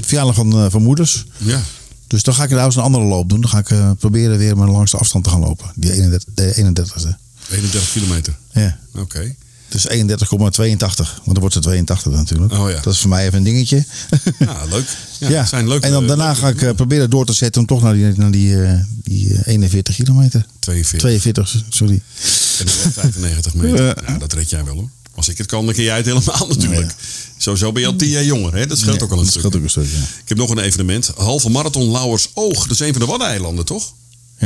Verjaardag 0.00 0.34
van, 0.34 0.52
eh, 0.52 0.66
van 0.70 0.82
moeders. 0.82 1.24
Ja. 1.36 1.60
Dus 2.06 2.22
dan 2.22 2.34
ga 2.34 2.42
ik 2.42 2.48
trouwens 2.48 2.76
een 2.76 2.82
andere 2.82 3.04
loop 3.04 3.28
doen. 3.28 3.40
Dan 3.40 3.50
ga 3.50 3.58
ik 3.58 3.70
eh, 3.70 3.90
proberen 3.98 4.38
weer 4.38 4.56
mijn 4.56 4.70
langste 4.70 4.96
afstand 4.96 5.24
te 5.24 5.30
gaan 5.30 5.40
lopen. 5.40 5.72
Die 5.74 5.92
31, 5.92 6.28
de 6.34 6.54
31ste. 6.56 7.16
31 7.50 7.92
kilometer. 7.92 8.36
Ja. 8.52 8.78
Oké. 8.94 9.34
Dus 9.72 9.86
31,82. 9.88 9.94
Want 9.96 11.24
dan 11.24 11.38
wordt 11.38 11.54
ze 11.54 11.60
82 11.60 12.12
natuurlijk. 12.12 12.52
Oh 12.52 12.70
ja. 12.70 12.80
Dat 12.80 12.92
is 12.92 12.98
voor 13.00 13.08
mij 13.10 13.24
even 13.26 13.38
een 13.38 13.44
dingetje. 13.44 13.84
Ja, 14.38 14.64
leuk. 14.70 14.84
Ja, 15.18 15.28
Ja, 15.28 15.38
het 15.40 15.48
zijn 15.48 15.68
leuke, 15.68 15.86
en 15.86 15.92
dan 15.92 16.06
daarna 16.06 16.24
leuke- 16.26 16.40
ga 16.40 16.48
ik 16.48 16.62
eh, 16.62 16.70
proberen 16.74 17.10
door 17.10 17.26
te 17.26 17.32
zetten 17.32 17.60
om 17.60 17.66
toch 17.66 17.82
naar 17.82 17.94
die, 17.94 18.12
naar 18.16 18.30
die, 18.30 18.62
eh, 18.64 18.78
die 19.02 19.34
eh, 19.34 19.46
41 19.46 19.94
kilometer. 19.94 20.46
42 20.58 20.98
42, 20.98 21.64
sorry. 21.68 22.02
en 22.58 22.66
ik 22.66 22.72
ben 22.82 22.92
95 22.92 23.54
meter. 23.54 23.96
Ja, 24.06 24.18
dat 24.18 24.32
red 24.32 24.50
jij 24.50 24.64
wel 24.64 24.74
hoor. 24.74 24.88
Als 25.14 25.28
ik 25.28 25.38
het 25.38 25.46
kan, 25.46 25.64
dan 25.64 25.74
kun 25.74 25.82
jij 25.84 25.96
het 25.96 26.06
helemaal 26.06 26.46
natuurlijk. 26.56 26.94
Sowieso 27.36 27.72
ben 27.72 27.82
je 27.82 27.88
al 27.88 27.96
10 27.96 28.08
jaar 28.08 28.24
jonger, 28.24 28.54
hè? 28.54 28.66
Dat 28.66 28.78
scheelt 28.78 29.02
ook 29.02 29.10
al 29.10 29.18
een 29.18 29.24
dat 29.24 29.32
stuk. 29.32 29.44
ook 29.46 29.54
een 29.54 29.70
stuk, 29.70 29.84
ja. 29.92 29.98
Ik 29.98 30.28
heb 30.28 30.38
nog 30.38 30.50
een 30.50 30.58
evenement. 30.58 31.10
Halve 31.16 31.48
marathon 31.50 31.90
Lauwers 31.90 32.28
Oog. 32.34 32.62
Dat 32.62 32.70
is 32.70 32.80
een 32.80 32.92
van 32.92 33.00
de 33.00 33.06
Waddeneilanden, 33.06 33.64
toch? 33.64 33.92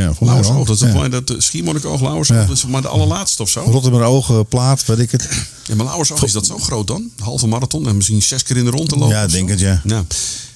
Ja, 0.03 0.15
volgens 0.15 0.19
mij 0.21 0.27
Lauwers 0.29 0.49
wel. 0.49 0.57
Oog. 0.59 0.67
Dat 0.67 0.77
is 0.83 0.95
Ja. 0.95 1.09
dat 1.21 1.43
Schiermonnikoog, 1.43 2.01
Lauwers 2.01 2.31
Oog. 2.31 2.37
Ja. 2.37 2.47
Dat 2.47 2.57
is 2.57 2.67
maar 2.67 2.83
de 2.83 2.89
allerlaatste 2.89 3.43
of 3.43 3.49
zo. 3.51 3.61
Rotterdam 3.61 4.03
ogen, 4.03 4.47
plaat, 4.47 4.85
weet 4.85 4.99
ik 4.99 5.11
het. 5.11 5.29
Ja, 5.67 5.75
maar 5.75 5.85
Lauwers 5.87 6.13
Oog, 6.13 6.23
is 6.25 6.33
dat 6.33 6.47
zo 6.47 6.59
groot 6.59 6.87
dan? 6.87 7.11
Halve 7.19 7.47
marathon 7.47 7.89
en 7.89 7.97
misschien 7.97 8.23
zes 8.23 8.43
keer 8.43 8.57
in 8.57 8.65
de 8.65 8.71
rond 8.71 8.89
te 8.89 8.97
lopen? 8.97 9.17
Ja, 9.17 9.25
of 9.25 9.31
zo? 9.31 9.37
denk 9.37 9.49
het, 9.49 9.61
ja. 9.61 9.81
Nou, 9.85 10.05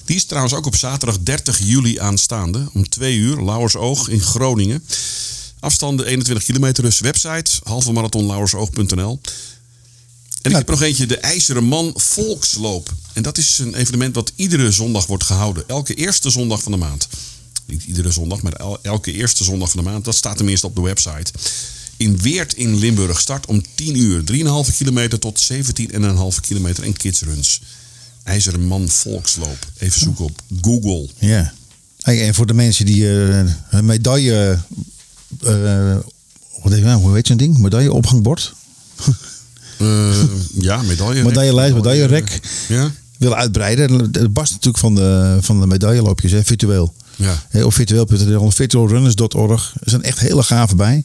die 0.05 0.15
is 0.15 0.25
trouwens 0.25 0.53
ook 0.53 0.65
op 0.65 0.75
zaterdag 0.75 1.17
30 1.23 1.59
juli 1.63 1.99
aanstaande. 1.99 2.69
Om 2.73 2.89
twee 2.89 3.15
uur, 3.17 3.43
Lauwersoog 3.43 4.09
in 4.09 4.21
Groningen. 4.21 4.83
Afstanden 5.59 6.05
21 6.05 6.43
kilometer, 6.45 6.83
dus 6.83 6.99
website 6.99 7.51
halvemarathonlauwersoog.nl. 7.63 9.19
En 10.41 10.49
ik 10.49 10.51
Ja. 10.51 10.57
heb 10.57 10.69
nog 10.69 10.81
eentje, 10.81 11.05
de 11.05 11.17
IJzeren 11.17 11.63
Man 11.63 11.91
Volksloop. 11.95 12.93
En 13.13 13.23
dat 13.23 13.37
is 13.37 13.57
een 13.57 13.75
evenement 13.75 14.15
wat 14.15 14.31
iedere 14.35 14.71
zondag 14.71 15.05
wordt 15.05 15.23
gehouden. 15.23 15.63
Elke 15.67 15.93
eerste 15.93 16.29
zondag 16.29 16.61
van 16.61 16.71
de 16.71 16.77
maand. 16.77 17.07
Niet 17.71 17.83
iedere 17.83 18.11
zondag, 18.11 18.41
maar 18.41 18.53
el- 18.53 18.79
elke 18.81 19.11
eerste 19.13 19.43
zondag 19.43 19.71
van 19.71 19.83
de 19.83 19.89
maand. 19.89 20.05
Dat 20.05 20.15
staat 20.15 20.37
tenminste 20.37 20.65
op 20.67 20.75
de 20.75 20.81
website. 20.81 21.31
In 21.97 22.17
Weert 22.17 22.53
in 22.53 22.75
Limburg. 22.77 23.19
Start 23.19 23.45
om 23.45 23.61
10 23.75 23.97
uur. 23.97 24.23
3,5 24.23 24.75
kilometer 24.77 25.19
tot 25.19 25.39
17,5 25.39 26.39
kilometer 26.41 26.83
en 26.83 26.93
kidsruns. 26.93 27.61
IJzeren 28.23 28.65
Man 28.65 28.89
Volksloop. 28.89 29.67
Even 29.77 30.01
zoeken 30.01 30.25
op 30.25 30.39
Google. 30.61 31.09
Ja. 31.19 31.53
Hey, 32.01 32.27
En 32.27 32.33
voor 32.35 32.45
de 32.45 32.53
mensen 32.53 32.85
die 32.85 33.07
een 33.07 33.85
medaille... 33.85 34.59
eh, 35.43 35.95
wat 36.63 36.71
heet, 36.73 36.83
nou, 36.83 37.01
hoe 37.01 37.15
heet 37.15 37.27
zo'n 37.27 37.37
ding? 37.37 37.57
Medaille 37.57 37.93
opgangbord? 37.93 38.53
Eh, 39.77 40.23
ja, 40.59 40.81
medaille. 40.81 41.23
Medaillelijst, 41.23 41.75
medaillerek. 41.75 42.39
Ja. 42.67 42.91
willen 43.17 43.37
uitbreiden. 43.37 43.99
Het 44.11 44.33
barst 44.33 44.51
natuurlijk 44.51 44.77
van 44.77 44.95
de, 44.95 45.37
van 45.41 45.59
de 45.59 45.67
medailleloopjes, 45.67 46.31
hè, 46.31 46.43
virtueel. 46.43 46.93
Ja. 47.21 47.63
Op 47.65 47.73
virtueel.nl, 47.73 48.51
virtualrunners.org. 48.51 49.73
Er 49.83 49.89
zijn 49.89 50.03
echt 50.03 50.19
hele 50.19 50.43
gave 50.43 50.75
bij. 50.75 51.03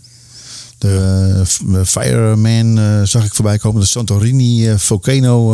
De 0.79 0.89
eh, 1.69 1.79
eh, 1.81 1.87
Fireman 1.87 2.79
eh, 2.79 3.03
zag 3.03 3.25
ik 3.25 3.35
voorbij 3.35 3.59
komen. 3.59 3.81
De 3.81 3.87
Santorini 3.87 4.69
eh, 4.69 4.79
Volcano 4.79 5.53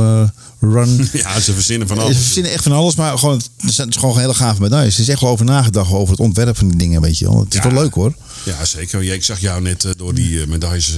Run. 0.61 1.09
ja, 1.13 1.41
ze 1.41 1.53
verzinnen 1.53 1.89
van 1.89 1.97
Ze 1.97 2.03
alles. 2.03 2.17
verzinnen 2.17 2.53
echt 2.53 2.63
van 2.63 2.73
alles, 2.73 2.95
maar 2.95 3.19
gewoon, 3.19 3.43
het 3.61 3.75
zijn 3.75 3.89
is 3.89 3.97
gewoon 3.97 4.19
hele 4.19 4.35
gave 4.35 4.61
medailles. 4.61 4.95
Er 4.95 5.01
is 5.01 5.09
echt 5.09 5.21
wel 5.21 5.31
over 5.31 5.45
nagedacht 5.45 5.93
over 5.93 6.11
het 6.11 6.21
ontwerp 6.21 6.57
van 6.57 6.69
die 6.69 6.77
dingen, 6.79 7.01
weet 7.01 7.19
je 7.19 7.25
wel. 7.25 7.41
Het 7.41 7.55
is 7.55 7.61
Ja. 7.63 7.71
wel 7.73 7.83
leuk 7.83 7.95
hoor. 7.95 8.15
Ja, 8.45 8.65
zeker. 8.65 9.03
Ja, 9.03 9.15
Ik 9.15 9.25
zag 9.25 9.39
jou 9.41 9.63
net 9.63 9.87
door 9.97 10.15
die 10.15 10.47
medailles 10.47 10.97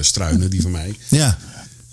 struinen, 0.00 0.50
die 0.50 0.62
van 0.62 0.70
mij. 0.70 0.96
Ja, 1.08 1.38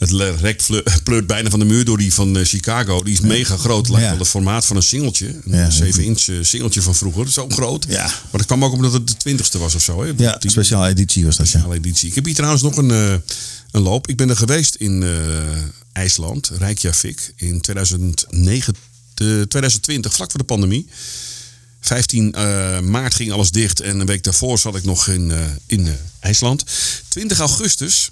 Het 0.09 0.39
rek 0.41 0.61
pleurt 1.03 1.27
bijna 1.27 1.49
van 1.49 1.59
de 1.59 1.65
muur 1.65 1.85
door 1.85 1.97
die 1.97 2.13
van 2.13 2.37
eh, 2.37 2.45
Chicago. 2.45 3.03
Die 3.03 3.13
is 3.13 3.19
mega 3.19 3.57
groot. 3.57 3.89
Lijkt 3.89 4.09
wel 4.09 4.17
het 4.17 4.27
formaat 4.27 4.65
van 4.65 4.75
een 4.75 4.83
singeltje. 4.83 5.27
Een 5.27 5.41
Ja. 5.57 5.69
7-inch 5.71 6.27
eh, 6.27 6.35
singeltje 6.41 6.81
van 6.81 6.95
vroeger. 6.95 7.31
Zo 7.31 7.49
groot. 7.49 7.85
Ja. 7.89 8.03
Maar 8.05 8.15
dat 8.31 8.45
kwam 8.45 8.63
ook 8.65 8.73
omdat 8.73 8.93
het 8.93 9.07
de 9.07 9.17
twintigste 9.17 9.57
was 9.57 9.75
of 9.75 9.81
zo. 9.83 10.03
Hè? 10.03 10.11
ja 10.17 10.35
Die- 10.37 10.49
speciale 10.51 10.87
editie 10.87 11.25
was 11.25 11.35
dat. 11.37 11.45
Ja. 11.45 11.51
speciale 11.51 11.75
editie. 11.77 12.09
Ik 12.09 12.15
heb 12.15 12.25
hier 12.25 12.33
trouwens 12.35 12.61
nog 12.63 12.77
een, 12.77 12.91
eh, 12.91 13.13
een 13.71 13.81
loop. 13.81 14.07
Ik 14.07 14.17
ben 14.17 14.29
er 14.29 14.37
geweest 14.37 14.75
in 14.75 15.03
eh, 15.03 15.09
IJsland, 15.93 16.51
Reykjavik, 16.57 17.33
in 17.35 17.61
2009, 17.61 18.75
eh, 19.15 19.41
2020, 19.41 20.13
vlak 20.13 20.29
voor 20.31 20.39
de 20.39 20.45
pandemie. 20.45 20.87
15 21.81 22.33
eh, 22.33 22.79
maart 22.79 23.13
ging 23.15 23.31
alles 23.31 23.51
dicht 23.51 23.79
en 23.79 23.99
een 23.99 24.05
week 24.05 24.23
daarvoor 24.23 24.59
zat 24.59 24.75
ik 24.75 24.83
nog 24.83 25.07
in, 25.07 25.31
in 25.65 25.87
IJsland. 26.19 26.63
20 27.07 27.39
augustus, 27.39 28.11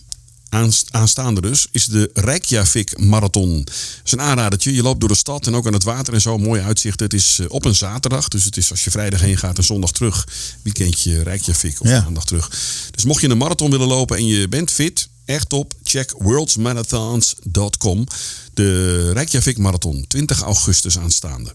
aanstaande 0.92 1.42
dus, 1.42 1.68
is 1.72 1.86
de 1.86 2.10
Reykjavik 2.14 2.98
Marathon. 3.00 3.64
Dat 3.64 3.74
is 4.04 4.12
een 4.12 4.22
aanradertje. 4.22 4.74
Je 4.74 4.82
loopt 4.82 5.00
door 5.00 5.10
de 5.10 5.16
stad 5.16 5.48
en 5.48 5.56
ook 5.56 5.68
aan 5.68 5.74
het 5.74 5.84
water 5.84 6.14
en 6.14 6.22
zo. 6.22 6.38
Mooi 6.38 6.62
uitzicht. 6.62 7.00
Het 7.00 7.14
is 7.14 7.40
eh, 7.40 7.46
op 7.50 7.66
een 7.66 7.76
zaterdag. 7.76 8.28
Dus 8.28 8.44
het 8.44 8.58
is 8.58 8.72
als 8.72 8.84
je 8.84 8.92
vrijdag 8.92 9.22
heen 9.22 9.38
gaat 9.38 9.58
en 9.58 9.64
zondag 9.64 9.92
terug. 9.92 10.28
Weekendje 10.62 11.22
Reykjavik 11.24 11.82
of 11.82 11.88
Ja. 11.90 12.02
maandag 12.02 12.26
terug. 12.26 12.50
Dus 12.92 13.04
mocht 13.04 13.22
je 13.22 13.30
een 13.30 13.38
marathon 13.38 13.72
willen 13.72 13.88
lopen 13.88 14.18
en 14.18 14.26
je 14.26 14.48
bent 14.48 14.72
fit, 14.72 15.10
echt 15.26 15.50
top, 15.50 15.74
check 15.84 16.14
worldsmarathons.com. 16.18 18.08
De 18.54 19.12
Reykjavik 19.12 19.58
Marathon, 19.58 20.06
20 20.08 20.42
augustus 20.42 20.98
aanstaande. 20.98 21.54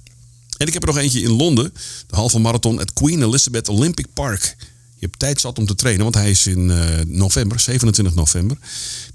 En 0.56 0.66
ik 0.66 0.72
heb 0.72 0.82
er 0.82 0.88
nog 0.88 0.98
eentje 0.98 1.20
in 1.20 1.30
Londen. 1.30 1.72
De 2.06 2.16
halve 2.16 2.38
marathon 2.38 2.80
at 2.80 2.92
Queen 2.92 3.22
Elizabeth 3.22 3.68
Olympic 3.68 4.06
Park. 4.14 4.56
Je 4.98 5.06
hebt 5.06 5.18
tijd 5.18 5.40
zat 5.40 5.58
om 5.58 5.66
te 5.66 5.74
trainen, 5.74 6.02
want 6.02 6.14
hij 6.14 6.30
is 6.30 6.46
in 6.46 6.70
eh, 6.70 6.88
november, 7.06 7.60
27 7.60 8.14
november. 8.14 8.56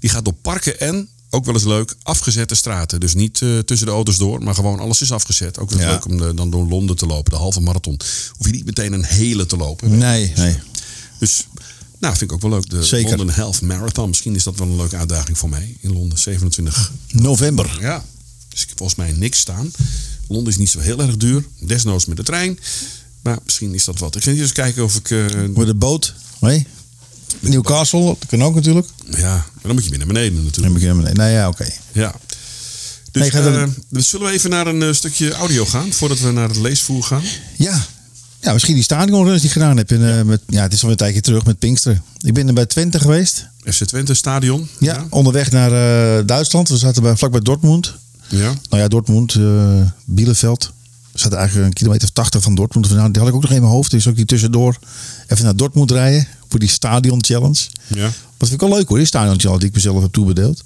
Die 0.00 0.10
gaat 0.10 0.24
door 0.24 0.34
parken 0.34 0.80
en, 0.80 1.08
ook 1.30 1.44
wel 1.44 1.54
eens 1.54 1.64
leuk, 1.64 1.94
afgezette 2.02 2.54
straten. 2.54 3.00
Dus 3.00 3.14
niet 3.14 3.42
eh, 3.42 3.58
tussen 3.58 3.86
de 3.86 3.92
auto's 3.92 4.16
door, 4.18 4.42
maar 4.42 4.54
gewoon 4.54 4.78
alles 4.80 5.00
is 5.00 5.12
afgezet. 5.12 5.58
Ook 5.58 5.70
wel 5.70 5.78
eens 5.78 5.88
Ja. 5.88 5.92
leuk 5.94 6.04
om 6.04 6.22
eh, 6.22 6.36
dan 6.36 6.50
door 6.50 6.66
Londen 6.66 6.96
te 6.96 7.06
lopen, 7.06 7.32
de 7.32 7.38
halve 7.38 7.60
marathon. 7.60 8.00
Hoef 8.36 8.46
je 8.46 8.52
niet 8.52 8.64
meteen 8.64 8.92
een 8.92 9.04
hele 9.04 9.46
te 9.46 9.56
lopen. 9.56 9.98
Nee, 9.98 10.32
nee. 10.36 10.58
Dus, 11.18 11.46
nou, 11.98 12.16
vind 12.16 12.30
ik 12.30 12.32
ook 12.36 12.42
wel 12.42 12.50
leuk. 12.50 12.70
De 12.70 12.84
Zeker. 12.84 13.16
London 13.16 13.28
Half 13.36 13.62
Marathon. 13.62 14.08
Misschien 14.08 14.34
is 14.34 14.42
dat 14.42 14.56
wel 14.58 14.66
een 14.68 14.76
leuke 14.76 14.96
uitdaging 14.96 15.38
voor 15.38 15.48
mij. 15.48 15.76
In 15.80 15.92
Londen, 15.92 16.18
27 16.18 16.92
November. 17.12 17.76
ja. 17.80 18.04
Dus 18.48 18.62
ik 18.62 18.68
heb 18.68 18.78
volgens 18.78 18.98
mij 18.98 19.12
niks 19.12 19.38
staan. 19.38 19.70
Londen 20.28 20.52
is 20.52 20.58
niet 20.58 20.70
zo 20.70 20.78
heel 20.78 20.98
erg 21.00 21.16
duur. 21.16 21.44
Desnoods 21.60 22.06
met 22.06 22.16
de 22.16 22.22
trein. 22.22 22.58
Maar 23.22 23.38
misschien 23.44 23.74
is 23.74 23.84
dat 23.84 23.98
wat. 23.98 24.16
Ik 24.16 24.22
ga 24.22 24.30
eens 24.30 24.52
kijken 24.52 24.84
of 24.84 24.96
ik... 24.96 25.10
eh, 25.10 25.24
Met 25.54 25.66
de 25.66 25.74
boot. 25.74 26.14
Nee. 26.40 26.66
Newcastle, 27.40 28.04
dat 28.04 28.26
kan 28.28 28.42
ook 28.42 28.54
natuurlijk. 28.54 28.86
ja, 29.10 29.34
maar 29.34 29.62
dan 29.62 29.72
moet 29.74 29.84
je 29.84 29.88
weer 29.90 29.98
naar 29.98 30.06
beneden 30.06 30.34
Dan 30.34 30.44
natuurlijk. 30.44 30.74
heb 30.74 30.82
ik 30.82 30.88
hem. 31.06 31.14
Nee, 31.16 31.32
ja, 31.32 31.48
oké. 31.48 31.66
Ja. 31.92 32.14
Dus 33.10 33.30
Nee, 33.32 33.42
dan- 33.42 33.54
eh, 33.54 33.68
dus 33.88 34.08
zullen 34.08 34.26
we 34.26 34.32
even 34.32 34.50
naar 34.50 34.66
een 34.66 34.82
eh, 34.82 34.92
stukje 34.92 35.32
audio 35.32 35.64
gaan... 35.64 35.92
voordat 35.92 36.20
we 36.20 36.30
naar 36.30 36.48
het 36.48 36.56
leesvoer 36.58 37.02
gaan? 37.02 37.22
Ja. 37.56 37.86
Ja, 38.40 38.52
misschien 38.52 38.74
die 38.74 38.82
stadionruns 38.82 39.36
die 39.40 39.46
ik 39.46 39.52
gedaan 39.52 39.76
heb. 39.76 39.92
In, 39.92 40.26
met, 40.26 40.40
ja, 40.48 40.62
het 40.62 40.72
is 40.72 40.84
al 40.84 40.90
een 40.90 40.96
tijdje 40.96 41.20
terug 41.20 41.44
met 41.44 41.58
Pinkster. 41.58 42.00
Ik 42.20 42.34
ben 42.34 42.48
er 42.48 42.54
bij 42.54 42.66
Twente 42.66 43.00
geweest. 43.00 43.46
FC 43.64 43.84
Twente 43.84 44.14
Stadion. 44.14 44.68
Ja, 44.78 45.06
onderweg 45.10 45.50
naar 45.50 45.70
Duitsland. 46.26 46.68
We 46.68 46.76
zaten 46.76 47.02
bij, 47.02 47.16
vlakbij 47.16 47.40
Dortmund. 47.40 47.94
Ja. 48.28 48.54
Nou 48.68 48.82
ja, 48.82 48.88
Dortmund, 48.88 49.36
Bielefeld. 50.04 50.72
Zaten 51.22 51.38
eigenlijk 51.38 51.68
een 51.68 51.74
kilometer 51.74 52.08
of 52.08 52.14
80 52.14 52.42
van 52.42 52.54
Dortmund 52.54 52.86
vandaan. 52.86 53.12
Die 53.12 53.20
had 53.20 53.30
ik 53.30 53.36
ook 53.36 53.42
nog 53.42 53.50
in 53.50 53.60
mijn 53.60 53.72
hoofd. 53.72 53.90
Dus 53.90 54.08
ook 54.08 54.16
die 54.16 54.24
tussendoor 54.24 54.78
even 55.28 55.44
naar 55.44 55.56
Dortmund 55.56 55.90
rijden. 55.90 56.26
Voor 56.48 56.60
die 56.60 56.68
stadion 56.68 57.24
challenge. 57.24 57.66
Ja. 57.86 58.02
Dat 58.36 58.48
vind 58.48 58.52
ik 58.62 58.68
wel 58.68 58.76
leuk 58.78 58.88
hoor, 58.88 58.96
die 58.96 59.06
stadion 59.06 59.40
challenge 59.40 59.58
die 59.58 59.68
ik 59.68 59.74
mezelf 59.74 60.02
heb 60.02 60.12
toebedeeld. 60.12 60.64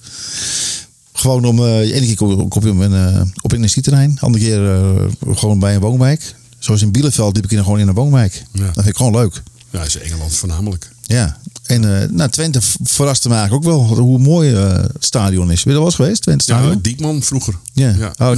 Gewoon 1.13 1.45
om, 1.45 1.59
eh 1.59 1.79
ene 1.79 2.07
keer 2.07 2.17
kom 2.17 2.29
je 2.29 2.37
op 2.37 2.81
een, 2.81 2.95
eh, 2.95 3.23
op 3.41 3.55
industrieterrein. 3.55 4.19
Andere 4.21 4.45
keer 4.45 4.75
eh, 4.75 5.37
gewoon 5.37 5.59
bij 5.59 5.75
een 5.75 5.81
woonwijk. 5.81 6.35
Zoals 6.59 6.83
in 6.83 6.91
Bielefeld 6.91 7.35
liep 7.35 7.45
ik 7.45 7.51
in, 7.51 7.63
gewoon 7.63 7.79
in 7.79 7.89
een 7.89 7.95
woonwijk. 7.95 8.45
Ja. 8.53 8.65
Dat 8.65 8.75
vind 8.75 8.87
ik 8.87 8.97
gewoon 8.97 9.13
leuk. 9.13 9.43
Ja, 9.71 9.83
is 9.85 9.99
Engeland 9.99 10.35
voornamelijk. 10.35 10.91
Ja. 11.03 11.39
En 11.67 12.03
eh 12.03 12.09
nou, 12.09 12.31
Twente 12.31 12.59
verraste 12.83 13.29
me 13.29 13.35
eigenlijk 13.35 13.67
ook 13.67 13.73
wel 13.73 13.97
hoe 13.99 14.19
mooi 14.19 14.55
eh, 14.55 14.73
het 14.77 15.05
stadion 15.05 15.51
is. 15.51 15.63
Ben 15.63 15.65
je 15.65 15.71
er 15.71 15.77
wel 15.77 15.85
eens 15.85 15.95
geweest, 15.95 16.23
Twente 16.23 16.45
Ja, 16.53 16.59
stadion? 16.59 16.81
Diekman 16.83 17.23
vroeger. 17.23 17.55
Ja. 17.73 17.89
ja. 17.99 18.13
Oh, 18.19 18.31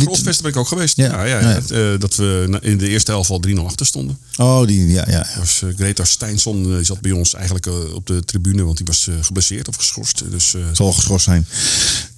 ben 0.43 0.51
ik 0.51 0.57
ook 0.57 0.69
geweest. 0.69 0.97
Ja. 0.97 1.07
Ja, 1.07 1.25
ja, 1.25 1.41
Ja. 1.41 1.47
Het, 1.47 1.71
eh, 1.71 1.81
dat 1.99 2.14
we 2.17 2.59
in 2.62 2.79
de 2.79 2.88
eerste 2.88 3.11
helft 3.11 3.31
al 3.31 3.41
3-0 3.41 3.67
achter 3.67 3.87
stonden. 3.87 4.19
Oh, 4.37 4.67
die, 4.67 4.88
ja, 4.88 5.05
ja. 5.09 5.27
ja. 5.35 5.38
was 5.38 5.62
eh, 5.62 5.69
Greta 5.77 6.05
Steinsson 6.05 6.77
eh, 6.79 6.85
zat 6.85 7.01
bij 7.01 7.11
ons 7.12 7.35
eigenlijk 7.35 7.67
eh, 7.67 7.95
op 7.95 8.07
de 8.07 8.25
tribune, 8.25 8.62
want 8.64 8.77
die 8.77 8.87
was 8.87 9.07
eh, 9.09 9.14
geblesseerd 9.21 9.69
of 9.69 9.77
geschorst. 9.77 10.23
Dus, 10.31 10.55
eh, 10.55 10.61
Zal 10.73 10.93
geschorst 10.93 11.25
zijn. 11.25 11.47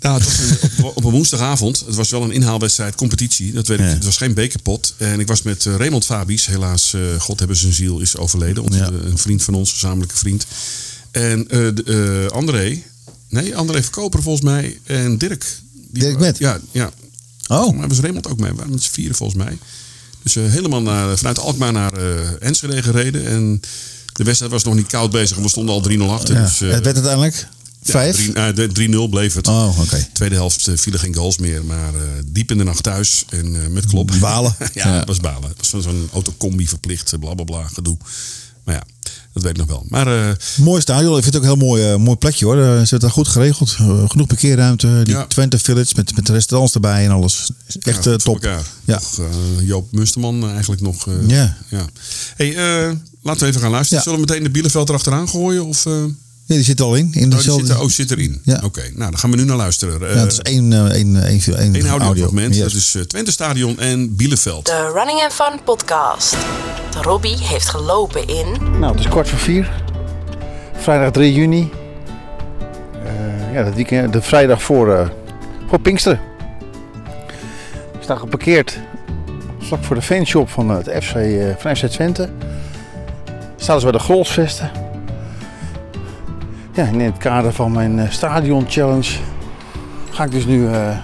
nou, 0.01 0.19
het 0.21 0.25
was 0.25 0.39
een, 0.39 0.85
op, 0.85 0.97
op 0.97 1.05
een 1.05 1.11
woensdagavond. 1.11 1.83
Het 1.87 1.95
was 1.95 2.11
wel 2.11 2.23
een 2.23 2.33
inhaalwedstrijd, 2.33 2.95
competitie. 2.95 3.53
Dat 3.53 3.67
weet 3.67 3.79
ik. 3.79 3.85
Ja. 3.85 3.91
Het 3.93 4.05
was 4.05 4.17
geen 4.17 4.35
bekerpot. 4.35 4.95
En 4.97 5.21
ik 5.21 5.27
was 5.27 5.43
met 5.43 5.67
eh, 5.67 5.75
Raymond 5.77 6.05
Fabies. 6.05 6.47
Helaas, 6.47 6.95
eh, 6.95 7.01
God 7.19 7.39
hebben 7.39 7.57
zijn 7.57 7.73
ziel, 7.73 8.01
is 8.01 8.17
overleden. 8.17 8.63
Onze, 8.63 8.79
Ja. 8.79 8.91
Een 9.05 9.19
vriend 9.19 9.43
van 9.43 9.55
ons, 9.55 9.73
gezamenlijke 9.73 10.17
vriend. 10.17 10.47
En 11.11 11.49
eh, 11.49 11.59
de, 11.75 12.27
eh, 12.31 12.37
André, 12.37 12.83
nee, 13.29 13.57
André 13.57 13.83
Verkoper 13.83 14.23
volgens 14.23 14.45
mij. 14.45 14.79
En 14.85 15.19
Dirk. 15.19 15.59
Die- 15.91 16.03
Dirk 16.03 16.19
Met? 16.19 16.39
Ja, 16.39 16.61
ja. 16.71 16.91
Oh, 17.49 17.77
Maar 17.77 17.89
was 17.89 17.99
Raymond 18.01 18.29
ook 18.29 18.39
mee. 18.41 18.51
We 18.51 18.57
waren 18.57 18.73
met 18.73 18.83
z'n 18.83 18.93
vieren 18.93 19.17
volgens 19.17 19.45
mij. 19.45 19.59
Dus 20.23 20.37
eh, 20.37 20.45
helemaal 20.47 20.83
naar, 20.83 21.17
vanuit 21.19 21.39
Alkmaar 21.39 21.73
naar 21.73 21.93
Enschede 22.39 22.83
gereden. 22.83 23.27
En 23.27 23.61
de 24.13 24.25
wedstrijd 24.25 24.53
was 24.53 24.65
nog 24.65 24.75
niet 24.75 24.87
koud 24.87 25.11
bezig. 25.11 25.37
We 25.37 25.49
stonden 25.49 25.75
al 25.75 25.81
3-0 25.81 26.11
achter. 26.11 26.35
ja. 26.35 26.43
Dus, 26.43 26.59
het 26.59 26.69
werd 26.85 26.85
uiteindelijk 26.95 27.35
ja, 27.83 27.93
vijf. 27.93 28.17
drie- 28.17 28.33
eh, 28.33 28.55
de 28.55 28.69
3-0 28.73 29.09
bleef 29.11 29.35
het. 29.35 29.47
Oh, 29.49 29.79
oké. 29.81 30.09
Tweede 30.13 30.35
helft 30.35 30.69
vielen 30.75 31.01
geen 31.01 31.15
goals 31.15 31.39
meer. 31.39 31.65
Maar 31.65 31.93
diep 32.27 32.51
in 32.51 32.59
de 32.59 32.65
nacht 32.65 32.83
thuis. 32.83 33.25
En 33.29 33.73
met 33.73 33.87
klop. 33.87 34.11
Balen. 34.21 34.57
ja, 34.75 35.05
was 35.05 35.19
balen. 35.21 35.49
Het 35.57 35.71
was 35.71 35.83
zo'n- 35.85 36.09
autocombi 36.13 36.69
verplicht. 36.69 37.13
eh, 37.13 37.19
Bla 37.19 37.35
bla 37.35 37.45
bla 37.45 37.67
gedoe. 37.69 37.97
Maar 38.65 38.75
ja. 38.75 38.83
Dat 39.33 39.43
weet 39.43 39.53
ik 39.53 39.59
nog 39.59 39.67
wel. 39.67 39.85
Maar 39.89 40.29
eh, 40.29 40.35
Mooi 40.57 40.81
stadion. 40.81 41.17
Ik 41.17 41.23
vind 41.23 41.35
het 41.35 41.45
ook 41.45 41.51
een 41.51 41.59
heel 41.59 41.67
mooi, 41.69 41.91
eh, 41.93 41.97
mooi 41.97 42.17
plekje 42.17 42.45
hoor. 42.45 42.57
Eh, 42.57 42.63
Ze 42.63 42.89
hebben 42.89 43.01
het 43.01 43.11
goed 43.11 43.29
geregeld. 43.29 43.71
Genoeg 44.11 44.27
parkeerruimte. 44.27 45.01
Die 45.05 45.15
Ja. 45.15 45.27
Twente 45.27 45.59
Village 45.59 45.93
met, 45.97 46.17
met 46.17 46.29
restaurants 46.29 46.75
erbij 46.75 47.05
en 47.05 47.11
alles. 47.11 47.51
Echt 47.81 48.05
ja, 48.05 48.17
top. 48.17 48.43
Ja. 48.43 48.61
Nog, 48.85 49.21
Joop 49.61 49.93
Musterman 49.93 50.43
eh, 50.43 50.51
eigenlijk 50.51 50.81
nog. 50.83 51.07
Ja. 51.27 51.57
ja. 51.69 51.85
Hey, 52.37 52.55
laten 53.23 53.43
we 53.43 53.47
even 53.49 53.61
gaan 53.61 53.71
luisteren. 53.71 54.03
Ja. 54.05 54.11
Zullen 54.11 54.21
we 54.21 54.27
meteen 54.27 54.43
de 54.45 54.51
Bieleveld 54.51 54.89
erachteraan 54.89 55.29
gooien? 55.29 55.65
Of, 55.65 55.87
Ja, 56.51 56.57
die 56.57 56.65
zit 56.65 56.81
al 56.81 56.95
in. 56.95 57.05
in 57.05 57.07
oh, 57.07 57.13
die 57.13 57.29
dezelfde- 57.29 57.67
zit, 57.67 57.77
er- 57.77 57.83
oh, 57.83 57.89
zit 57.89 58.11
erin. 58.11 58.41
Ja. 58.45 58.61
Oké, 58.65 58.81
nou 58.95 59.11
dan 59.11 59.19
gaan 59.19 59.31
we 59.31 59.37
nu 59.37 59.45
naar 59.45 59.57
luisteren. 59.57 60.09
Eh 60.09 60.15
ja, 60.15 60.21
het 60.21 60.33
is 60.33 60.39
één, 60.39 60.73
eh, 60.73 60.79
één, 60.85 61.17
eh, 61.17 61.29
één, 61.29 61.41
één, 61.59 61.75
Eén 61.75 61.87
audiofragment. 61.89 62.55
Yes. 62.55 62.63
Dat 62.63 62.73
is 62.73 62.95
eh, 62.95 63.03
Twente 63.03 63.31
Stadion 63.33 63.79
en 63.79 64.17
Bieleveld. 64.17 64.67
De 64.67 64.91
Running 64.95 65.21
and 65.23 65.33
Fun 65.33 65.61
podcast. 65.65 66.37
Robbie 67.03 67.37
heeft 67.41 67.69
gelopen 67.69 68.27
in 68.29 68.47
Nou, 68.79 68.93
het 68.93 69.01
is 69.01 69.09
kwart 69.09 69.29
voor 69.29 69.39
vier. 69.39 69.83
Vrijdag 70.77 71.11
3 71.13 71.33
juni. 71.35 71.71
Eh, 73.05 73.55
ja, 73.55 73.65
dat 73.65 73.75
weekend, 73.75 74.13
de 74.13 74.23
vrijdag 74.23 74.63
voor, 74.63 74.95
eh, 74.95 75.09
voor 75.69 75.81
Pinksteren. 75.81 76.21
Ik 77.95 78.03
sta 78.03 78.17
geparkeerd 78.17 78.79
vlak 79.59 79.85
voor 79.85 79.97
de 79.97 80.03
fanshop 80.03 80.49
van 80.51 80.69
het 80.71 80.89
FC, 81.05 81.15
eh, 81.15 81.47
van 81.59 81.77
FC 81.77 81.87
Twente. 81.87 82.29
Staan 83.57 83.79
ze 83.79 83.83
bij 83.87 83.93
de 83.99 84.05
Grolsvesten. 84.05 84.71
Ja, 86.73 86.87
in 86.87 87.01
het 87.01 87.19
kader 87.19 87.53
van 87.53 87.73
mijn 87.73 87.99
eh, 87.99 88.11
stadion 88.11 88.65
challenge 88.69 89.19
ga 90.11 90.25
ik 90.25 90.31
dus 90.31 90.47
nu 90.47 90.67
eh, 90.67 90.97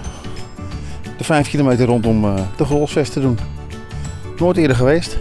de 1.17 1.23
5 1.23 1.49
kilometer 1.49 1.85
rondom 1.85 2.25
eh, 2.25 2.33
de 2.57 2.65
Grolsvesten 2.65 3.21
doen. 3.21 3.39
Nooit 4.37 4.57
eerder 4.57 4.75
geweest. 4.75 5.13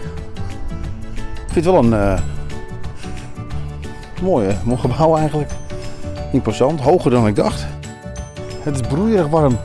Ik 1.46 1.52
vind 1.52 1.64
het 1.64 1.64
wel 1.64 1.84
een 1.84 1.92
eh, 1.92 2.20
mooi, 4.22 4.56
gebouw 4.76 5.16
eigenlijk. 5.16 5.50
Imposant, 6.32 6.80
hoger 6.80 7.10
dan 7.10 7.26
ik 7.26 7.36
dacht. 7.36 7.66
Het 8.62 8.74
is 8.74 8.88
broeierig 8.88 9.26
warm. 9.28 9.58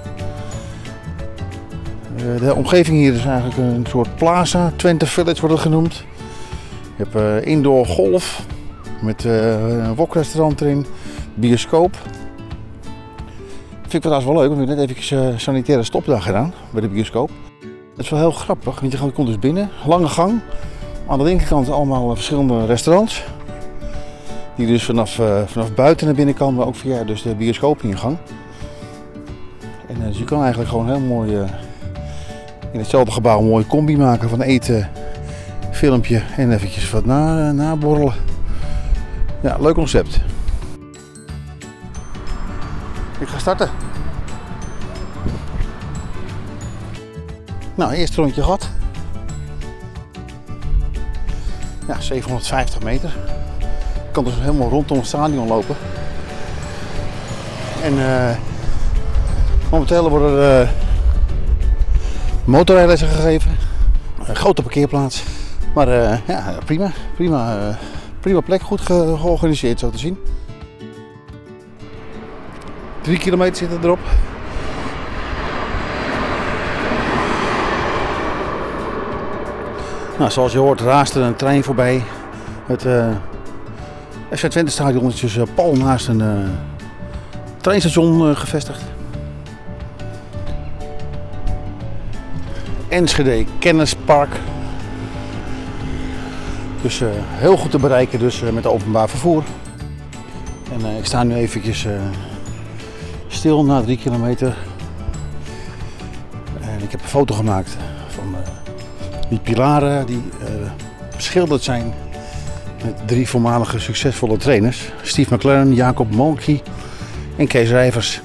De 2.15 2.55
omgeving 2.55 2.97
hier 2.97 3.13
is 3.13 3.25
eigenlijk 3.25 3.57
een 3.57 3.85
soort 3.89 4.15
plaza. 4.15 4.71
Twente 4.75 5.05
Village 5.05 5.39
wordt 5.39 5.55
het 5.55 5.63
genoemd. 5.63 6.03
Je 6.95 7.05
hebt 7.09 7.45
indoor 7.45 7.85
golf 7.85 8.45
met 9.01 9.25
eh, 9.25 9.83
een 9.83 9.95
wokrestaurant 9.95 10.61
erin, 10.61 10.85
bioscoop. 11.33 11.97
Vind 13.91 13.93
ik 13.93 14.09
trouwens 14.11 14.25
wel 14.25 14.35
leuk, 14.41 14.55
want 14.55 14.61
we 14.61 14.67
hebben 14.67 14.87
net 14.87 14.97
even 14.97 15.31
eh, 15.31 15.37
sanitaire 15.37 15.83
stopdag 15.83 16.23
gedaan 16.23 16.53
bij 16.71 16.81
de 16.81 16.89
bioscoop. 16.89 17.29
Dat 17.95 18.05
is 18.05 18.09
wel 18.09 18.19
heel 18.19 18.31
grappig, 18.31 18.79
want 18.79 18.91
je 18.91 19.11
komt 19.11 19.27
dus 19.27 19.39
binnen, 19.39 19.69
lange 19.85 20.07
gang. 20.07 20.39
Aan 21.07 21.17
de 21.17 21.23
linkerkant 21.23 21.69
allemaal 21.69 22.09
eh, 22.09 22.15
verschillende 22.15 22.65
restaurants. 22.65 23.23
Die 24.55 24.67
dus 24.67 24.83
vanaf, 24.83 25.19
vanaf 25.45 25.73
buiten 25.73 26.05
naar 26.05 26.15
binnen 26.15 26.35
kan, 26.35 26.53
maar 26.53 26.65
ook 26.65 26.75
via 26.75 27.03
dus 27.03 27.21
de 27.21 27.35
bioscoopingang. 27.35 28.17
En 29.87 30.01
eh, 30.01 30.07
dus 30.07 30.17
je 30.17 30.23
kan 30.23 30.39
eigenlijk 30.41 30.69
gewoon 30.69 30.87
heel 30.87 30.99
mooi 30.99 31.31
in 32.71 32.79
hetzelfde 32.79 33.11
gebouw 33.11 33.39
een 33.39 33.45
mooie 33.45 33.67
combi 33.67 33.97
maken 33.97 34.29
van 34.29 34.41
eten, 34.41 34.89
filmpje 35.71 36.21
en 36.37 36.51
eventjes 36.51 36.91
wat 36.91 37.05
na, 37.05 37.51
naborrelen. 37.51 38.30
Ja, 39.41 39.57
leuk 39.59 39.73
concept. 39.73 40.19
Ik 43.19 43.27
ga 43.27 43.37
starten. 43.39 43.69
Nou, 47.75 47.91
eerste 47.91 48.21
rondje 48.21 48.43
gehad. 48.43 48.69
Ja, 51.87 51.99
750 51.99 52.83
meter. 52.83 53.09
Ik 53.93 54.11
kan 54.11 54.23
dus 54.23 54.33
helemaal 54.39 54.69
rondom 54.69 54.97
het 54.97 55.07
stadion 55.07 55.47
lopen. 55.47 55.75
En 57.83 57.99
eh, 57.99 58.35
momenteel 59.71 60.09
worden 60.09 60.39
er 62.45 62.89
uh, 62.89 62.97
gegeven. 62.97 63.51
Een 64.25 64.35
grote 64.35 64.61
parkeerplaats. 64.61 65.23
Maar 65.73 65.87
eh, 65.87 66.17
ja, 66.27 66.53
prima. 66.65 66.91
Prima, 67.15 67.77
prima 68.21 68.39
plek. 68.41 68.61
Goed 68.61 68.81
ge- 68.81 69.15
georganiseerd 69.19 69.79
zo 69.79 69.89
te 69.89 69.97
zien. 69.97 70.17
Drie 73.01 73.17
kilometer 73.17 73.55
zitten 73.55 73.79
erop. 73.83 73.99
Nou, 80.17 80.31
zoals 80.31 80.51
je 80.51 80.57
hoort 80.57 80.81
raast 80.81 81.15
er 81.15 81.21
een 81.21 81.35
trein 81.35 81.63
voorbij. 81.63 82.03
Het 82.65 82.85
eh 82.85 83.07
FC 84.31 84.45
Twente 84.47 84.71
stadion 84.71 85.07
is 85.07 85.19
dus 85.19 85.37
eh, 85.37 85.43
pal 85.55 85.75
naast 85.75 86.07
een 86.07 86.21
eh, 86.21 86.27
treinstation 87.61 88.35
gevestigd. 88.35 88.81
Enschede 92.87 93.45
Kennispark. 93.59 94.29
Dus 96.81 97.01
eh, 97.01 97.07
heel 97.13 97.57
goed 97.57 97.71
te 97.71 97.79
bereiken 97.79 98.19
dus, 98.19 98.41
eh, 98.41 98.49
met 98.49 98.65
openbaar 98.65 99.09
vervoer. 99.09 99.43
En 100.73 100.85
eh, 100.85 100.97
ik 100.97 101.05
sta 101.05 101.23
nu 101.23 101.35
eventjes 101.35 101.87
stil 103.27 103.65
na 103.65 103.81
drie 103.81 103.97
kilometer. 103.97 104.55
En 106.61 106.81
ik 106.81 106.91
heb 106.91 107.01
een 107.01 107.07
foto 107.07 107.35
gemaakt 107.35 107.77
van 108.07 108.35
die 109.29 109.39
pilaren 109.39 110.05
die 110.05 110.23
beschilderd 111.15 111.63
zijn 111.63 111.93
met 112.83 113.07
drie 113.07 113.29
voormalige 113.29 113.79
succesvolle 113.79 114.37
trainers. 114.37 114.91
Steve 115.01 115.35
McLaren, 115.35 115.73
Jacob 115.73 116.11
Molky 116.11 116.61
en 117.37 117.47
Kees 117.47 117.69
Rijvers. 117.69 118.21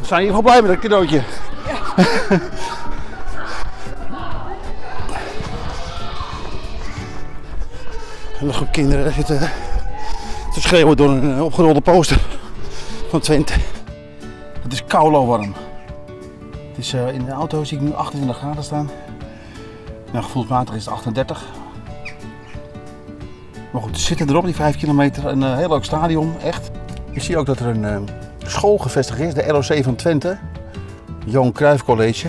We 0.00 0.06
zijn 0.06 0.20
hier 0.20 0.28
gewoon 0.28 0.44
blij 0.44 0.62
met 0.62 0.70
dat 0.70 0.80
cadeautje. 0.80 1.22
En 2.28 2.40
een 8.48 8.54
groep 8.54 8.72
kinderen 8.72 9.12
zitten 9.12 9.38
te 10.52 10.60
schreeuwen 10.60 10.96
door 10.96 11.08
een 11.08 11.34
eh, 11.34 11.44
opgerolde 11.44 11.80
poster 11.80 12.20
van 13.08 13.20
Twente. 13.20 13.52
Het 14.62 14.72
is 14.72 14.84
koulo 14.84 15.26
warm. 15.26 15.54
Het 16.68 16.78
is, 16.78 16.92
eh, 16.92 17.12
in 17.12 17.24
de 17.24 17.30
auto 17.30 17.64
zie 17.64 17.78
ik 17.78 17.82
nu 17.82 17.92
28 17.92 18.36
graden 18.36 18.64
staan. 18.64 18.90
Nou, 20.12 20.24
gevoelsmatig 20.24 20.74
is 20.74 20.84
het 20.84 20.94
38. 20.94 21.44
Maar 23.72 23.82
goed, 23.82 23.98
ze 23.98 24.04
zitten 24.04 24.28
erop, 24.28 24.44
die 24.44 24.54
5 24.54 24.76
kilometer. 24.76 25.26
Een 25.26 25.42
eh, 25.42 25.56
heel 25.56 25.68
leuk 25.68 25.84
stadion, 25.84 26.34
echt. 26.42 26.70
Je 27.10 27.20
ziet 27.20 27.36
ook 27.36 27.46
dat 27.46 27.58
er 27.58 27.66
een 27.66 27.84
eh, 27.84 27.98
school 28.38 28.78
gevestigd 28.78 29.20
is, 29.20 29.34
de 29.34 29.46
LOC 29.46 29.84
van 29.84 29.94
Twente. 29.94 30.38
Johan 31.24 31.52
Cruijff 31.52 31.84
College. 31.84 32.28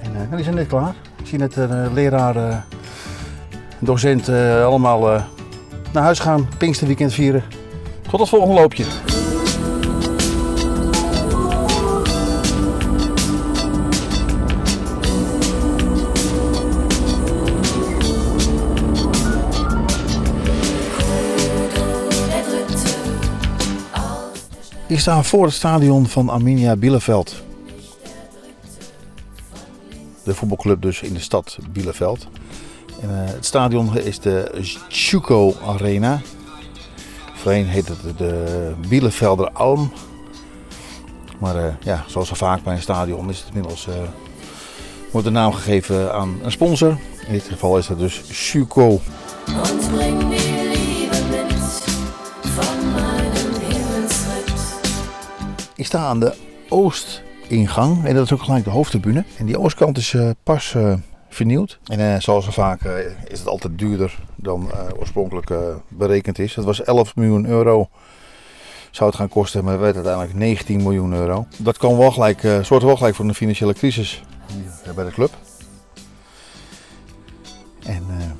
En 0.00 0.12
nou, 0.12 0.34
die 0.34 0.44
zijn 0.44 0.54
net 0.54 0.66
klaar. 0.66 0.94
Ik 1.16 1.26
zie 1.26 1.38
net 1.38 1.56
een 1.56 1.92
leraar, 1.92 2.64
docent, 3.84 4.28
eh, 4.28 4.64
allemaal 4.64 5.12
eh, 5.12 5.22
naar 5.92 6.02
huis 6.02 6.18
gaan. 6.18 6.48
Pinksterweekend 6.58 7.12
vieren. 7.12 7.44
Tot 8.10 8.20
het 8.20 8.28
volgende 8.28 8.60
loopje. 8.60 8.84
Ik 24.86 25.00
sta 25.00 25.22
voor 25.22 25.44
het 25.44 25.54
stadion 25.54 26.06
van 26.06 26.28
Arminia 26.28 26.76
Bielefeld. 26.76 27.42
De 30.24 30.34
voetbalclub 30.34 30.82
dus 30.82 31.02
in 31.02 31.12
de 31.12 31.20
stad 31.20 31.58
Bielefeld. 31.70 32.28
En, 33.00 33.10
eh, 33.10 33.32
het 33.34 33.44
stadion 33.44 33.98
is 33.98 34.20
de 34.20 34.50
Schuko 34.88 35.54
Arena. 35.66 36.20
Voorheen 37.34 37.66
heette 37.66 37.92
het 38.02 38.18
de 38.18 38.72
Bielevelder 38.88 39.50
Alm. 39.50 39.92
Maar 41.38 41.56
eh, 41.56 41.74
ja, 41.80 42.04
zoals 42.06 42.28
zo 42.28 42.34
vaak 42.34 42.62
bij 42.62 42.74
een 42.74 42.82
stadion 42.82 43.30
is 43.30 43.38
het 43.38 43.46
inmiddels, 43.48 43.86
eh, 43.88 43.94
wordt 45.10 45.26
de 45.26 45.32
naam 45.32 45.52
gegeven 45.52 46.14
aan 46.14 46.38
een 46.42 46.50
sponsor. 46.50 46.96
In 47.26 47.32
dit 47.32 47.44
geval 47.44 47.78
is 47.78 47.86
dat 47.86 47.98
dus 47.98 48.22
Himmelsritt. 48.52 49.02
Ik 55.74 55.86
sta 55.86 56.06
aan 56.06 56.20
de 56.20 56.34
oostingang 56.68 58.04
en 58.04 58.14
dat 58.14 58.24
is 58.24 58.32
ook 58.32 58.42
gelijk 58.42 58.64
de 58.64 58.70
hoofdtribune. 58.70 59.24
En 59.38 59.46
die 59.46 59.58
oostkant 59.58 59.98
is 59.98 60.16
pas 60.42 60.74
vernieuwd. 61.34 61.78
En 61.84 62.00
eh, 62.00 62.20
zoals 62.20 62.44
zo 62.44 62.50
vaak 62.50 62.82
eh, 62.82 62.98
is 63.28 63.38
het 63.38 63.48
altijd 63.48 63.78
duurder 63.78 64.18
dan 64.36 64.70
eh, 64.72 64.78
oorspronkelijk 64.98 65.50
eh, 65.50 65.58
berekend 65.88 66.38
is. 66.38 66.54
Het 66.54 66.64
was 66.64 66.82
11 66.82 67.16
miljoen 67.16 67.46
euro 67.46 67.88
zou 68.90 69.10
het 69.10 69.18
gaan 69.18 69.28
kosten, 69.28 69.64
maar 69.64 69.72
het 69.72 69.82
werd 69.82 69.94
uiteindelijk 69.94 70.34
19 70.34 70.82
miljoen 70.82 71.12
euro. 71.12 71.46
Dat 71.56 71.76
kan 71.76 71.98
wel 71.98 72.10
gelijk, 72.10 72.44
eh 72.44 72.62
zorgt 72.62 72.84
wel 72.84 72.96
gelijk 72.96 73.14
voor 73.14 73.24
een 73.24 73.34
financiële 73.34 73.72
crisis 73.74 74.22
bij 74.94 75.04
de 75.04 75.10
club. 75.10 75.30
En 77.86 78.04
eh, 78.08 78.30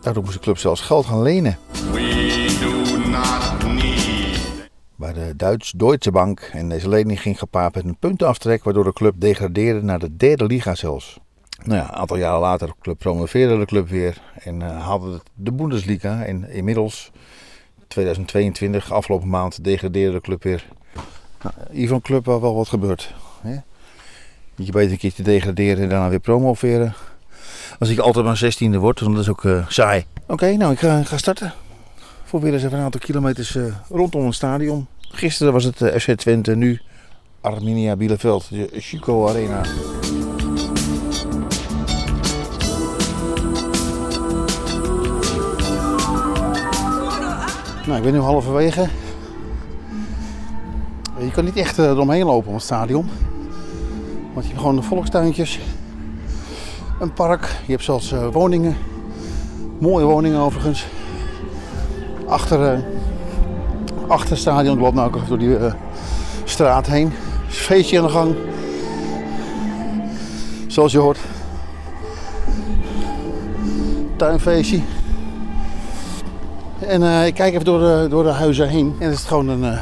Daardoor 0.00 0.22
moest 0.22 0.34
de 0.34 0.42
club 0.42 0.58
zelfs 0.58 0.80
geld 0.80 1.06
gaan 1.06 1.22
lenen. 1.22 1.58
We 1.92 2.56
do 2.60 3.08
not 3.08 3.74
need 3.74 4.68
bij 4.96 5.12
de 5.12 5.36
Duits-Deutsche 5.36 6.10
Bank. 6.10 6.50
En 6.52 6.68
deze 6.68 6.88
lening 6.88 7.20
ging 7.20 7.38
gepaard 7.38 7.74
met 7.74 7.84
een 7.84 7.96
puntenaftrek, 7.98 8.64
waardoor 8.64 8.84
de 8.84 8.92
club 8.92 9.14
degradeerde 9.18 9.82
naar 9.82 9.98
de 9.98 10.16
derde 10.16 10.44
liga 10.44 10.74
zelfs. 10.74 11.18
Nou 11.64 11.78
ja, 11.78 11.88
een 11.88 11.94
aantal 11.94 12.16
jaren 12.16 12.40
later 12.40 12.72
promoveerde 12.98 13.58
de 13.58 13.64
club 13.64 13.88
weer 13.88 14.20
en 14.42 14.62
eh, 14.62 14.84
haalde 14.86 15.12
het 15.12 15.22
de 15.34 15.52
Bundesliga. 15.52 16.24
En 16.24 16.50
inmiddels, 16.50 17.10
2022, 17.88 18.92
afgelopen 18.92 19.28
maand, 19.28 19.64
degradeerde 19.64 20.12
de 20.12 20.20
club 20.20 20.42
weer. 20.42 20.66
Nou, 21.42 21.54
hier 21.70 21.88
van 21.88 22.00
club 22.00 22.24
waar 22.24 22.40
wel 22.40 22.54
wat 22.54 22.68
gebeurt. 22.68 23.14
Hè? 23.40 23.56
Je 24.54 24.72
beter 24.72 24.90
een 24.90 24.98
keertje 24.98 25.22
degraderen 25.22 25.82
en 25.82 25.88
daarna 25.88 26.08
weer 26.08 26.20
promoveren. 26.20 26.94
Als 27.78 27.88
ik 27.88 27.98
altijd 27.98 28.24
maar 28.24 28.42
16e 28.44 28.76
word, 28.78 28.98
dan 28.98 29.18
is 29.18 29.28
ook 29.28 29.44
eh, 29.44 29.68
saai. 29.68 30.04
Oké, 30.26 30.56
nou 30.56 30.72
ik 30.72 30.78
ga, 30.78 31.16
starten. 31.16 31.52
Voor 32.24 32.40
weer 32.40 32.52
eens 32.52 32.62
even 32.62 32.78
een 32.78 32.84
aantal 32.84 33.00
kilometers 33.00 33.56
eh, 33.56 33.64
rondom 33.88 34.24
een 34.24 34.32
stadion. 34.32 34.86
Gisteren 35.00 35.52
was 35.52 35.64
het 35.64 35.76
FC 35.76 36.10
Twente, 36.10 36.56
nu 36.56 36.80
Arminia 37.40 37.96
Bielefeld, 37.96 38.50
de 38.50 38.68
Chico 38.72 39.28
Arena. 39.28 39.62
Nou, 47.86 47.98
ik 47.98 48.02
ben 48.02 48.12
nu 48.12 48.18
halverwege. 48.18 48.88
Je 51.18 51.30
kan 51.30 51.44
niet 51.44 51.56
echt 51.56 51.78
eh, 51.78 51.84
eromheen 51.84 52.24
lopen 52.24 52.48
om 52.48 52.54
het 52.54 52.62
stadion. 52.62 53.08
Want 54.32 54.44
je 54.44 54.50
hebt 54.50 54.60
gewoon 54.60 54.76
de 54.76 54.82
volkstuintjes, 54.82 55.60
een 57.00 57.12
park, 57.12 57.56
je 57.66 57.72
hebt 57.72 57.84
zelfs 57.84 58.12
eh, 58.12 58.26
woningen. 58.32 58.76
Mooie 59.78 60.04
woningen 60.04 60.40
overigens 60.40 60.86
achter, 62.26 62.72
eh, 62.72 62.78
achter 64.06 64.30
het 64.30 64.38
stadion. 64.38 64.74
Ik 64.74 64.82
loop 64.82 64.94
nou 64.94 65.14
ook 65.14 65.28
door 65.28 65.38
die 65.38 65.56
straat 66.44 66.86
heen. 66.86 67.12
Feestje 67.48 67.98
aan 67.98 68.06
de 68.06 68.10
gang. 68.10 68.34
Zoals 70.66 70.92
je 70.92 70.98
hoort. 70.98 71.18
Tuinfeestje. 74.16 74.80
En 76.86 77.02
eh, 77.02 77.26
ik 77.26 77.34
kijk 77.34 77.52
even 77.52 77.64
door 77.64 77.78
de, 77.78 78.06
door 78.10 78.22
de 78.22 78.30
huizen 78.30 78.68
heen. 78.68 78.94
En 78.98 79.08
het 79.08 79.18
is 79.18 79.24
gewoon 79.24 79.48
een, 79.48 79.64
eh, 79.64 79.78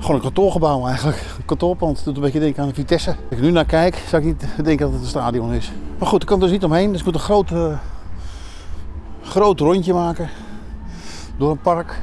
gewoon 0.00 0.16
een 0.16 0.22
kantoorgebouw 0.22 0.86
eigenlijk. 0.86 1.16
Een 1.36 1.44
kantoorpand. 1.44 1.96
Het 1.96 2.04
doet 2.04 2.16
een 2.16 2.22
beetje 2.22 2.40
denken 2.40 2.62
aan 2.62 2.68
de 2.68 2.74
Vitesse. 2.74 3.10
Als 3.10 3.38
ik 3.38 3.40
nu 3.40 3.50
naar 3.50 3.64
kijk, 3.64 4.02
zou 4.08 4.22
ik 4.22 4.28
niet 4.28 4.64
denken 4.64 4.84
dat 4.84 4.92
het 4.92 5.02
een 5.02 5.08
stadion 5.08 5.52
is. 5.52 5.72
Maar 5.98 6.08
goed, 6.08 6.22
ik 6.22 6.28
kan 6.28 6.36
er 6.36 6.42
dus 6.42 6.52
niet 6.52 6.64
omheen. 6.64 6.90
Dus 6.90 6.98
ik 6.98 7.04
moet 7.04 7.14
een 7.14 7.20
groot, 7.20 7.50
eh, 7.50 7.78
groot 9.22 9.60
rondje 9.60 9.94
maken 9.94 10.28
door 11.36 11.50
een 11.50 11.60
park. 11.60 12.00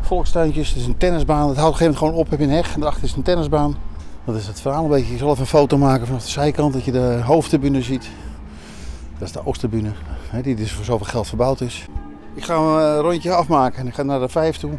Volkstuintjes, 0.00 0.68
het 0.68 0.78
is 0.78 0.86
een 0.86 0.96
tennisbaan. 0.96 1.48
Het 1.48 1.56
houdt 1.56 1.74
op 1.74 1.80
een 1.80 1.86
gegeven 1.86 1.92
moment 1.92 1.98
gewoon 1.98 2.14
op, 2.14 2.30
heb 2.30 2.38
je 2.38 2.44
een 2.44 2.62
heg 2.62 2.74
en 2.74 2.80
daarachter 2.80 3.04
is 3.04 3.14
een 3.14 3.22
tennisbaan. 3.22 3.76
Dat 4.24 4.34
is 4.34 4.46
het 4.46 4.60
verhaal 4.60 4.84
een 4.84 4.90
beetje. 4.90 5.12
Je 5.12 5.18
zal 5.18 5.28
even 5.28 5.40
een 5.40 5.46
foto 5.46 5.78
maken 5.78 6.06
vanaf 6.06 6.22
de 6.22 6.30
zijkant 6.30 6.72
dat 6.72 6.84
je 6.84 6.92
de 6.92 7.20
hoofdtribune 7.24 7.82
ziet. 7.82 8.08
Dat 9.18 9.28
is 9.28 9.32
de 9.32 9.46
Oosttribune, 9.46 9.90
die 10.42 10.54
dus 10.54 10.72
voor 10.72 10.84
zoveel 10.84 11.06
geld 11.06 11.26
verbouwd 11.26 11.60
is. 11.60 11.86
Ik 12.34 12.44
ga 12.44 12.54
een 12.54 13.00
rondje 13.00 13.34
afmaken 13.34 13.78
en 13.78 13.86
ik 13.86 13.94
ga 13.94 14.02
naar 14.02 14.20
de 14.20 14.28
vijf 14.28 14.56
toe. 14.56 14.72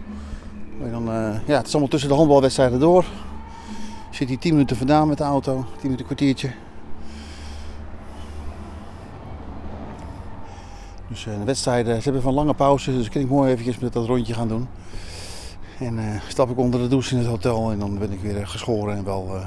Dan, 0.92 1.12
eh, 1.12 1.36
ja, 1.46 1.58
het 1.58 1.68
is 1.68 1.72
allemaal 1.72 1.90
tussen 1.90 2.10
de 2.10 2.16
handbalwedstrijden 2.16 2.80
door. 2.80 3.04
Ik 4.10 4.16
zit 4.16 4.28
hier 4.28 4.40
10 4.40 4.52
minuten 4.52 4.78
vandaan 4.78 5.08
met 5.08 5.18
de 5.18 5.24
auto, 5.24 5.54
10 5.54 5.66
minuten 5.82 6.06
kwartiertje. 6.06 6.52
Dus 11.08 11.26
eh, 11.26 11.40
de 11.40 11.44
wedstrijden, 11.44 11.96
ze 11.96 12.04
hebben 12.04 12.22
van 12.22 12.34
lange 12.34 12.54
pauze, 12.54 12.92
dus 12.92 13.10
kan 13.10 13.22
ik 13.22 13.30
mooi 13.30 13.52
eventjes 13.52 13.80
met 13.80 13.94
dat 13.94 14.06
rondje 14.06 14.34
gaan 14.34 14.48
doen. 14.48 14.68
En 15.80 16.00
eh, 16.00 16.22
stap 16.28 16.50
ik 16.50 16.58
onder 16.58 16.80
de 16.80 16.88
douche 16.88 17.12
in 17.12 17.18
het 17.18 17.28
hotel 17.28 17.72
en 17.72 17.80
dan 17.80 17.98
ben 17.98 18.12
ik 18.12 18.20
weer 18.22 18.38
eh, 18.38 18.48
geschoren 18.48 18.98
en 18.98 19.04
wel 19.04 19.36
eh 19.36 19.42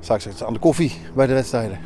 ik 0.00 0.20
straks 0.20 0.44
aan 0.44 0.52
de 0.52 0.58
koffie 0.58 0.92
bij 1.14 1.26
de 1.26 1.32
wedstrijden. 1.32 1.78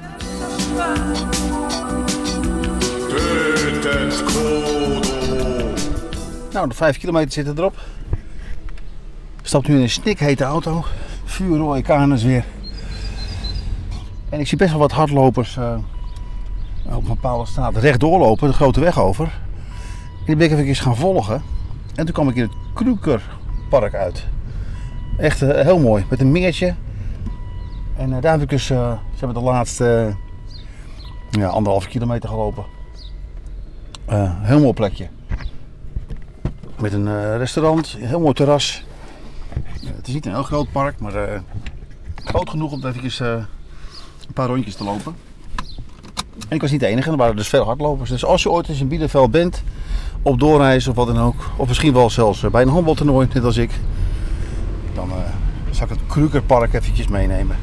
Nou, 6.53 6.69
de 6.69 6.75
5 6.75 6.99
kilometer 6.99 7.33
zitten 7.33 7.59
erop. 7.59 7.77
Stap 9.43 9.67
nu 9.67 9.75
in 9.75 9.81
een 9.81 9.91
snikhete 9.91 10.45
auto. 10.45 10.85
Vuurrooie 11.25 11.83
kanus 11.83 12.23
weer. 12.23 12.45
En 14.29 14.41
ik 14.41 14.47
zie 14.47 14.59
best 14.59 14.71
wel 14.71 14.81
wat 14.81 14.93
hardlopers 14.93 15.57
eh, 15.57 15.77
op 16.85 17.03
een 17.03 17.05
bepaalde 17.05 17.47
straat 17.47 17.77
rechtdoor 17.77 18.19
lopen, 18.19 18.49
de 18.49 18.55
grote 18.55 18.81
weg 18.81 19.01
over. 19.01 19.39
Die 20.27 20.37
ben 20.37 20.51
ik 20.51 20.59
even 20.59 20.75
gaan 20.75 20.97
volgen. 20.97 21.43
En 21.95 22.05
toen 22.05 22.15
kwam 22.15 22.29
ik 22.29 22.35
in 22.37 22.43
het 22.43 22.55
Krukerpark 22.75 23.95
uit. 23.95 24.27
Echt 25.19 25.43
eh, 25.43 25.65
heel 25.65 25.79
mooi, 25.79 26.05
met 26.09 26.21
een 26.21 26.33
meertje. 26.33 26.75
En 27.97 28.13
eh, 28.13 28.21
daar 28.21 28.33
heb 28.33 28.43
ik 28.43 28.49
dus, 28.49 28.67
ze 28.67 28.97
hebben 29.19 29.35
de 29.35 29.51
laatste 29.51 30.17
ja, 31.31 31.49
anderhalve 31.49 31.89
kilometer 31.89 32.29
gelopen. 32.29 32.74
Eh, 34.07 34.31
heel 34.43 34.61
mooi 34.61 34.73
plekje. 34.73 35.09
Met 36.81 36.93
een 36.93 37.09
eh, 37.09 37.37
restaurant, 37.37 37.97
een 38.01 38.07
heel 38.07 38.21
mooi 38.21 38.35
terras. 38.35 38.85
Eh, 39.53 39.91
het 39.97 40.09
is 40.09 40.15
niet 40.15 40.27
een 40.27 40.33
heel 40.33 40.43
groot 40.43 40.73
park, 40.73 41.01
maar 41.01 41.43
groot 42.25 42.51
genoeg 42.51 42.73
om 42.73 42.85
eh, 42.85 42.95
een 43.21 44.33
paar 44.35 44.49
rondjes 44.49 44.75
te 44.75 44.85
lopen. 44.85 45.15
En 46.49 46.55
ik 46.55 46.61
was 46.61 46.71
niet 46.71 46.81
de 46.81 46.87
enige, 46.87 47.11
er 47.11 47.17
waren 47.17 47.37
dus 47.37 47.49
veel 47.49 47.65
hardlopers. 47.65 48.11
Dus 48.11 48.25
als 48.25 48.43
je 48.43 48.51
ooit 48.51 48.69
eens 48.69 48.81
in 48.81 48.89
Bielefeld 48.89 49.31
bent, 49.31 49.63
op 50.23 50.41
doorreis 50.41 50.87
of 50.87 50.95
wat 50.95 51.07
dan 51.07 51.19
ook, 51.19 51.51
of 51.57 51.69
misschien 51.69 51.93
wel 51.93 52.11
zelfs 52.11 52.41
bij 52.41 52.63
een 52.63 52.69
handbaltoernooi, 52.69 53.29
net 53.33 53.45
als 53.45 53.57
ik, 53.57 53.71
dan 54.95 55.11
zal 55.71 55.85
ik 55.85 55.91
het 55.91 56.07
Krugerpark 56.07 56.75
eventjes 56.75 57.09
meenemen. 57.09 57.57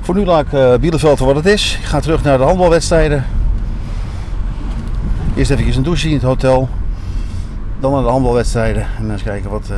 Voor 0.00 0.14
nu 0.14 0.24
laat 0.24 0.52
ik 0.52 0.80
Bielefeld 0.80 1.18
voor 1.18 1.26
wat 1.26 1.36
het 1.36 1.46
is. 1.46 1.76
Ik 1.78 1.84
ga 1.84 2.00
terug 2.00 2.22
naar 2.22 2.38
de 2.38 2.44
handbalwedstrijden. 2.44 3.41
Eerst 5.36 5.50
even 5.50 5.76
een 5.76 5.82
douche 5.82 6.08
in 6.08 6.14
het 6.14 6.22
hotel. 6.22 6.68
Dan 7.80 7.92
naar 7.92 8.02
de 8.02 8.08
handbalwedstrijden. 8.08 8.82
En 8.82 9.02
dan 9.02 9.10
eens 9.12 9.22
kijken 9.22 9.50
wat 9.50 9.68
eh, 9.70 9.76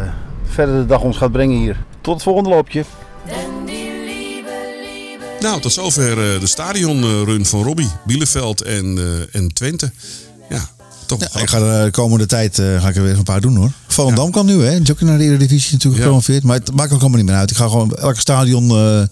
verder 0.48 0.80
de 0.80 0.86
dag 0.86 1.00
ons 1.00 1.16
gaat 1.16 1.32
brengen 1.32 1.56
hier. 1.58 1.84
Tot 2.00 2.14
het 2.14 2.22
volgende 2.22 2.48
loopje. 2.48 2.84
Nou, 5.40 5.60
tot 5.60 5.72
zover 5.72 6.34
eh, 6.34 6.40
de 6.40 6.46
stadionrun 6.46 7.46
van 7.46 7.62
Robbie, 7.62 7.88
Bielefeld 8.06 8.62
en, 8.62 8.98
eh, 8.98 9.40
en 9.40 9.52
Twente. 9.52 9.92
Ja, 10.48 10.68
toch 11.06 11.20
Ja, 11.20 11.28
wel 11.32 11.42
ik 11.42 11.48
ga 11.48 11.58
er 11.58 11.84
de 11.84 11.90
komende 11.90 12.26
tijd 12.26 12.58
eh, 12.58 12.82
ga 12.82 12.88
ik 12.88 12.96
er 12.96 13.02
weer 13.02 13.16
een 13.16 13.22
paar 13.22 13.40
doen 13.40 13.56
hoor. 13.56 13.70
Volendam 13.86 14.30
kan 14.30 14.46
nu 14.46 14.62
hè. 14.62 14.78
Ook 14.90 15.00
naar 15.00 15.18
de 15.18 15.24
Eredivisie 15.24 15.72
natuurlijk 15.72 15.96
Ja. 15.96 16.02
gepromoveerd. 16.02 16.42
Maar 16.42 16.56
het 16.58 16.74
maakt 16.74 16.92
ook 16.92 17.00
allemaal 17.00 17.18
niet 17.18 17.26
meer 17.28 17.36
uit. 17.36 17.50
Ik 17.50 17.56
ga 17.56 17.68
gewoon 17.68 17.94
elk 17.96 18.16
stadion 18.18 18.70
eh, 18.70 19.02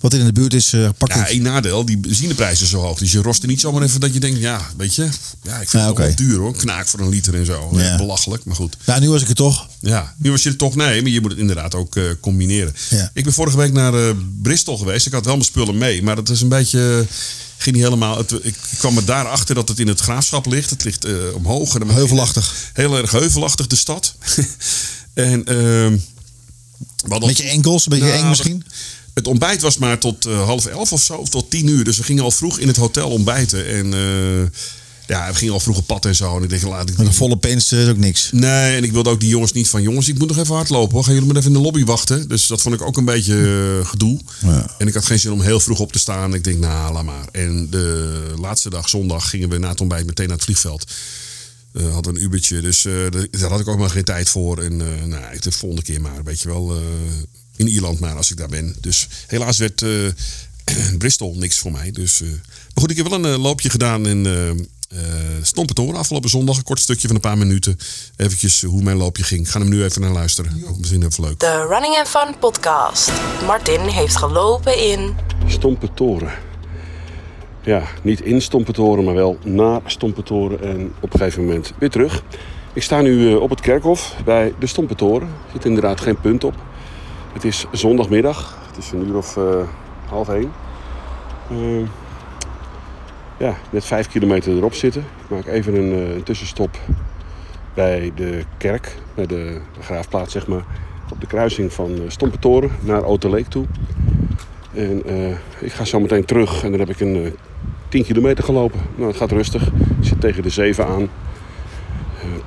wat 0.00 0.14
in 0.14 0.24
de 0.24 0.32
buurt 0.32 0.54
is 0.54 0.72
eh 0.72 0.88
pakken. 0.98 1.18
Ja, 1.18 1.26
één 1.26 1.42
nadeel, 1.42 1.84
die 1.84 1.98
benzineprijs 1.98 2.62
is 2.62 2.70
zo 2.70 2.80
hoog. 2.80 2.98
Dus 2.98 3.12
je 3.12 3.22
rost 3.22 3.42
er 3.42 3.48
niet 3.48 3.60
zomaar 3.60 3.82
even 3.82 4.00
dat 4.00 4.12
je 4.14 4.20
denkt, 4.20 4.38
ja, 4.40 4.66
weet 4.76 4.94
je, 4.94 5.02
ja, 5.42 5.60
ik 5.60 5.68
vind 5.68 5.72
Ja, 5.72 5.78
het 5.80 5.90
oké. 5.90 6.02
wel 6.02 6.14
duur 6.14 6.38
hoor. 6.38 6.56
Knaak 6.56 6.88
voor 6.88 7.00
een 7.00 7.08
liter 7.08 7.34
en 7.34 7.46
zo. 7.46 7.70
Ja. 7.72 7.80
Echt 7.88 7.96
Belachelijk, 7.96 8.44
maar 8.44 8.54
goed. 8.56 8.76
Nou, 8.86 9.00
nu 9.00 9.08
was 9.08 9.22
ik 9.22 9.28
er 9.28 9.34
toch. 9.34 9.68
Ja, 9.80 10.14
nu 10.18 10.30
was 10.30 10.42
je 10.42 10.48
er 10.48 10.56
toch, 10.56 10.74
nee, 10.74 11.02
maar 11.02 11.10
je 11.10 11.20
moet 11.20 11.30
het 11.30 11.40
inderdaad 11.40 11.74
ook 11.74 11.96
eh, 11.96 12.04
combineren. 12.20 12.74
Ja. 12.90 13.10
Ik 13.14 13.24
ben 13.24 13.32
vorige 13.32 13.56
week 13.56 13.72
naar 13.72 13.94
eh, 13.94 14.14
Bristol 14.42 14.78
geweest. 14.78 15.06
Ik 15.06 15.12
had 15.12 15.24
wel 15.24 15.34
mijn 15.34 15.46
spullen 15.46 15.78
mee, 15.78 16.02
maar 16.02 16.16
dat 16.16 16.28
is 16.28 16.40
een 16.40 16.48
beetje, 16.48 17.06
ging 17.56 17.74
niet 17.76 17.84
helemaal. 17.84 18.16
Het, 18.18 18.34
ik 18.42 18.54
kwam 18.78 18.96
er 18.96 19.04
daarachter 19.04 19.54
dat 19.54 19.68
het 19.68 19.78
in 19.78 19.88
het 19.88 20.00
graafschap 20.00 20.46
ligt. 20.46 20.70
Het 20.70 20.84
ligt 20.84 21.04
eh, 21.04 21.12
omhoog. 21.34 21.74
En 21.74 21.88
Heuvelachtig. 21.88 22.54
Heel 22.72 22.96
erg 22.96 23.10
heuvelachtig, 23.10 23.66
de 23.66 23.76
stad. 23.76 24.14
en, 25.14 25.44
ehm 25.44 25.96
we 27.04 27.08
hadden- 27.14 27.28
Met 27.28 27.36
je 27.38 27.42
enkels, 27.48 27.84
een 27.86 27.90
beetje 27.90 28.06
Nou, 28.08 28.18
eng 28.22 28.28
misschien. 28.28 28.64
Het 29.18 29.26
ontbijt 29.26 29.62
was 29.62 29.78
maar 29.78 29.98
tot 29.98 30.26
eh, 30.26 30.44
half 30.44 30.66
elf 30.66 30.92
of 30.92 31.02
zo, 31.02 31.14
of 31.14 31.28
tot 31.28 31.50
tien 31.50 31.68
uur. 31.68 31.84
Dus 31.84 31.96
we 31.96 32.02
gingen 32.02 32.22
al 32.22 32.30
vroeg 32.30 32.58
in 32.58 32.66
het 32.68 32.76
hotel 32.76 33.10
ontbijten. 33.10 33.66
En 33.66 33.94
eh, 33.94 34.60
ja, 35.06 35.28
we 35.28 35.34
gingen 35.34 35.54
al 35.54 35.60
vroeg 35.60 35.76
op 35.76 35.86
pad 35.86 36.04
en 36.04 36.16
zo. 36.16 36.36
En 36.36 36.42
ik 36.42 36.50
dacht, 36.50 36.62
laat 36.62 36.90
ik 36.90 36.96
Met 36.96 37.06
een 37.06 37.14
volle 37.14 37.36
pens 37.36 37.72
eh, 37.72 37.82
is 37.82 37.88
ook 37.88 37.96
niks. 37.96 38.30
Nee, 38.32 38.76
en 38.76 38.84
ik 38.84 38.92
wilde 38.92 39.10
ook 39.10 39.20
die 39.20 39.28
jongens 39.28 39.52
niet 39.52 39.68
van... 39.68 39.82
jongens, 39.82 40.08
ik 40.08 40.18
moet 40.18 40.28
nog 40.28 40.38
even 40.38 40.54
hardlopen 40.54 40.94
hoor. 40.94 41.04
Gaan 41.04 41.14
jullie 41.14 41.28
maar 41.28 41.36
even 41.36 41.48
in 41.50 41.56
de 41.56 41.62
lobby 41.62 41.84
wachten? 41.84 42.28
Dus 42.28 42.46
dat 42.46 42.60
vond 42.60 42.74
ik 42.74 42.82
ook 42.82 42.96
een 42.96 43.04
beetje 43.04 43.80
gedoe. 43.84 44.20
Ja. 44.40 44.74
En 44.78 44.86
ik 44.86 44.94
had 44.94 45.06
geen 45.06 45.18
zin 45.18 45.32
om 45.32 45.40
heel 45.40 45.60
vroeg 45.60 45.80
op 45.80 45.92
te 45.92 45.98
staan. 45.98 46.34
Ik 46.34 46.44
denk, 46.44 46.58
nou, 46.58 46.92
laat 46.92 47.04
maar. 47.04 47.28
En 47.32 47.70
de 47.70 48.34
laatste 48.40 48.70
dag, 48.70 48.88
zondag, 48.88 49.30
gingen 49.30 49.48
we 49.48 49.58
na 49.58 49.68
het 49.68 49.80
ontbijt 49.80 50.06
meteen 50.06 50.26
naar 50.26 50.36
het 50.36 50.44
vliegveld. 50.44 50.84
Hadden 51.92 52.12
we 52.12 52.18
een 52.18 52.24
ubertje, 52.24 52.60
dus 52.60 52.86
daar 53.30 53.50
had 53.50 53.60
ik 53.60 53.68
ook 53.68 53.78
maar 53.78 53.90
geen 53.90 54.04
tijd 54.04 54.28
voor. 54.28 54.62
En 54.62 54.76
nou, 55.08 55.32
ik 55.32 55.42
de 55.42 55.52
volgende 55.52 55.84
keer 55.84 56.00
maar, 56.00 56.24
weet 56.24 56.40
je 56.40 56.48
wel. 56.48 56.76
In 57.58 57.68
Ierland 57.68 58.00
maar, 58.00 58.16
als 58.16 58.30
ik 58.30 58.36
daar 58.36 58.48
ben. 58.48 58.76
Dus 58.80 59.08
helaas 59.26 59.58
werd 59.58 59.82
eh, 59.82 59.90
Bristol 60.98 61.34
niks 61.36 61.58
voor 61.58 61.72
mij. 61.72 61.90
Dus, 61.90 62.20
eh, 62.20 62.28
maar 62.28 62.40
goed, 62.74 62.90
ik 62.90 62.96
heb 62.96 63.08
wel 63.08 63.18
een 63.18 63.32
eh, 63.32 63.42
loopje 63.42 63.70
gedaan 63.70 64.06
in 64.06 64.26
eh 64.26 64.50
eh 64.88 65.04
Stompentoren 65.42 65.98
afgelopen 65.98 66.30
zondag. 66.30 66.56
Een 66.56 66.62
kort 66.62 66.80
stukje 66.80 67.06
van 67.06 67.16
een 67.16 67.22
paar 67.22 67.38
minuten. 67.38 67.76
Eventjes 68.16 68.62
hoe 68.62 68.82
mijn 68.82 68.96
loopje 68.96 69.22
ging. 69.22 69.40
Ik 69.40 69.48
ga 69.48 69.58
hem 69.58 69.68
nu 69.68 69.84
even 69.84 70.00
naar 70.00 70.10
luisteren. 70.10 70.64
Ook 70.68 70.78
misschien 70.78 71.02
even 71.02 71.24
leuk. 71.24 71.40
De 71.40 71.66
Running 71.68 71.96
and 71.96 72.08
Fun 72.08 72.38
podcast. 72.38 73.12
Martin 73.46 73.80
heeft 73.80 74.16
gelopen 74.16 74.90
in 74.90 75.14
Stompe 75.46 75.94
Toren. 75.94 76.32
Ja, 77.64 77.82
niet 78.02 78.20
in 78.20 78.42
Stompentoren, 78.42 79.04
maar 79.04 79.14
wel 79.14 79.38
naar 79.44 79.80
Stompentoren 79.86 80.62
en 80.62 80.92
op 81.00 81.12
een 81.12 81.18
gegeven 81.18 81.44
moment 81.44 81.72
weer 81.78 81.90
terug. 81.90 82.22
Ik 82.72 82.82
sta 82.82 83.00
nu 83.00 83.34
op 83.34 83.50
het 83.50 83.60
kerkhof 83.60 84.14
bij 84.24 84.54
de 84.58 84.66
Stompentoren. 84.66 85.28
Er 85.28 85.52
zit 85.52 85.64
inderdaad 85.64 86.00
geen 86.00 86.20
punt 86.20 86.44
op. 86.44 86.54
Het 87.38 87.46
is 87.46 87.66
zondagmiddag. 87.72 88.58
Het 88.66 88.76
is 88.76 88.92
een 88.92 89.08
uur 89.08 89.16
of 89.16 89.36
eh, 89.36 89.68
half 90.08 90.28
één. 90.28 90.52
Eh, 91.50 91.86
ja, 93.36 93.54
net 93.70 93.84
vijf 93.84 94.08
kilometer 94.08 94.56
erop 94.56 94.74
zitten. 94.74 95.00
Ik 95.00 95.30
maak 95.30 95.46
even 95.46 95.74
een, 95.74 95.92
eh, 95.92 96.22
tussenstop 96.22 96.78
bij 97.74 98.12
de 98.14 98.44
kerk, 98.56 98.94
bij 99.14 99.26
de 99.26 99.60
begraafplaats 99.76 100.32
zeg 100.32 100.46
maar. 100.46 100.64
Op 101.12 101.20
de 101.20 101.26
kruising 101.26 101.72
van 101.72 101.94
eh, 101.94 102.00
Stompentoren 102.08 102.70
naar 102.80 103.04
Oterleek 103.04 103.46
toe. 103.46 103.64
En 104.74 105.02
ik 105.60 105.72
ga 105.72 105.84
zo 105.84 106.00
meteen 106.00 106.24
terug 106.24 106.64
en 106.64 106.70
dan 106.70 106.80
heb 106.80 106.90
ik 106.90 107.00
een 107.00 107.24
eh 107.24 107.30
10 107.88 108.04
kilometer 108.04 108.44
gelopen. 108.44 108.80
Nou, 108.94 109.08
het 109.08 109.16
gaat 109.16 109.32
rustig. 109.32 109.66
Ik 109.66 109.72
zit 110.00 110.20
tegen 110.20 110.42
de 110.42 110.50
7 110.50 110.86
aan. 110.86 111.08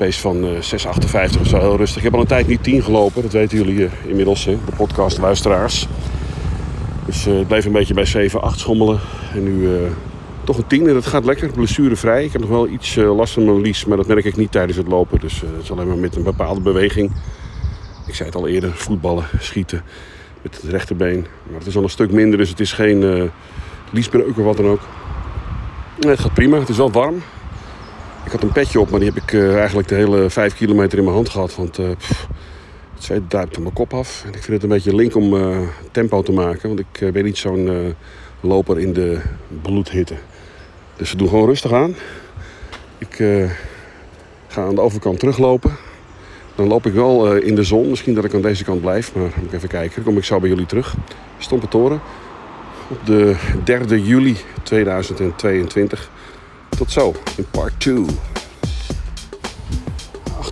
Van 0.10 0.44
eh 0.44 0.50
6,58 0.52 1.42
of 1.42 1.48
zo, 1.48 1.60
heel 1.60 1.78
rustig. 1.78 1.98
Ik 1.98 2.04
heb 2.04 2.14
al 2.14 2.20
een 2.20 2.28
tijd 2.28 2.48
niet 2.48 2.64
10 2.64 2.84
gelopen, 2.84 3.22
dat 3.22 3.32
weten 3.32 3.58
jullie 3.58 3.86
eh, 3.86 3.92
inmiddels, 4.06 4.46
hè, 4.46 4.58
de 4.66 4.76
podcastluisteraars. 4.76 5.88
Dus 7.06 7.26
eh, 7.26 7.38
het 7.38 7.48
bleef 7.48 7.66
een 7.66 7.72
beetje 7.72 7.94
bij 7.94 8.06
7, 8.06 8.42
8 8.42 8.60
schommelen. 8.60 9.00
En 9.34 9.44
nu 9.44 9.76
eh, 9.76 9.82
toch 10.44 10.58
een 10.58 10.68
10 10.68 10.88
en 10.88 10.94
dat 10.94 11.06
gaat 11.06 11.26
lekker, 11.26 11.52
blessurevrij. 11.52 12.24
Ik 12.24 12.32
heb 12.32 12.42
nog 12.42 12.50
wel 12.50 12.68
iets 12.68 12.98
eh, 12.98 13.16
last 13.16 13.34
van 13.34 13.46
mijn 13.46 13.62
lies, 13.62 13.86
maar 13.86 13.98
dat 13.98 14.08
merk 14.08 14.26
ik 14.26 14.36
niet 14.36 14.52
tijdens 14.52 14.78
het 14.78 14.88
lopen. 14.88 15.20
Dus 15.20 15.44
eh, 15.44 15.50
het 15.54 15.64
is 15.64 15.72
alleen 15.72 15.88
maar 15.88 15.98
met 15.98 16.16
een 16.16 16.24
bepaalde 16.24 16.62
beweging. 16.62 17.12
Ik 18.08 18.16
zei 18.16 18.30
het 18.30 18.38
al 18.38 18.48
eerder, 18.48 18.72
voetballen, 18.74 19.26
schieten 19.40 19.84
met 20.42 20.62
het 20.62 20.72
rechterbeen. 20.72 21.26
Maar 21.50 21.60
het 21.60 21.68
is 21.68 21.76
al 21.76 21.84
een 21.84 21.90
stuk 21.90 22.12
minder, 22.12 22.38
dus 22.38 22.50
het 22.50 22.60
is 22.60 22.74
geen 22.74 23.04
eh 23.04 23.24
liesbreuk 23.92 24.38
of 24.38 24.46
wat 24.46 24.58
dan 24.58 24.66
ook. 24.66 24.82
Het 26.00 26.20
gaat 26.20 26.34
prima, 26.34 26.60
het 26.60 26.70
is 26.70 26.78
wel 26.78 26.92
warm. 26.92 27.22
Ik 28.26 28.32
had 28.32 28.44
een 28.44 28.52
petje 28.52 28.80
op, 28.80 28.90
maar 28.90 29.00
die 29.00 29.10
heb 29.14 29.24
ik 29.24 29.34
eh, 29.34 29.58
eigenlijk 29.58 29.88
de 29.88 29.96
hele 29.96 30.30
5 30.30 30.56
kilometer 30.56 30.98
in 30.98 31.04
mijn 31.04 31.16
hand 31.16 31.30
gehad. 31.30 31.56
Want 31.56 31.78
eh, 31.78 31.88
het 31.88 33.04
zweet 33.04 33.32
duikt 33.32 33.54
van 33.54 33.64
mijn 33.64 33.76
kop 33.76 33.94
af. 33.94 34.22
En 34.26 34.34
ik 34.34 34.44
vind 34.44 34.54
het 34.54 34.64
een 34.64 34.70
beetje 34.70 34.96
link 34.96 35.16
om 35.16 35.36
eh, 35.36 35.58
tempo 35.92 36.22
te 36.22 36.32
maken. 36.32 36.68
Want 36.68 36.80
ik 36.80 37.14
ben 37.14 37.24
niet 37.24 37.38
zo'n 37.38 37.96
loper 38.40 38.80
in 38.80 38.94
de 38.94 39.22
bloedhitte. 39.62 40.16
Dus 40.96 41.12
we 41.12 41.18
doen 41.18 41.28
gewoon 41.28 41.48
rustig 41.48 41.74
aan. 41.74 41.96
Ik 42.98 43.16
ga 44.48 44.62
aan 44.62 44.76
de 44.76 44.82
overkant 44.82 45.20
teruglopen. 45.20 45.72
Dan 46.56 46.68
loop 46.68 46.86
ik 46.86 46.94
wel 46.94 47.36
in 47.36 47.56
de 47.56 47.64
zon. 47.64 47.90
Misschien 47.90 48.14
dat 48.14 48.24
ik 48.24 48.34
aan 48.34 48.42
deze 48.42 48.64
kant 48.64 48.82
blijf. 48.82 49.16
Maar 49.16 49.24
moet 49.24 49.46
ik 49.46 49.54
even 49.54 49.70
kijken. 49.70 49.96
Dan 49.96 50.04
kom 50.04 50.18
ik 50.18 50.24
zo 50.24 50.40
bij 50.40 50.50
jullie 50.50 50.66
terug. 50.66 50.96
Stompentoren. 51.38 52.02
Op 52.88 53.06
de 53.06 53.36
3 53.64 54.04
juli 54.04 54.38
2022. 54.64 56.10
Tot 56.78 56.92
zo 56.92 57.14
in 57.38 57.46
part 57.52 57.74
2. 57.78 58.06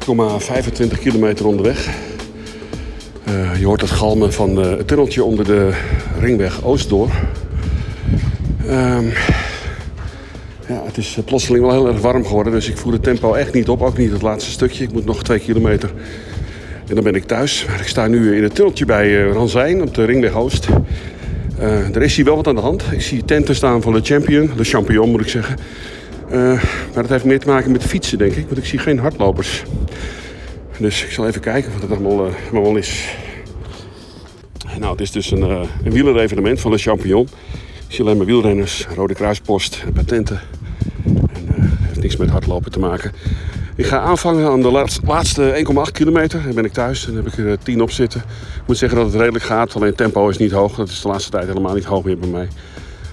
8,25 0.09 0.99
kilometer 0.99 1.47
onderweg. 1.47 1.89
Eh, 3.24 3.59
je 3.59 3.65
hoort 3.65 3.82
het 3.82 3.89
galmen 3.89 4.34
van 4.34 4.61
eh, 4.61 4.70
het 4.70 4.88
tunneltje 4.88 5.24
onder 5.24 5.45
de 5.45 5.72
ringweg 6.20 6.63
Oost 6.63 6.89
door. 6.89 7.09
Ehm, 8.67 9.05
ja, 10.67 10.82
het 10.86 10.97
is 10.97 11.17
eh, 11.17 11.24
plotseling 11.24 11.65
wel 11.65 11.74
heel 11.74 11.88
erg 11.88 12.01
warm 12.01 12.26
geworden, 12.26 12.53
dus 12.53 12.70
ik 12.70 12.78
voer 12.78 12.91
het 12.91 13.03
tempo 13.03 13.34
echt 13.34 13.53
niet 13.53 13.70
op. 13.70 13.82
Ook 13.82 13.97
niet 13.97 14.11
het 14.11 14.22
laatste 14.22 14.51
stukje. 14.51 14.84
Ik 14.84 14.91
moet 14.91 15.05
nog 15.05 15.24
twee 15.24 15.39
kilometer 15.39 15.91
en 16.88 16.95
dan 16.95 17.03
ben 17.03 17.15
ik 17.15 17.24
thuis. 17.24 17.65
Maar 17.67 17.80
ik 17.80 17.88
sta 17.88 18.07
nu 18.07 18.36
in 18.36 18.43
het 18.43 18.55
tunneltje 18.55 18.86
bij 18.86 19.24
Ranzijn 19.24 19.82
op 19.82 19.93
de 19.95 20.05
ringweg 20.05 20.34
Oost. 20.34 20.67
Er 21.93 22.01
is 22.01 22.15
hier 22.15 22.26
wel 22.26 22.36
wat 22.36 22.47
aan 22.47 22.55
de 22.55 22.61
hand. 22.61 22.84
Ik 22.91 23.01
zie 23.01 23.26
tenten 23.26 23.55
staan 23.55 23.82
van 23.82 23.93
de 23.93 24.01
champion, 24.03 24.51
de 24.57 24.63
champion 24.63 25.09
moet 25.09 25.22
ik 25.22 25.28
zeggen. 25.28 25.55
Eh, 26.30 26.63
maar 26.93 27.01
dat 27.01 27.09
heeft 27.09 27.25
meer 27.25 27.39
te 27.39 27.47
maken 27.47 27.71
met 27.71 27.84
fietsen, 27.84 28.17
denk 28.17 28.34
ik. 28.34 28.45
Want 28.45 28.57
ik 28.57 28.65
zie 28.65 28.80
geen 28.80 28.99
hardlopers. 28.99 29.63
Dus 30.80 31.03
ik 31.03 31.11
zal 31.11 31.27
even 31.27 31.41
kijken 31.41 31.71
wat 31.71 31.82
het 31.82 31.91
allemaal, 31.91 32.27
eh, 32.27 32.34
allemaal 32.51 32.75
is. 32.75 33.15
Nou, 34.80 34.91
het 34.91 35.01
is 35.01 35.11
dus 35.11 35.32
een, 35.32 35.49
uh, 35.49 35.61
een 35.84 35.91
wielerevenement 35.91 36.59
van 36.59 36.71
de 36.71 36.77
Champion. 36.77 37.27
Ik 37.88 37.95
zie 37.95 38.05
alleen 38.05 38.17
maar 38.17 38.25
wielrenners, 38.25 38.88
Rode 38.95 39.13
Kruispost 39.13 39.84
en 39.86 39.93
patenten. 39.93 40.39
En 41.05 41.47
eh, 41.47 41.63
heeft 41.80 42.01
niks 42.01 42.17
met 42.17 42.30
hardlopen 42.30 42.71
te 42.71 42.80
maken. 42.80 43.11
Ik 43.75 43.86
ga 43.86 43.99
aanvangen 43.99 44.49
aan 44.49 44.61
de 44.61 44.71
laatste, 44.71 45.01
laatste 45.05 45.65
1,8 45.86 45.91
kilometer. 45.91 46.43
Dan 46.43 46.55
ben 46.55 46.65
ik 46.65 46.73
thuis 46.73 47.07
en 47.07 47.15
heb 47.15 47.27
ik 47.27 47.38
er 47.38 47.59
10 47.59 47.82
op 47.82 47.91
zitten. 47.91 48.19
Ik 48.55 48.67
moet 48.67 48.77
zeggen 48.77 48.97
dat 48.97 49.07
het 49.07 49.21
redelijk 49.21 49.43
gaat. 49.43 49.75
Alleen 49.75 49.95
tempo 49.95 50.30
is 50.30 50.38
niet 50.38 50.51
hoog. 50.51 50.75
Dat 50.75 50.89
is 50.89 51.01
de 51.01 51.07
laatste 51.07 51.32
tijd 51.32 51.47
helemaal 51.47 51.73
niet 51.73 51.86
hoog 51.86 52.03
meer 52.03 52.17
bij 52.17 52.30
mij. 52.30 52.47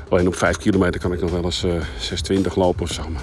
Alleen 0.08 0.26
op 0.26 0.34
5 0.34 0.56
kilometer 0.56 1.00
kan 1.00 1.12
ik 1.12 1.20
nog 1.20 1.30
wel 1.30 1.44
eens 1.44 1.64
eh 1.64 2.40
6,20 2.40 2.54
lopen 2.54 2.82
of 2.82 2.92
zo. 2.92 3.02
Maar 3.08 3.22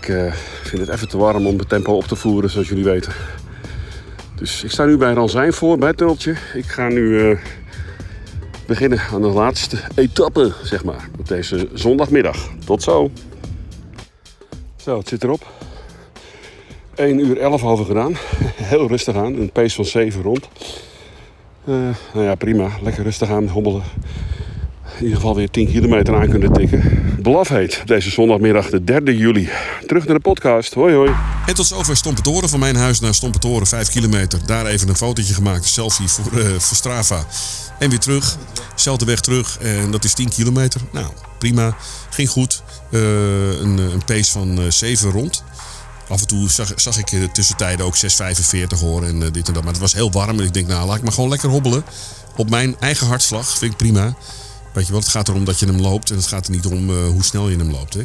ik 0.00 0.08
eh, 0.08 0.32
vind 0.62 0.86
het 0.86 0.90
even 0.90 1.08
te 1.08 1.18
warm 1.18 1.46
om 1.46 1.58
het 1.58 1.68
tempo 1.68 1.92
op 1.92 2.04
te 2.04 2.16
voeren, 2.16 2.50
zoals 2.50 2.68
jullie 2.68 2.84
weten. 2.84 3.12
Dus 4.34 4.64
ik 4.64 4.70
sta 4.70 4.84
nu 4.84 4.96
bij 4.96 5.12
Ranzijn 5.12 5.52
voor, 5.52 5.78
bij 5.78 5.88
het 5.88 5.96
tunneltje. 5.96 6.34
Ik 6.54 6.64
ga 6.64 6.88
nu 6.88 7.20
eh, 7.20 7.38
beginnen 8.66 9.00
aan 9.12 9.22
de 9.22 9.28
laatste 9.28 9.78
etappe, 9.94 10.52
zeg 10.62 10.84
maar. 10.84 11.08
Op 11.18 11.28
deze 11.28 11.68
zondagmiddag. 11.72 12.48
Tot 12.64 12.82
zo. 12.82 13.10
Zo, 14.76 14.98
het 14.98 15.08
zit 15.08 15.24
erop. 15.24 15.46
1 16.94 17.18
uur 17.18 17.38
11 17.38 17.64
over 17.64 17.84
gedaan. 17.84 18.14
Heel 18.72 18.88
rustig 18.88 19.16
aan. 19.16 19.34
Een 19.34 19.52
pace 19.52 19.74
van 19.74 19.84
7 19.84 20.22
rond. 20.22 20.48
Eh, 21.64 21.74
nou 22.14 22.24
ja, 22.26 22.34
prima. 22.34 22.70
Lekker 22.82 23.02
rustig 23.02 23.30
aan 23.30 23.48
hobbelen. 23.48 23.82
In 24.96 25.02
ieder 25.02 25.16
geval 25.16 25.34
weer 25.34 25.50
10 25.50 25.66
kilometer 25.66 26.14
aan 26.14 26.28
kunnen 26.28 26.52
tikken. 26.52 26.82
Belafheet 27.22 27.78
op 27.80 27.86
deze 27.86 28.10
zondagmiddag, 28.10 28.70
de 28.70 28.84
3 28.84 29.16
juli. 29.16 29.48
Terug 29.86 30.04
naar 30.04 30.14
de 30.14 30.20
podcast. 30.20 30.74
Hoi 30.74 30.94
hoi. 30.94 31.10
En 31.46 31.54
tot 31.54 31.66
zover 31.66 31.96
Stompentoren. 31.96 32.48
Van 32.48 32.58
mijn 32.58 32.76
huis 32.76 33.00
naar 33.00 33.14
Stompentoren, 33.14 33.66
5 33.66 33.88
kilometer. 33.88 34.46
Daar 34.46 34.66
even 34.66 34.88
een 34.88 34.96
fotootje 34.96 35.34
gemaakt, 35.34 35.64
selfie 35.64 36.08
voor, 36.08 36.38
eh, 36.38 36.46
voor 36.46 36.76
Strava. 36.76 37.26
En 37.78 37.90
weer 37.90 37.98
terug. 37.98 38.36
Zelfde 38.74 39.04
weg 39.04 39.20
terug. 39.20 39.58
En 39.58 39.90
dat 39.90 40.04
is 40.04 40.14
10 40.14 40.28
kilometer. 40.28 40.80
Nou, 40.92 41.06
prima. 41.38 41.76
Ging 42.10 42.28
goed. 42.28 42.62
Eh, 42.90 43.00
een, 43.60 43.78
een 43.78 44.04
pace 44.04 44.32
van 44.32 44.58
eh 44.60 44.70
7 44.70 45.10
rond. 45.10 45.44
Af 46.08 46.20
en 46.20 46.26
toe 46.26 46.50
zag, 46.50 46.72
zag 46.76 46.98
ik 46.98 47.10
de 47.10 47.28
tussentijden 47.32 47.86
ook 47.86 47.96
6,45 47.96 48.80
horen 48.80 49.08
en 49.08 49.32
dit 49.32 49.48
en 49.48 49.54
dat. 49.54 49.62
Maar 49.62 49.72
het 49.72 49.80
was 49.80 49.92
heel 49.92 50.12
warm 50.12 50.38
en 50.38 50.44
ik 50.44 50.54
denk, 50.54 50.68
nou 50.68 50.86
laat 50.86 50.96
ik 50.96 51.02
maar 51.02 51.12
gewoon 51.12 51.30
lekker 51.30 51.48
hobbelen. 51.48 51.84
Op 52.36 52.50
mijn 52.50 52.76
eigen 52.80 53.06
hartslag 53.06 53.58
vind 53.58 53.72
ik 53.72 53.78
prima. 53.78 54.16
Weet 54.76 54.86
je 54.86 54.92
wel, 54.92 55.00
het 55.00 55.10
gaat 55.10 55.28
erom 55.28 55.44
dat 55.44 55.58
je 55.58 55.66
hem 55.66 55.80
loopt 55.80 56.10
en 56.10 56.16
het 56.16 56.26
gaat 56.26 56.46
er 56.46 56.52
niet 56.52 56.66
om 56.66 56.90
eh, 56.90 57.06
hoe 57.06 57.24
snel 57.24 57.48
je 57.48 57.56
hem 57.56 57.70
loopt. 57.70 57.94
Hè? 57.94 58.02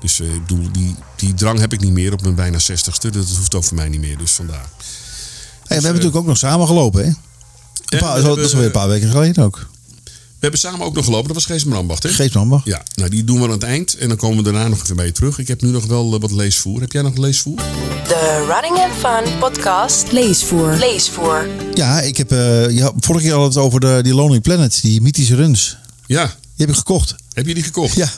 Dus 0.00 0.20
eh, 0.20 0.34
ik 0.34 0.46
bedoel, 0.46 0.72
die, 0.72 0.94
die 1.16 1.34
drang 1.34 1.58
heb 1.58 1.72
ik 1.72 1.80
niet 1.80 1.92
meer 1.92 2.12
op 2.12 2.22
mijn 2.22 2.34
bijna 2.34 2.58
60ste. 2.58 3.10
Dat 3.10 3.28
hoeft 3.36 3.54
ook 3.54 3.64
voor 3.64 3.76
mij 3.76 3.88
niet 3.88 4.00
meer, 4.00 4.18
dus 4.18 4.32
vandaar. 4.32 4.56
Hey, 4.56 4.66
we 5.66 5.72
hebben 5.74 5.90
natuurlijk 5.92 6.16
ook 6.16 6.26
nog 6.26 6.36
samen 6.38 6.66
gelopen, 6.66 7.04
hè? 7.04 7.10
Ja, 7.84 7.98
paar- 7.98 8.22
dat 8.22 8.38
is 8.38 8.50
alweer 8.52 8.66
een 8.66 8.72
paar 8.72 8.88
weken 8.88 9.10
geleden 9.10 9.44
ook. 9.44 9.68
We 10.04 10.48
hebben 10.48 10.60
samen 10.60 10.86
ook 10.86 10.94
nog 10.94 11.04
gelopen, 11.04 11.26
dat 11.26 11.36
was 11.36 11.46
Gees 11.46 11.64
Brandbach, 11.64 12.02
hè? 12.02 12.08
Geestmamba. 12.08 12.60
Ja, 12.64 12.82
nou 12.94 13.10
die 13.10 13.24
doen 13.24 13.38
we 13.38 13.44
aan 13.44 13.50
het 13.50 13.62
eind 13.62 13.96
en 13.96 14.08
dan 14.08 14.16
komen 14.16 14.36
we 14.36 14.42
daarna 14.52 14.68
nog 14.68 14.82
even 14.82 14.96
bij 14.96 15.06
je 15.06 15.12
terug. 15.12 15.38
Ik 15.38 15.48
heb 15.48 15.62
nu 15.62 15.70
nog 15.70 15.86
wel 15.86 16.14
eh, 16.14 16.20
wat 16.20 16.30
leesvoer. 16.30 16.80
Heb 16.80 16.92
jij 16.92 17.02
nog 17.02 17.16
leesvoer? 17.16 17.56
De 18.08 18.46
Running 18.48 18.78
and 18.84 18.92
Fun 19.26 19.38
podcast 19.38 20.12
Leesvoer. 20.12 20.76
Leesvoer. 20.76 21.48
Ja, 21.74 22.00
ik 22.00 22.16
heb 22.16 22.32
uh, 22.32 22.70
ja, 22.70 22.92
vorige 23.00 23.24
keer 23.24 23.34
al 23.34 23.44
het 23.44 23.56
over 23.56 23.80
de, 23.80 24.00
die 24.02 24.14
Lonely 24.14 24.40
Planet, 24.40 24.78
die 24.82 25.00
mythische 25.00 25.34
runs. 25.34 25.76
Ja, 26.12 26.24
Die 26.26 26.66
heb 26.66 26.68
ik 26.68 26.74
gekocht. 26.76 27.14
heb 27.32 27.46
je 27.46 27.54
die 27.54 27.62
gekocht? 27.62 27.94
Ja. 27.94 28.10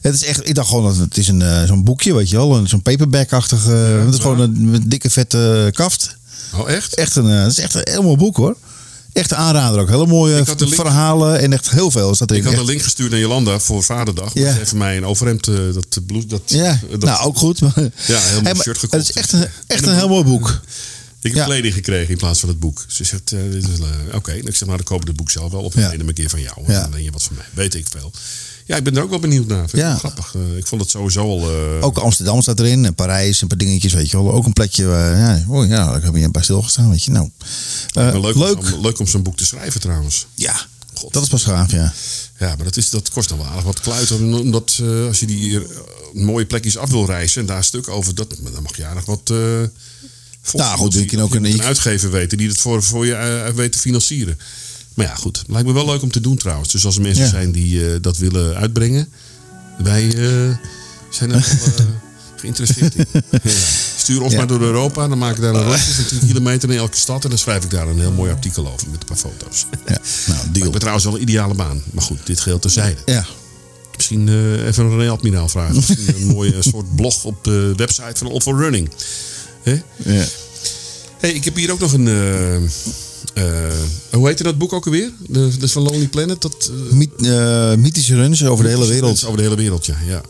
Het 0.00 0.14
is 0.14 0.24
echt, 0.24 0.48
ik 0.48 0.54
dacht 0.54 0.68
gewoon 0.68 0.84
dat 0.84 0.96
het 0.96 1.16
is 1.16 1.28
een, 1.28 1.42
eh, 1.42 1.64
zo'n 1.64 1.84
boekje, 1.84 2.14
weet 2.14 2.30
je 2.30 2.36
wel. 2.36 2.56
een- 2.56 2.68
Zo'n 2.68 2.82
paperback-achtig. 2.82 3.66
eh, 3.66 4.04
het 4.04 4.14
is 4.14 4.20
gewoon 4.20 4.40
een, 4.40 4.74
een 4.74 4.88
dikke 4.88 5.10
vette 5.10 5.64
eh, 5.66 5.72
kaft. 5.72 6.16
Oh, 6.54 6.70
echt? 6.70 6.94
Echt 6.94 7.16
een, 7.16 7.28
eh, 7.30 7.42
het 7.42 7.50
is 7.50 7.58
echt 7.58 7.74
een 7.74 7.86
heel 7.90 8.02
mooi 8.02 8.16
boek 8.16 8.36
hoor. 8.36 8.56
Echt 9.12 9.30
een 9.30 9.36
aanrader 9.36 9.80
ook. 9.80 9.88
Hele 9.88 10.06
mooie 10.06 10.38
Ik 10.40 10.46
had 10.46 10.64
verhalen 10.68 11.40
en 11.40 11.52
echt 11.52 11.70
heel 11.70 11.90
veel. 11.90 12.10
Is 12.10 12.18
dat 12.18 12.30
Ik 12.30 12.36
erin. 12.36 12.44
had 12.48 12.52
Echt- 12.52 12.62
een 12.62 12.68
link 12.70 12.82
gestuurd 12.82 13.10
naar 13.10 13.20
Jolanda 13.20 13.58
voor 13.58 13.82
Vaderdag. 13.82 14.34
Ja. 14.34 14.48
Ja. 14.48 14.58
Even 14.58 14.78
mij 14.78 14.96
een 14.96 15.04
overhemd, 15.04 15.46
eh, 15.48 15.54
dat 15.72 16.06
bloed, 16.06 16.30
dat... 16.30 16.42
Ja, 16.46 16.80
dat, 16.90 17.00
nou 17.02 17.24
ook 17.24 17.36
goed. 17.38 17.60
maar- 17.60 17.72
heel 17.74 17.90
mooi 18.32 18.42
Hey, 18.42 18.54
shirt 18.54 18.78
gekocht. 18.78 18.92
Het 19.06 19.16
is 19.16 19.22
echt 19.22 19.32
een, 19.32 19.42
En 19.42 19.50
echt 19.66 19.82
een 19.82 19.88
een 19.90 19.96
heel 19.96 20.08
mooi 20.08 20.24
boek. 20.24 20.60
Ik 21.22 21.30
heb 21.30 21.34
Ja. 21.34 21.44
kleding 21.44 21.74
gekregen 21.74 22.10
in 22.10 22.16
plaats 22.16 22.40
van 22.40 22.48
het 22.48 22.58
boek. 22.60 22.84
Ze 22.88 23.04
zegt, 23.04 23.32
eh, 23.32 23.56
eh, 23.56 24.14
oké. 24.14 24.32
Ik 24.32 24.42
zeg, 24.56 24.60
nou 24.64 24.76
dan 24.76 24.86
koop 24.86 25.00
ik 25.00 25.06
het 25.06 25.16
boek 25.16 25.30
zelf 25.30 25.52
wel. 25.52 25.62
Of 25.62 25.74
Ja. 25.74 25.90
hem 25.90 26.08
een 26.08 26.14
keer 26.14 26.30
van 26.30 26.40
jou. 26.40 26.56
En 26.66 26.72
Ja. 26.72 26.80
dan 26.82 26.90
leen 26.90 27.02
je 27.02 27.10
wat 27.10 27.22
van 27.22 27.36
mij. 27.36 27.44
Weet 27.54 27.74
ik 27.74 27.86
veel. 27.90 28.12
Ja, 28.66 28.76
ik 28.76 28.84
ben 28.84 28.96
er 28.96 29.02
ook 29.02 29.10
wel 29.10 29.18
benieuwd 29.18 29.46
naar. 29.46 29.68
Vind 29.68 29.82
Ja. 29.82 29.96
grappig. 29.96 30.34
Eh, 30.34 30.56
ik 30.56 30.66
vond 30.66 30.80
het 30.80 30.90
sowieso 30.90 31.20
al... 31.22 31.50
Ook 31.80 31.98
Amsterdam 31.98 32.42
staat 32.42 32.60
erin 32.60 32.84
en 32.84 32.94
Parijs 32.94 33.36
en 33.36 33.42
een 33.42 33.48
paar 33.48 33.66
dingetjes, 33.66 33.92
weet 33.92 34.10
je 34.10 34.16
wel. 34.22 34.32
Ook 34.32 34.46
een 34.46 34.52
plekje 34.52 34.84
ja, 34.84 35.44
oh 35.48 35.66
ja, 35.68 35.92
daar 35.92 36.02
heb 36.02 36.14
je 36.16 36.30
bij 36.30 36.42
stilgestaan, 36.42 36.90
weet 36.90 37.04
je. 37.04 37.10
Nou, 37.10 37.30
maar 37.94 38.20
leuk, 38.20 38.34
leuk. 38.34 38.58
Om, 38.58 38.66
zo- 38.66 38.80
leuk 38.80 38.98
om 38.98 39.06
zo'n 39.06 39.22
boek 39.22 39.36
te 39.36 39.44
schrijven 39.46 39.80
trouwens. 39.80 40.26
Ja, 40.34 40.66
dat 41.10 41.22
is 41.22 41.28
pas 41.28 41.42
gaaf, 41.42 41.70
ja. 41.72 41.92
Ja, 42.38 42.54
maar 42.56 42.64
dat, 42.64 42.76
is, 42.76 42.90
dat 42.90 43.10
kost 43.10 43.28
dan 43.28 43.38
wel 43.38 43.46
aardig 43.46 43.64
wat 43.64 43.80
kluiten. 43.80 44.34
Omdat 44.34 44.80
als 45.08 45.20
je 45.20 45.26
die 45.26 45.60
mooie 46.12 46.46
plekjes 46.46 46.76
af 46.76 46.90
wil 46.90 47.06
reizen 47.06 47.40
en 47.40 47.46
daar 47.46 47.56
een 47.56 47.64
stuk 47.64 47.88
over, 47.88 48.14
dat, 48.14 48.34
dan 48.52 48.62
mag 48.62 48.76
je 48.76 48.84
aardig 48.86 49.04
wat. 49.04 49.32
Eh 50.42 50.52
Nou, 50.54 50.78
goed, 50.78 50.94
je 50.94 51.04
kan 51.04 51.20
ook 51.20 51.34
een- 51.34 51.62
uitgever 51.62 52.10
weten 52.10 52.38
die 52.38 52.48
het 52.48 52.58
voor, 52.60 52.82
voor 52.82 53.06
je 53.06 53.14
eh, 53.14 53.52
weet 53.54 53.72
te 53.72 53.78
financieren. 53.78 54.38
Maar 54.94 55.06
ja, 55.06 55.14
goed. 55.14 55.42
Lijkt 55.46 55.66
me 55.66 55.72
wel 55.74 55.86
leuk 55.86 56.02
om 56.02 56.10
te 56.10 56.20
doen 56.20 56.36
trouwens. 56.36 56.72
Dus 56.72 56.84
als 56.84 56.96
er 56.96 57.02
mensen 57.02 57.24
Ja. 57.24 57.30
zijn 57.30 57.52
die 57.52 57.86
eh, 57.92 57.96
dat 58.00 58.16
willen 58.18 58.56
uitbrengen. 58.56 59.08
Wij 59.82 60.06
eh, 60.06 60.56
zijn 61.10 61.32
er 61.32 61.58
wel 61.64 61.74
eh, 61.76 61.84
geïnteresseerd 62.40 62.94
in. 62.94 63.04
Ja. 63.30 63.50
Stuur 63.96 64.22
ons 64.22 64.32
Ja. 64.32 64.38
maar 64.38 64.46
door 64.46 64.60
Europa. 64.60 65.08
Dan 65.08 65.18
maak 65.18 65.36
ik 65.36 65.42
daar 65.42 65.54
een 65.54 65.62
rondje 65.70 65.92
van 65.92 66.04
10 66.18 66.26
kilometer 66.26 66.70
in 66.70 66.76
elke 66.78 66.96
stad. 66.96 67.22
En 67.24 67.28
dan 67.30 67.38
schrijf 67.38 67.64
ik 67.64 67.70
daar 67.70 67.88
een 67.88 67.98
heel 68.00 68.12
mooi 68.12 68.30
artikel 68.30 68.68
over 68.72 68.88
met 68.90 69.00
een 69.00 69.06
paar 69.06 69.16
foto's. 69.16 69.66
Ja. 69.86 69.98
Nou, 70.26 70.46
Ik 70.46 70.54
deal. 70.54 70.70
ben 70.70 70.78
trouwens 70.78 71.04
wel 71.04 71.14
een 71.14 71.22
ideale 71.22 71.54
baan. 71.54 71.82
Maar 71.92 72.04
goed, 72.04 72.18
dit 72.26 72.40
geheel 72.40 72.58
terzijde. 72.58 73.00
Ja. 73.06 73.26
Misschien 73.96 74.28
eh, 74.28 74.66
even 74.66 74.84
een 74.84 74.98
René 74.98 75.10
Admiraal 75.10 75.48
vragen. 75.48 75.74
Misschien 75.88 76.14
een 76.20 76.26
mooie 76.26 76.56
soort 76.62 76.96
blog 76.96 77.24
op 77.24 77.44
de 77.44 77.72
website 77.76 78.12
van 78.14 78.30
All 78.30 78.40
for 78.40 78.58
Running. 78.58 78.90
Hè? 79.62 79.72
ja. 79.96 80.24
Hey, 81.18 81.30
ik 81.32 81.44
heb 81.44 81.56
hier 81.56 81.70
ook 81.72 81.78
nog 81.80 81.92
een. 81.92 82.08
eh, 82.08 82.54
eh, 82.54 83.72
hoe 84.10 84.26
heette 84.26 84.42
dat 84.42 84.58
boek 84.58 84.72
ook 84.72 84.84
alweer? 84.86 85.10
De, 85.28 85.48
dat 85.48 85.62
is 85.62 85.72
van 85.72 85.82
Lonely 85.82 86.08
Planet. 86.08 86.40
Dat, 86.42 86.70
Myth- 86.90 87.26
eh, 87.26 87.74
mythische 87.74 88.14
runs 88.14 88.44
over 88.44 88.64
de 88.64 88.70
hele 88.70 88.82
dat 88.82 88.90
wereld. 88.90 89.24
over 89.24 89.36
de 89.36 89.42
hele 89.42 89.56
wereld, 89.56 89.86
ja. 89.86 89.94
ja. 90.06 90.20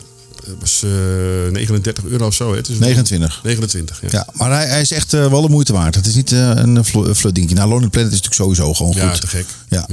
Het 0.47 0.55
was 0.61 0.83
eh 0.83 1.51
39 1.53 2.05
euro 2.05 2.27
of 2.27 2.35
zo. 2.35 2.51
Hè? 2.51 2.57
Het 2.57 2.69
is 2.69 2.79
29. 2.79 3.41
29, 3.43 4.01
ja. 4.03 4.09
Ja, 4.11 4.27
maar 4.33 4.51
hij, 4.51 4.67
hij 4.67 4.81
is 4.81 4.91
echt 4.93 5.13
wel 5.13 5.43
de 5.43 5.49
moeite 5.49 5.73
waard. 5.73 5.95
Het 5.95 6.07
is 6.07 6.15
niet 6.15 6.31
een 6.31 6.85
fl- 6.85 6.99
een 7.05 7.15
flutdingetje. 7.17 7.57
Nou, 7.57 7.69
Lonely 7.69 7.89
Planet 7.89 8.13
is 8.13 8.21
natuurlijk 8.23 8.41
sowieso 8.57 8.75
gewoon 8.75 8.93
Ja, 8.97 9.11
goed. 9.11 9.21
te 9.21 9.27
gek. 9.27 9.47
Ja. 9.69 9.87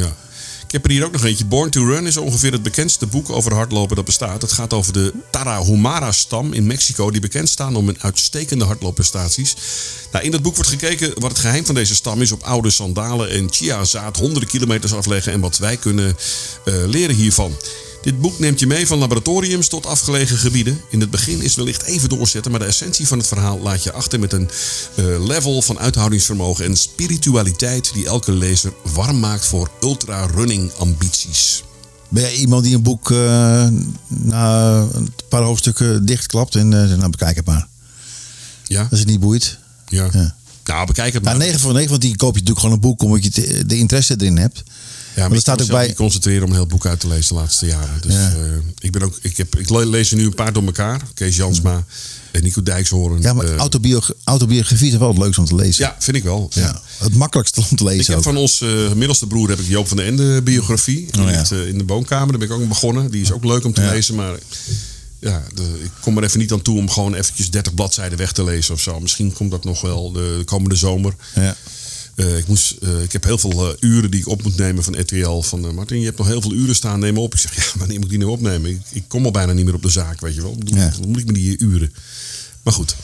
Ik 0.68 0.74
heb 0.74 0.86
er 0.86 0.92
hier 0.92 1.06
ook 1.06 1.12
nog 1.12 1.24
eentje. 1.24 1.46
Born 1.46 1.70
to 1.70 1.86
Run 1.86 2.06
is 2.06 2.18
ongeveer 2.18 2.52
het 2.52 2.64
bekendste 2.64 3.06
boek 3.06 3.30
over 3.30 3.54
hardlopen 3.54 3.96
dat 3.96 4.06
bestaat. 4.06 4.42
Het 4.42 4.52
gaat 4.52 4.74
over 4.74 4.94
de 4.94 5.14
Tarahumara-stam 5.32 6.54
in 6.54 6.68
Mexico, 6.68 7.12
die 7.12 7.22
bekend 7.22 7.50
staan 7.50 7.76
om 7.76 7.86
hun 7.86 8.02
uitstekende 8.02 8.66
hardloopprestaties. 8.66 9.56
Nou, 10.12 10.26
in 10.26 10.32
dat 10.32 10.42
boek 10.42 10.56
wordt 10.56 10.70
gekeken 10.70 11.20
wat 11.20 11.30
het 11.30 11.40
geheim 11.40 11.66
van 11.66 11.76
deze 11.76 11.96
stam 11.96 12.22
is 12.22 12.32
op 12.32 12.44
oude 12.44 12.70
sandalen 12.70 13.30
en 13.30 13.54
chiazaad 13.54 14.18
honderden 14.18 14.50
kilometers 14.50 14.94
afleggen 14.94 15.34
en 15.34 15.40
wat 15.40 15.58
wij 15.58 15.78
kunnen 15.78 16.16
eh, 16.66 16.74
leren 16.86 17.16
hiervan. 17.16 17.56
Dit 18.02 18.22
boek 18.22 18.40
neemt 18.40 18.60
je 18.60 18.68
mee 18.68 18.88
van 18.88 18.98
laboratoriums 18.98 19.68
tot 19.68 19.86
afgelegen 19.86 20.38
gebieden. 20.38 20.82
In 20.90 21.00
het 21.00 21.10
begin 21.10 21.42
is 21.42 21.56
wellicht 21.56 21.84
even 21.84 22.10
doorzetten, 22.10 22.52
maar 22.52 22.60
de 22.60 22.66
essentie 22.66 23.08
van 23.08 23.18
het 23.18 23.28
verhaal 23.28 23.60
laat 23.60 23.84
je 23.84 23.92
achter 23.92 24.20
met 24.20 24.34
een 24.34 24.50
eh, 24.96 25.26
level 25.26 25.62
van 25.62 25.80
uithoudingsvermogen 25.80 26.66
en 26.66 26.78
spiritualiteit 26.78 27.94
die 27.94 28.06
elke 28.06 28.32
lezer 28.32 28.74
warm 28.94 29.20
maakt 29.20 29.46
voor 29.46 29.72
ultra-running 29.82 30.72
ambities. 30.74 31.64
Ben 32.10 32.22
jij 32.22 32.36
iemand 32.36 32.64
die 32.64 32.76
een 32.76 32.82
boek 32.82 33.12
eh, 33.12 33.68
na 34.08 34.80
een 34.94 35.14
paar 35.30 35.44
hoofdstukken 35.44 36.06
dichtklapt 36.06 36.56
en 36.56 36.74
eh, 36.74 36.88
zegt, 36.88 36.98
nou 36.98 37.10
bekijk 37.10 37.36
het 37.36 37.46
maar. 37.46 37.68
Ja? 38.68 38.88
Als 38.92 39.00
het 39.00 39.10
niet 39.10 39.20
boeit. 39.20 39.58
Ja. 39.88 40.10
Ja. 40.14 40.36
Nou, 40.64 40.86
bekijk 40.86 41.14
het 41.14 41.24
maar. 41.24 41.38
Nou, 41.38 41.46
9 41.46 41.60
van 41.60 41.74
9 41.74 41.90
van 41.90 42.00
10 42.00 42.16
koop 42.16 42.34
je 42.34 42.40
natuurlijk 42.40 42.60
gewoon 42.60 42.76
een 42.76 42.82
boek 42.82 43.02
omdat 43.02 43.24
je 43.24 43.66
de 43.66 43.78
interesse 43.78 44.16
erin 44.18 44.38
hebt. 44.38 44.64
Ja, 45.18 45.24
maar 45.24 45.32
er 45.32 45.36
ik 45.38 45.42
staat 45.42 45.62
ook 45.62 45.68
bij- 45.68 45.88
niet 45.88 45.96
concentreren 45.96 46.44
om 46.44 46.50
een 46.50 46.56
heel 46.56 46.66
boek 46.66 46.86
uit 46.86 47.00
te 47.00 47.08
lezen 47.08 47.36
de 47.36 47.42
laatste 47.42 47.66
jaren. 47.66 48.02
Dus 48.02 48.14
Ja. 48.14 48.30
eh, 48.32 48.36
ik, 48.80 48.92
ben 48.92 49.02
ook, 49.02 49.18
ik, 49.22 49.38
heb, 49.38 49.56
ik 49.58 49.70
le- 49.70 49.86
lees 49.86 50.12
er 50.12 50.18
nu 50.18 50.26
een 50.26 50.34
paar 50.34 50.54
door 50.54 50.64
elkaar. 50.66 51.02
Kees 51.14 51.36
Jansma 51.36 51.86
en 52.32 52.44
Nico 52.44 52.64
Dijkshoorn. 52.64 53.22
Ja, 53.22 53.34
maar 53.34 53.46
eh, 53.46 53.56
autobiogra- 53.56 54.14
autobiografie 54.24 54.92
is 54.92 54.98
wel 54.98 55.08
het 55.08 55.18
leukste 55.18 55.42
om 55.42 55.48
te 55.48 55.56
lezen. 55.56 55.86
ja, 55.86 55.96
vind 56.00 56.18
ik 56.18 56.24
wel. 56.24 56.50
Ja. 56.54 56.62
Ja, 56.62 56.82
Het 56.98 57.16
makkelijkste 57.16 57.62
om 57.70 57.78
te 57.78 57.84
lezen 57.84 58.00
Ik 58.02 58.08
heb 58.08 58.18
ook. 58.18 58.24
van 58.24 58.38
ons 58.38 58.62
eh, 58.62 58.92
middelste 58.94 59.28
broer 59.28 59.50
heb 59.50 59.60
ik 59.60 59.68
Joop 59.68 59.88
van 59.88 59.98
den 59.98 60.06
Ende 60.06 60.42
biografie. 60.42 61.08
Oh, 61.20 61.30
ja. 61.32 61.56
in 61.66 61.78
de 61.78 61.86
woonkamer. 61.86 62.28
Daar 62.38 62.48
ben 62.48 62.58
ik 62.58 62.64
ook 62.64 62.68
begonnen. 62.68 63.12
Die 63.12 63.22
is 63.22 63.32
ook 63.32 63.44
leuk 63.44 63.66
om 63.66 63.74
te 63.74 63.82
Ja. 63.82 63.90
lezen. 63.92 64.16
Maar 64.16 64.38
ja, 65.20 65.44
de, 65.54 65.80
ik 65.84 65.92
kom 66.02 66.18
er 66.18 66.24
even 66.24 66.40
niet 66.40 66.52
aan 66.52 66.62
toe 66.62 66.78
om 66.78 66.90
gewoon 66.90 67.14
eventjes 67.16 67.50
30 67.52 67.74
bladzijden 67.74 68.18
weg 68.18 68.32
te 68.32 68.44
lezen 68.44 68.74
of 68.74 68.82
zo. 68.82 69.00
Misschien 69.00 69.34
komt 69.34 69.52
dat 69.52 69.64
nog 69.64 69.82
wel 69.82 70.12
de, 70.12 70.36
de 70.38 70.44
komende 70.46 70.76
zomer. 70.76 71.14
Ja. 71.36 71.56
Eh, 72.18 72.38
ik, 72.38 72.48
moest, 72.48 72.72
eh, 72.82 73.02
ik 73.04 73.12
heb 73.12 73.24
heel 73.24 73.38
veel 73.38 73.68
eh, 73.70 73.74
uren 73.80 74.12
die 74.12 74.20
ik 74.20 74.28
op 74.28 74.44
moet 74.44 74.58
nemen 74.58 74.84
van 74.84 75.00
RTL. 75.00 75.42
Van 75.42 75.76
Martin, 75.76 76.00
je 76.00 76.06
hebt 76.06 76.18
nog 76.18 76.28
heel 76.28 76.42
veel 76.42 76.54
uren 76.54 76.76
staan, 76.76 77.00
neem 77.00 77.18
op. 77.18 77.34
Ik 77.34 77.40
zeg, 77.40 77.56
ja, 77.64 77.64
wanneer 77.78 77.96
moet 77.96 78.04
ik 78.06 78.10
die 78.10 78.20
nou 78.20 78.32
opnemen? 78.32 78.72
Ik, 78.72 78.82
ik 78.92 79.04
kom 79.08 79.26
al 79.26 79.32
bijna 79.32 79.54
niet 79.54 79.66
meer 79.66 79.74
op 79.74 79.82
de 79.82 79.90
zaak, 79.90 80.20
weet 80.22 80.36
je 80.36 80.42
wel. 80.42 80.56
Bedoel, 80.56 80.76
Ja. 80.78 80.94
Hoe 80.98 81.08
moet 81.08 81.20
ik 81.20 81.26
met 81.26 81.36
die 81.36 81.58
uren? 81.60 81.94
Maar 82.64 82.74
goed. 82.74 82.96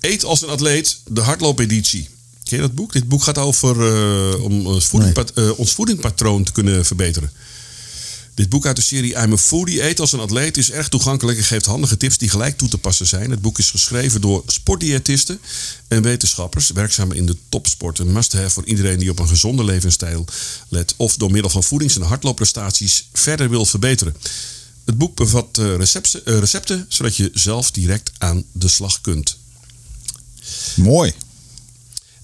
Eet 0.00 0.24
als 0.24 0.42
een 0.42 0.48
atleet, 0.48 0.98
de 1.08 1.20
hardloopeditie. 1.20 2.08
Ken 2.42 2.56
je 2.56 2.62
dat 2.62 2.74
boek? 2.74 2.92
Dit 2.92 3.08
boek 3.08 3.22
gaat 3.22 3.38
over 3.38 3.76
om 4.42 4.66
ons, 4.66 4.86
voedingpat- 4.86 5.30
eh, 5.34 5.58
ons 5.58 5.72
voedingpatroon 5.72 6.44
te 6.44 6.52
kunnen 6.52 6.84
verbeteren. 6.84 7.30
Dit 8.34 8.48
boek 8.48 8.66
uit 8.66 8.76
de 8.76 8.82
serie 8.82 9.14
I'm 9.14 9.32
a 9.32 9.36
Foodie 9.36 9.82
Eet 9.82 10.00
als 10.00 10.12
een 10.12 10.20
atleet 10.20 10.56
is 10.56 10.70
erg 10.70 10.88
toegankelijk 10.88 11.38
en 11.38 11.44
geeft 11.44 11.66
handige 11.66 11.96
tips 11.96 12.18
die 12.18 12.28
gelijk 12.28 12.58
toe 12.58 12.68
te 12.68 12.78
passen 12.78 13.06
zijn. 13.06 13.30
Het 13.30 13.40
boek 13.40 13.58
is 13.58 13.70
geschreven 13.70 14.20
door 14.20 14.42
sportdiëtisten 14.46 15.40
en 15.88 16.02
wetenschappers 16.02 16.70
werkzaam 16.70 17.12
in 17.12 17.26
de 17.26 17.36
topsport. 17.48 17.98
Een 17.98 18.12
must-have 18.12 18.50
voor 18.50 18.64
iedereen 18.64 18.98
die 18.98 19.10
op 19.10 19.18
een 19.18 19.28
gezonde 19.28 19.64
levensstijl 19.64 20.24
let 20.68 20.94
of 20.96 21.16
door 21.16 21.30
middel 21.30 21.50
van 21.50 21.64
voedings- 21.64 21.96
en 21.96 22.02
hardloopprestaties 22.02 23.08
verder 23.12 23.50
wil 23.50 23.66
verbeteren. 23.66 24.16
Het 24.84 24.98
boek 24.98 25.16
bevat 25.16 25.58
eh, 25.58 25.76
recepten, 25.76 26.24
eh, 26.24 26.38
recepten 26.38 26.86
zodat 26.88 27.16
je 27.16 27.30
zelf 27.34 27.70
direct 27.70 28.12
aan 28.18 28.44
de 28.52 28.68
slag 28.68 29.00
kunt. 29.00 29.36
Mooi. 30.74 31.12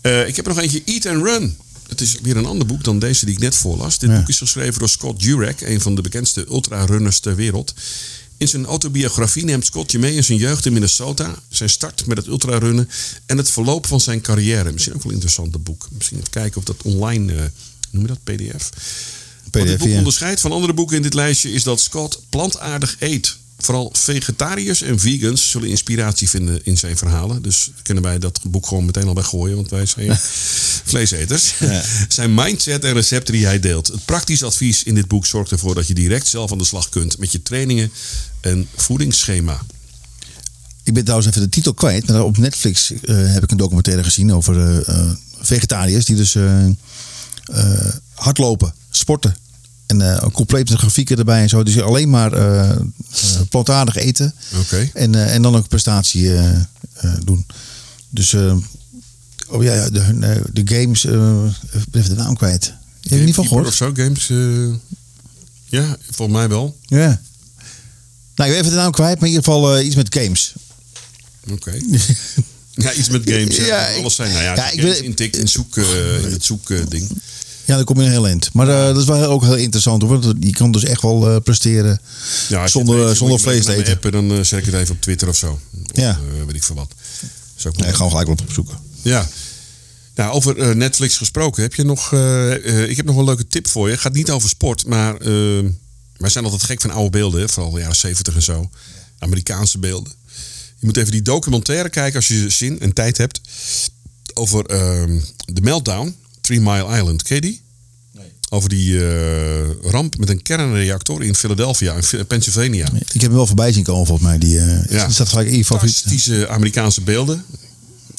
Eh, 0.00 0.26
ik 0.26 0.36
heb 0.36 0.46
er 0.46 0.54
nog 0.54 0.62
eentje, 0.62 0.82
Eat 0.84 1.06
and 1.06 1.22
Run. 1.22 1.56
Het 1.90 2.00
is 2.00 2.16
weer 2.22 2.36
een 2.36 2.46
ander 2.46 2.66
boek 2.66 2.84
dan 2.84 2.98
deze 2.98 3.24
die 3.24 3.34
ik 3.34 3.40
net 3.40 3.54
voorlas. 3.54 3.98
Dit 3.98 4.10
Ja. 4.10 4.18
boek 4.18 4.28
is 4.28 4.38
geschreven 4.38 4.78
door 4.78 4.88
Scott 4.88 5.22
Jurek, 5.22 5.60
een 5.60 5.80
van 5.80 5.94
de 5.94 6.00
bekendste 6.02 6.46
ultrarunners 6.48 7.18
ter 7.18 7.34
wereld. 7.34 7.74
In 8.36 8.48
zijn 8.48 8.66
autobiografie 8.66 9.44
neemt 9.44 9.66
Scott 9.66 9.90
je 9.90 9.98
mee 9.98 10.14
in 10.14 10.24
zijn 10.24 10.38
jeugd 10.38 10.66
in 10.66 10.72
Minnesota, 10.72 11.34
zijn 11.48 11.70
start 11.70 12.06
met 12.06 12.16
het 12.16 12.26
ultrarunnen 12.26 12.88
en 13.26 13.36
het 13.36 13.50
verloop 13.50 13.86
van 13.86 14.00
zijn 14.00 14.20
carrière. 14.20 14.72
Misschien 14.72 14.94
ook 14.94 15.02
wel 15.02 15.12
een 15.12 15.18
interessant 15.22 15.62
boek. 15.64 15.88
Misschien 15.90 16.18
even 16.18 16.30
kijken 16.30 16.58
of 16.58 16.64
dat 16.64 16.82
online, 16.82 17.32
eh, 17.32 17.44
noem 17.90 18.02
je 18.02 18.08
dat, 18.08 18.24
PDF? 18.24 18.70
Wat 19.50 19.62
PDF, 19.64 19.78
boek 19.78 19.88
ja. 19.88 19.96
onderscheidt 19.98 20.40
van 20.40 20.52
andere 20.52 20.72
boeken 20.72 20.96
in 20.96 21.02
dit 21.02 21.14
lijstje 21.14 21.52
is 21.52 21.62
dat 21.62 21.80
Scott 21.80 22.20
plantaardig 22.28 22.96
eet. 22.98 23.36
Vooral 23.60 23.90
vegetariërs 23.92 24.82
en 24.82 24.98
vegans 24.98 25.50
zullen 25.50 25.68
inspiratie 25.68 26.30
vinden 26.30 26.60
in 26.64 26.78
zijn 26.78 26.96
verhalen. 26.96 27.42
Dus 27.42 27.70
kunnen 27.82 28.02
wij 28.02 28.18
dat 28.18 28.40
boek 28.42 28.66
gewoon 28.66 28.84
meteen 28.84 29.06
al 29.06 29.14
weggooien, 29.14 29.56
want 29.56 29.70
wij 29.70 29.86
zijn 29.86 30.18
vleeseters. 30.90 31.54
zijn 32.08 32.34
mindset 32.34 32.84
en 32.84 32.92
recepten 32.92 33.34
die 33.34 33.46
hij 33.46 33.60
deelt. 33.60 33.86
Het 33.86 34.04
praktisch 34.04 34.42
advies 34.42 34.82
in 34.82 34.94
dit 34.94 35.08
boek 35.08 35.26
zorgt 35.26 35.50
ervoor 35.50 35.74
dat 35.74 35.86
je 35.86 35.94
direct 35.94 36.26
zelf 36.26 36.52
aan 36.52 36.58
de 36.58 36.64
slag 36.64 36.88
kunt 36.88 37.18
met 37.18 37.32
je 37.32 37.42
trainingen 37.42 37.92
en 38.40 38.68
voedingsschema. 38.76 39.60
Ik 40.82 40.94
ben 40.94 41.04
trouwens 41.04 41.30
even 41.30 41.42
de 41.42 41.48
titel 41.48 41.74
kwijt. 41.74 42.06
Maar 42.06 42.24
op 42.24 42.38
Netflix 42.38 42.90
eh, 42.90 43.32
heb 43.32 43.42
ik 43.42 43.50
een 43.50 43.56
documentaire 43.56 44.04
gezien 44.04 44.32
over 44.32 44.60
eh, 44.60 44.88
eh, 44.88 45.10
vegetariërs 45.40 46.04
die 46.04 46.16
dus 46.16 46.34
eh, 46.34 47.94
hardlopen, 48.14 48.74
sporten. 48.90 49.36
En 49.90 50.00
een 50.00 50.32
complete 50.32 50.78
grafieken 50.78 51.18
erbij 51.18 51.42
en 51.42 51.48
zo. 51.48 51.62
Dus 51.62 51.80
alleen 51.80 52.10
maar 52.10 52.32
eh, 52.32 52.76
plantaardig 53.48 53.96
eten. 53.96 54.34
Oké. 54.60 54.90
En, 54.94 55.14
en 55.14 55.42
dan 55.42 55.56
ook 55.56 55.68
prestatie 55.68 56.30
doen. 57.24 57.46
Dus 58.10 58.34
oh 59.48 59.62
ja, 59.62 59.90
de, 59.90 60.42
de 60.52 60.62
games, 60.64 61.04
ik 61.04 61.90
ben 61.90 62.02
even 62.02 62.16
de 62.16 62.22
naam 62.22 62.36
kwijt. 62.36 62.64
Je 62.64 63.08
hebt 63.08 63.20
er 63.20 63.26
niet 63.26 63.34
van 63.34 63.46
gehoord? 63.46 63.66
Of 63.66 63.74
zo, 63.74 63.90
games. 63.94 64.26
ja, 65.66 65.96
volgens 66.10 66.38
mij 66.38 66.48
wel. 66.48 66.76
Ja. 66.86 67.20
Nou, 68.34 68.50
ik 68.50 68.56
ben 68.56 68.64
even 68.64 68.70
de 68.70 68.82
naam 68.82 68.92
kwijt, 68.92 69.20
maar 69.20 69.28
in 69.28 69.34
ieder 69.34 69.52
geval 69.52 69.80
iets 69.80 69.94
met 69.94 70.14
games. 70.14 70.54
Oké. 71.50 71.78
Ja, 72.74 72.92
iets 72.92 73.08
met 73.08 73.22
games. 73.24 73.56
Ja, 73.56 73.92
alles 73.94 74.14
zijn. 74.14 74.32
Nou 74.32 74.42
ja, 74.42 74.54
ja, 74.54 74.70
je 74.70 74.96
ik 74.96 75.04
intikt 75.04 75.36
in, 75.36 75.48
zoek, 75.48 75.76
in 75.76 76.30
het 76.30 76.44
zoekding. 76.44 77.08
Ja, 77.64 77.76
dan 77.76 77.84
kom 77.84 77.98
je 77.98 78.04
een 78.04 78.10
heel 78.10 78.26
eind. 78.26 78.52
Maar 78.52 78.68
eh, 78.68 78.84
dat 78.86 78.96
is 78.96 79.04
wel 79.04 79.24
ook 79.24 79.42
heel 79.42 79.56
interessant 79.56 80.02
hoor. 80.02 80.20
Want 80.20 80.36
Je 80.44 80.50
kan 80.50 80.72
dus 80.72 80.84
echt 80.84 81.02
wel 81.02 81.28
eh, 81.30 81.36
presteren 81.42 82.00
Ja, 82.48 82.68
zonder, 82.68 83.04
weet, 83.06 83.16
zonder 83.16 83.40
vlees 83.40 83.64
te 83.64 83.74
eten. 83.74 83.92
appen, 83.94 84.12
dan 84.12 84.30
eh, 84.30 84.40
zet 84.42 84.58
ik 84.58 84.64
het 84.64 84.74
even 84.74 84.94
op 84.94 85.00
Twitter 85.00 85.28
of 85.28 85.36
zo. 85.36 85.50
Of, 85.74 85.80
Ja. 85.92 86.18
weet 86.46 86.54
ik 86.56 86.64
veel 86.64 86.76
wat. 86.76 86.92
Zo 87.56 87.70
Nee, 87.76 87.92
gewoon 87.92 88.10
gelijk 88.10 88.28
wat 88.28 88.40
opzoeken. 88.40 88.78
Ja. 89.02 89.28
Nou, 90.14 90.32
over 90.32 90.76
Netflix 90.76 91.16
gesproken. 91.16 91.62
Heb 91.62 91.74
je 91.74 91.84
nog, 91.84 92.12
ik 92.88 92.96
heb 92.96 93.06
nog 93.06 93.16
een 93.16 93.24
leuke 93.24 93.46
tip 93.46 93.68
voor 93.68 93.86
je. 93.86 93.92
Het 93.92 94.02
gaat 94.02 94.12
niet 94.12 94.30
over 94.30 94.48
sport, 94.48 94.86
maar 94.86 95.14
eh, 95.16 95.28
wij 96.16 96.30
zijn 96.30 96.44
altijd 96.44 96.62
gek 96.62 96.80
van 96.80 96.90
oude 96.90 97.10
beelden. 97.10 97.48
Vooral 97.48 97.72
de 97.72 97.80
jaren 97.80 97.96
70 97.96 98.34
en 98.34 98.42
zo. 98.42 98.70
Amerikaanse 99.18 99.78
beelden. 99.78 100.12
Je 100.78 100.86
moet 100.86 100.96
even 100.96 101.10
die 101.12 101.22
documentaire 101.22 101.88
kijken 101.88 102.16
als 102.16 102.28
je 102.28 102.50
zin 102.50 102.80
en 102.80 102.92
tijd 102.92 103.16
hebt. 103.16 103.40
Over 104.34 104.66
ehm, 104.66 105.18
de 105.44 105.60
Meltdown, 105.60 106.16
Three 106.50 106.62
Mile 106.62 106.98
Island. 106.98 107.22
Ken 107.22 107.34
je 107.34 107.40
die? 107.40 107.60
Over 108.48 108.68
die 108.68 109.08
eh, 109.08 109.70
ramp 109.82 110.18
met 110.18 110.28
een 110.28 110.42
kernreactor 110.42 111.24
in 111.24 111.34
Philadelphia, 111.34 111.94
in 112.10 112.26
Pennsylvania. 112.26 112.86
Ik 112.92 113.12
heb 113.12 113.20
hem 113.20 113.32
wel 113.32 113.46
voorbij 113.46 113.72
zien 113.72 113.82
komen 113.82 114.06
volgens 114.06 114.28
mij. 114.28 114.38
Die, 114.38 114.58
eh 114.58 114.90
Ja. 114.90 115.04
Die 115.04 115.14
staat 115.14 115.28
gelijk 115.28 115.48
in. 115.48 115.64
Fantastische 115.64 116.48
Amerikaanse 116.48 117.00
beelden. 117.00 117.44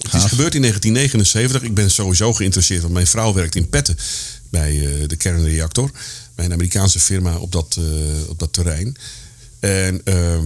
Het 0.01 0.13
is 0.13 0.29
gebeurd 0.29 0.55
in 0.55 0.61
1979. 0.61 1.61
Ik 1.61 1.73
ben 1.73 1.91
sowieso 1.91 2.34
geïnteresseerd, 2.34 2.82
want 2.82 2.93
mijn 2.93 3.07
vrouw 3.07 3.34
werkt 3.34 3.55
in 3.55 3.69
Petten 3.69 3.97
bij 4.49 4.71
eh, 4.71 5.07
de 5.07 5.15
kernreactor. 5.15 5.91
Bij 6.36 6.45
een 6.45 6.53
Amerikaanse 6.53 6.99
firma 6.99 7.38
op 7.38 7.51
dat, 7.51 7.77
eh, 7.79 8.29
op 8.29 8.39
dat 8.39 8.53
terrein. 8.53 8.97
En 9.59 10.01
ehm, 10.03 10.45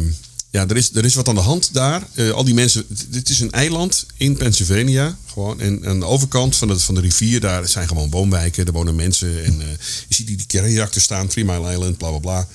Ja, 0.56 0.68
er 0.68 0.78
is, 0.78 0.92
er 0.94 1.06
is 1.06 1.16
wat 1.16 1.28
aan 1.28 1.36
de 1.36 1.42
hand 1.42 1.70
daar. 1.74 2.04
Eh, 2.14 2.30
al 2.30 2.44
die 2.44 2.54
mensen, 2.54 2.86
dit 3.10 3.30
is 3.30 3.40
een 3.40 3.52
eiland 3.52 4.06
in 4.18 4.38
Pennsylvania. 4.38 5.18
Gewoon. 5.34 5.60
En 5.60 5.86
aan 5.86 6.00
de 6.00 6.06
overkant 6.06 6.56
van 6.56 6.68
de, 6.68 6.80
van 6.80 6.96
de 6.96 7.02
rivier, 7.02 7.40
daar 7.40 7.68
zijn 7.68 7.88
gewoon 7.88 8.10
woonwijken. 8.10 8.66
Er 8.66 8.72
wonen 8.72 8.96
mensen. 8.96 9.44
En 9.46 9.62
eh, 9.62 9.68
je 10.08 10.16
ziet 10.16 10.28
die, 10.28 10.38
die 10.38 10.46
kernreactor 10.46 11.02
staan, 11.02 11.28
Three 11.28 11.46
Mile 11.46 11.72
Island, 11.72 11.98
bla 11.98 12.10
bla 12.10 12.20
bla. 12.20 12.48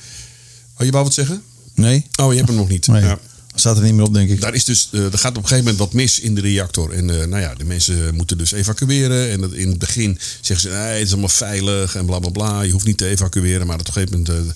Oh, 0.79 0.87
je 0.87 0.91
wou 0.93 1.05
wat 1.05 1.15
zeggen? 1.15 1.43
Nee? 1.75 2.07
Oh, 2.17 2.31
je 2.31 2.37
hebt 2.37 2.49
hem 2.49 2.59
nog 2.59 2.69
niet. 2.69 2.87
Nee. 2.87 3.03
Ja. 3.03 3.19
Staat 3.55 3.77
er 3.77 3.83
niet 3.83 3.95
meer 3.95 4.05
op, 4.05 4.15
denk 4.15 4.31
ik. 4.31 4.41
Daar 4.41 4.55
is 4.55 4.65
dus, 4.65 4.89
eh, 4.93 5.13
er 5.13 5.19
gaat 5.19 5.31
op 5.37 5.43
een 5.43 5.49
gegeven 5.49 5.59
moment 5.65 5.79
wat 5.79 5.93
mis 5.93 6.21
in 6.21 6.35
de 6.35 6.41
reactor. 6.41 6.93
En 6.93 7.05
nou 7.05 7.39
ja, 7.39 7.55
de 7.55 7.65
mensen 7.65 8.15
moeten 8.15 8.39
dus 8.39 8.53
evacueren. 8.53 9.31
En 9.31 9.41
dat- 9.41 9.53
in 9.53 9.69
het 9.69 9.79
begin 9.79 10.19
zeggen 10.41 10.71
ze, 10.71 10.77
nee, 10.77 10.93
het 10.99 11.03
is 11.07 11.11
allemaal 11.11 11.29
veilig 11.29 11.95
en 11.95 12.07
bla 12.07 12.19
bla 12.19 12.31
bla. 12.31 12.61
Je 12.63 12.73
hoeft 12.73 12.87
niet 12.87 12.99
te 12.99 13.07
evacueren. 13.07 13.67
Maar 13.67 13.79
op 13.81 13.87
een 13.87 13.93
gegeven 13.93 14.25
moment 14.27 14.55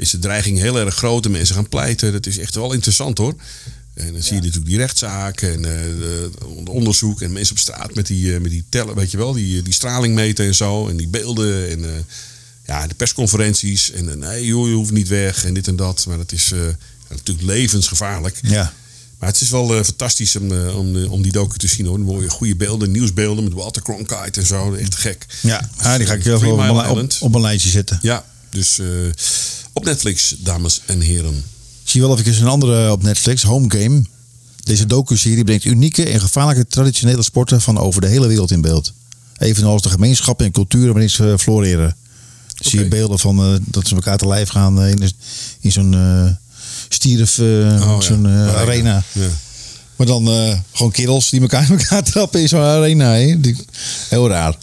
is 0.00 0.10
de 0.10 0.18
dreiging 0.18 0.58
heel 0.58 0.78
erg 0.78 0.94
groot. 0.94 1.22
De 1.22 1.28
mensen 1.30 1.54
gaan 1.54 1.68
pleiten. 1.68 2.12
Dat 2.12 2.26
is 2.26 2.38
echt 2.38 2.54
wel 2.54 2.72
interessant 2.72 3.18
hoor. 3.18 3.34
En 3.94 4.12
dan 4.12 4.22
zie 4.22 4.34
je 4.34 4.40
natuurlijk 4.40 4.66
die 4.66 4.76
rechtszaak 4.76 5.40
en 5.42 5.64
eh, 5.64 5.82
de- 5.98 6.30
de 6.64 6.70
onderzoek. 6.70 7.20
En 7.20 7.32
mensen 7.32 7.54
op 7.54 7.60
straat 7.60 7.94
met 7.94 8.06
die, 8.06 8.34
eh, 8.34 8.40
met 8.40 8.50
die 8.50 8.64
tellen, 8.68 8.94
weet 8.94 9.10
je 9.10 9.16
wel, 9.16 9.32
die, 9.32 9.62
die 9.62 9.72
straling 9.72 10.14
meten 10.14 10.44
en 10.46 10.54
zo. 10.54 10.88
En 10.88 10.96
die 10.96 11.08
beelden 11.08 11.70
en 11.70 11.84
eh, 11.84 11.90
ja, 12.66 12.86
de 12.86 12.94
persconferenties. 12.94 13.90
En 13.90 14.18
nee, 14.18 14.44
joh, 14.46 14.68
je 14.68 14.74
hoeft 14.74 14.92
niet 14.92 15.08
weg 15.08 15.44
en 15.44 15.54
dit 15.54 15.66
en 15.68 15.76
dat. 15.76 16.04
Maar 16.08 16.16
dat 16.16 16.32
is 16.32 16.52
natuurlijk 17.08 17.46
levensgevaarlijk. 17.46 18.38
Ja. 18.42 18.72
Maar 19.18 19.28
het 19.28 19.40
is 19.40 19.50
wel 19.50 19.84
fantastisch 19.84 20.36
om, 20.36 20.52
om, 20.68 21.04
om 21.04 21.22
die 21.22 21.32
docu 21.32 21.58
te 21.58 21.66
zien 21.68 21.86
hoor. 21.86 22.00
Mooie, 22.00 22.30
goede 22.30 22.56
beelden, 22.56 22.90
nieuwsbeelden 22.90 23.44
met 23.44 23.52
Walter 23.52 23.82
Cronkite 23.82 24.40
en 24.40 24.46
zo. 24.46 24.72
Echt 24.74 24.94
gek. 24.96 25.26
Ja, 25.42 25.70
ah, 25.76 25.96
die 25.96 26.06
ga 26.06 26.14
ik 26.14 26.20
Three 26.22 26.34
even 26.34 26.70
op, 26.70 26.86
op, 26.98 27.12
op 27.20 27.34
een 27.34 27.40
lijstje 27.40 27.70
zetten. 27.70 27.98
Ja, 28.02 28.24
dus 28.50 28.78
eh, 28.78 28.86
op 29.72 29.84
Netflix, 29.84 30.34
dames 30.38 30.80
en 30.86 31.00
heren. 31.00 31.34
Ik 31.84 31.90
zie 31.96 32.00
wel 32.00 32.18
even 32.18 32.40
een 32.42 32.48
andere 32.48 32.92
op 32.92 33.02
Netflix, 33.02 33.42
Home 33.42 33.70
Game. 33.70 34.02
Deze 34.64 34.86
docu-serie 34.86 35.44
brengt 35.44 35.64
unieke 35.64 36.04
en 36.04 36.20
gevaarlijke 36.20 36.66
traditionele 36.66 37.22
sporten 37.22 37.60
van 37.60 37.78
over 37.78 38.00
de 38.00 38.06
hele 38.06 38.26
wereld 38.26 38.50
in 38.50 38.60
beeld. 38.60 38.92
Evenals 39.38 39.82
de 39.82 39.88
gemeenschappen 39.88 40.46
en 40.46 40.52
culturen 40.52 40.92
waarin 40.92 41.10
ze 41.10 41.34
floreren. 41.38 41.96
Zie 42.58 42.78
je 42.78 42.88
beelden 42.88 43.18
van 43.18 43.38
eh, 43.38 43.54
dat 43.66 43.88
ze 43.88 43.94
elkaar 43.94 44.18
te 44.18 44.26
lijf 44.26 44.48
gaan 44.48 44.82
eh, 44.82 44.90
in, 44.90 45.12
in 45.60 45.72
zo'n 45.72 45.94
eh 45.94 46.30
stierf, 46.88 47.38
eh, 47.38 47.46
Oh, 47.90 48.00
zo'n 48.00 48.22
ja. 48.22 48.46
eh, 48.46 48.54
arena. 48.54 49.02
Ja. 49.12 49.28
Maar 49.96 50.06
dan 50.06 50.28
eh, 50.28 50.58
gewoon 50.72 50.92
kerels 50.92 51.30
die 51.30 51.40
elkaar 51.40 51.70
in 51.70 51.78
elkaar 51.78 52.02
trappen 52.02 52.40
in 52.40 52.48
zo'n 52.48 52.60
arena. 52.60 53.12
Hè? 53.14 53.40
Die, 53.40 53.56
heel 54.08 54.28
raar. 54.28 54.56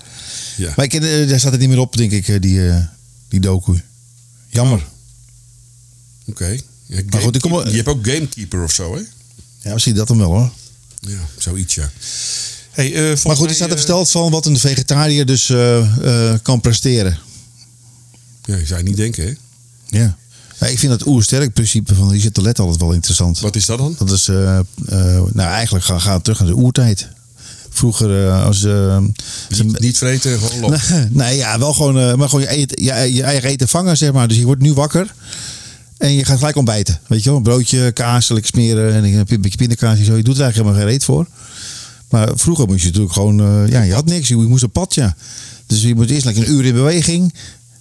Ja. 0.57 0.73
Maar 0.75 0.85
ik, 0.85 0.93
eh, 0.93 1.29
daar 1.29 1.39
staat 1.39 1.51
het 1.51 1.59
niet 1.59 1.69
meer 1.69 1.79
op, 1.79 1.97
denk 1.97 2.11
ik, 2.11 2.27
eh, 2.27 2.41
die, 2.41 2.69
eh, 2.69 2.77
die 3.27 3.39
docu. 3.39 3.81
Jammer. 4.47 4.85
Oké. 6.25 6.57
Ja, 6.85 7.01
Maar 7.09 7.21
goed, 7.21 7.35
ik 7.35 7.41
kom 7.41 7.51
wel- 7.51 7.59
Gamekeeper- 7.59 7.69
Je 7.69 7.75
hebt 7.75 7.87
ook 7.87 8.15
Gamekeeper 8.15 8.63
of 8.63 8.71
zo, 8.71 8.95
hè? 8.95 9.01
Ja, 9.61 9.73
misschien 9.73 9.95
dat 9.95 10.07
dan 10.07 10.17
wel 10.17 10.29
hoor. 10.33 10.51
Ja, 10.99 11.19
zoiets, 11.37 11.75
ja. 11.75 11.91
Hey, 12.71 12.93
eh, 12.93 13.01
Maar 13.25 13.35
goed, 13.35 13.39
mij, 13.39 13.47
er 13.49 13.55
staat 13.55 13.67
er 13.67 13.73
eh, 13.73 13.79
verteld 13.79 14.09
van 14.11 14.31
wat 14.31 14.45
een 14.45 14.57
vegetariër 14.59 15.25
dus 15.25 15.49
eh, 15.49 16.33
kan 16.41 16.61
presteren. 16.61 17.19
Ja, 18.45 18.55
je 18.55 18.65
zou 18.65 18.83
niet 18.83 18.97
denken, 18.97 19.23
hè? 19.25 19.33
Ja. 19.99 20.17
ja 20.59 20.67
ik 20.67 20.79
vind 20.79 20.91
het 20.91 21.05
oersterk 21.05 21.53
principe 21.53 21.95
van 21.95 22.09
die 22.09 22.21
zit 22.21 22.37
let 22.37 22.59
altijd 22.59 22.79
wel 22.79 22.91
interessant. 22.93 23.39
Wat 23.39 23.55
is 23.55 23.65
dat 23.65 23.77
dan? 23.77 23.95
Dat 23.99 24.11
is, 24.11 24.25
nou 24.27 25.33
eigenlijk 25.39 25.85
gaat 25.85 26.03
het 26.13 26.23
terug 26.23 26.39
naar 26.39 26.47
de 26.47 26.55
oertijd. 26.55 27.07
Vroeger 27.77 28.27
eh, 28.27 28.45
als... 28.45 28.63
eh, 28.63 28.97
Niet, 29.49 29.79
niet 29.79 29.97
vreten, 29.97 30.39
gewoon 30.39 30.59
lopen. 30.59 30.81
nee, 31.11 31.37
ja, 31.37 31.59
wel 31.59 31.73
gewoon, 31.73 31.99
eh, 31.99 32.13
maar 32.15 32.29
gewoon 32.29 32.43
je, 32.43 32.49
eten, 32.49 32.83
je, 32.83 33.13
je 33.13 33.23
eigen 33.23 33.49
eten 33.49 33.67
vangen, 33.67 33.97
zeg 33.97 34.11
maar. 34.11 34.27
Dus 34.27 34.37
je 34.37 34.45
wordt 34.45 34.61
nu 34.61 34.73
wakker 34.73 35.13
en 35.97 36.13
je 36.13 36.25
gaat 36.25 36.37
gelijk 36.37 36.55
ontbijten. 36.55 36.99
Weet 37.07 37.23
je 37.23 37.29
wel, 37.29 37.37
een 37.37 37.43
broodje, 37.43 37.91
kaas, 37.91 38.29
lekker 38.29 38.47
smeren 38.53 38.93
en 38.93 39.03
een 39.03 39.41
beetje 39.41 39.57
pindakaas 39.57 39.99
en 39.99 40.05
zo. 40.05 40.15
Je 40.15 40.23
doet 40.23 40.37
er 40.37 40.41
eigenlijk 40.43 40.55
helemaal 40.55 40.79
geen 40.79 40.89
reet 40.89 41.03
voor. 41.03 41.27
Maar 42.09 42.29
vroeger 42.35 42.67
moest 42.67 42.79
je 42.81 42.85
natuurlijk 42.87 43.13
gewoon, 43.13 43.67
ja, 43.69 43.81
je 43.81 43.93
had 43.93 44.05
niks. 44.05 44.27
Je 44.27 44.35
moest 44.35 44.63
op 44.63 44.73
pad, 44.73 44.93
ja. 44.93 45.15
Dus 45.67 45.81
je 45.81 45.95
moet 45.95 46.09
eerst 46.09 46.25
lekker 46.25 46.43
een 46.43 46.51
uur 46.53 46.65
in 46.65 46.73
beweging. 46.73 47.33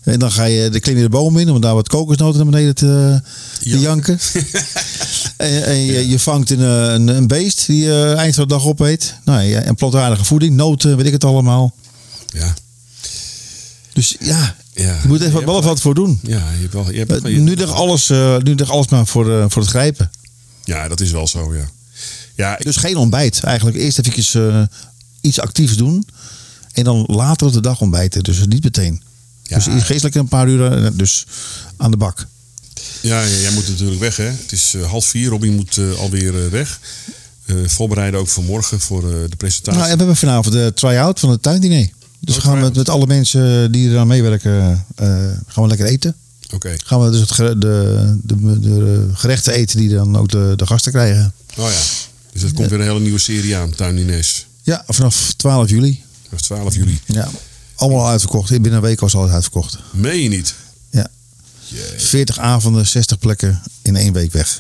En 0.03 0.19
dan 0.19 0.33
ga 0.33 0.45
je, 0.45 0.69
dan 0.71 0.81
klim 0.81 0.97
je 0.97 1.03
de 1.03 1.09
boom 1.09 1.39
in 1.39 1.51
om 1.51 1.61
daar 1.61 1.75
wat 1.75 1.89
kokosnoten 1.89 2.37
naar 2.37 2.51
beneden 2.51 2.75
te, 2.75 3.21
te 3.61 3.69
Ja. 3.69 3.79
janken. 3.79 4.19
en 5.37 5.65
en 5.65 5.77
je, 5.85 6.09
je 6.09 6.19
vangt 6.19 6.51
een, 6.51 6.61
eh, 6.61 6.93
een, 6.93 7.09
een 7.09 7.27
beest 7.27 7.67
die 7.67 7.85
je 7.85 8.15
eind 8.17 8.35
van 8.35 8.49
de 8.49 8.55
dag 8.55 8.65
opeet. 8.67 9.15
Nou, 9.25 9.43
ja, 9.43 9.61
en 9.61 9.75
plantaardige 9.75 10.25
voeding, 10.25 10.57
noten, 10.57 10.97
weet 10.97 11.07
ik 11.07 11.13
het 11.13 11.25
allemaal. 11.25 11.75
Ja. 12.33 12.55
Dus 13.93 14.17
ja, 14.21 14.55
Ja. 14.75 14.99
je 15.03 15.09
moet 15.09 15.21
even 15.21 15.45
wel 15.47 15.63
wat 15.63 15.81
voor 15.81 15.95
doen. 15.95 16.21
Ja, 16.23 16.51
je 16.51 16.61
hebt 16.61 16.73
wel... 16.73 16.91
Je 16.91 16.99
hebt 16.99 17.13
Eh, 17.13 17.21
wel- 17.23 17.31
je- 17.31 17.39
nu 17.39 17.55
ligt 17.57 17.73
alles, 17.73 18.11
eh, 18.11 18.37
nu 18.39 18.55
ligt 18.55 18.71
alles 18.71 18.89
maar 18.89 19.07
voor, 19.07 19.39
eh, 19.39 19.45
voor 19.49 19.63
het 19.63 19.71
grijpen. 19.71 20.11
Ja, 20.65 20.89
dat 20.89 21.01
is 21.01 21.11
wel 21.11 21.27
zo, 21.27 21.55
ja. 21.55 21.69
Ja, 22.35 22.59
ik- 22.59 22.65
Dus 22.65 22.77
geen 22.77 22.97
ontbijt. 22.97 23.41
Eigenlijk 23.43 23.77
eerst 23.77 23.99
even 23.99 24.53
eh, 24.53 24.63
iets 25.21 25.41
actiefs 25.41 25.77
doen. 25.77 26.07
En 26.73 26.85
dan 26.85 27.05
later 27.09 27.47
op 27.47 27.53
de 27.53 27.61
dag 27.61 27.81
ontbijten. 27.81 28.23
Dus 28.23 28.47
niet 28.47 28.65
meteen. 28.65 29.03
Ja. 29.43 29.57
Dus 29.59 29.85
geestelijk 29.85 30.15
een 30.15 30.29
paar 30.29 30.49
uur 30.49 30.73
eh, 30.85 30.91
dus 30.93 31.27
aan 31.77 31.91
de 31.91 31.97
bak. 31.97 32.27
Ja, 33.07 33.23
ja, 33.23 33.37
jij 33.37 33.51
moet 33.51 33.69
natuurlijk 33.69 34.01
weg, 34.01 34.17
hè? 34.17 34.25
Het 34.25 34.53
is 34.53 34.75
eh, 34.75 34.91
half 34.91 35.05
vier. 35.07 35.29
Robin 35.29 35.55
moet 35.55 35.77
eh, 35.77 35.99
alweer 35.99 36.45
eh, 36.45 36.51
weg. 36.51 36.81
Voorbereiden 37.67 38.21
ook 38.21 38.29
voor 38.29 38.45
morgen 38.45 38.81
voor 38.81 39.01
de 39.01 39.37
presentatie. 39.37 39.81
Nou, 39.81 39.93
we 39.93 39.97
hebben 39.97 40.17
vanavond 40.17 40.55
de 40.55 40.73
try-out 40.75 41.21
van 41.21 41.31
het 41.31 41.43
tuindiner. 41.43 41.89
Dus 42.21 42.37
Oh, 42.37 42.43
gaan 42.43 42.63
we 42.63 42.71
met 42.75 42.89
alle 42.89 43.07
mensen 43.07 43.73
die 43.73 43.91
eraan 43.91 44.07
meewerken, 44.07 44.87
gaan 45.47 45.63
we 45.63 45.67
lekker 45.67 45.87
eten. 45.87 46.15
Oké. 46.55 46.75
Gaan 46.85 47.05
we 47.05 47.11
dus 47.11 47.21
het 47.21 47.61
de, 47.61 48.19
de, 48.23 48.61
de 48.61 49.09
gerechten 49.13 49.53
eten 49.53 49.79
die 49.79 49.89
dan 49.89 50.17
ook 50.17 50.29
de, 50.29 50.53
de 50.57 50.67
gasten 50.67 50.93
krijgen. 50.93 51.33
Oh 51.57 51.71
ja. 51.71 51.81
Dus 52.33 52.43
er 52.43 52.53
komt 52.53 52.71
weer 52.71 52.81
een 52.81 52.87
hele 52.87 53.01
nieuwe 53.01 53.19
serie 53.19 53.57
aan, 53.57 53.71
Tuin 53.71 53.99
Ines. 53.99 54.47
Ja, 54.63 54.85
vanaf 54.87 55.33
12 55.37 55.71
juli. 55.71 56.03
Is 56.31 56.43
12 56.43 56.75
juli. 56.75 57.01
Ja. 57.05 57.29
Allemaal 57.75 58.01
al 58.01 58.09
uitverkocht. 58.09 58.51
Binnen 58.51 58.73
een 58.73 58.81
week 58.81 59.01
was 59.01 59.13
het 59.13 59.23
al 59.23 59.29
uitverkocht. 59.29 59.79
Meen 59.91 60.23
je 60.23 60.29
niet? 60.29 60.55
Ja. 61.69 61.77
Jee. 61.77 62.01
40 62.01 62.39
avonden, 62.39 62.87
60 62.87 63.19
plekken 63.19 63.63
in 63.83 63.97
één 63.97 64.13
week 64.13 64.33
weg. 64.33 64.59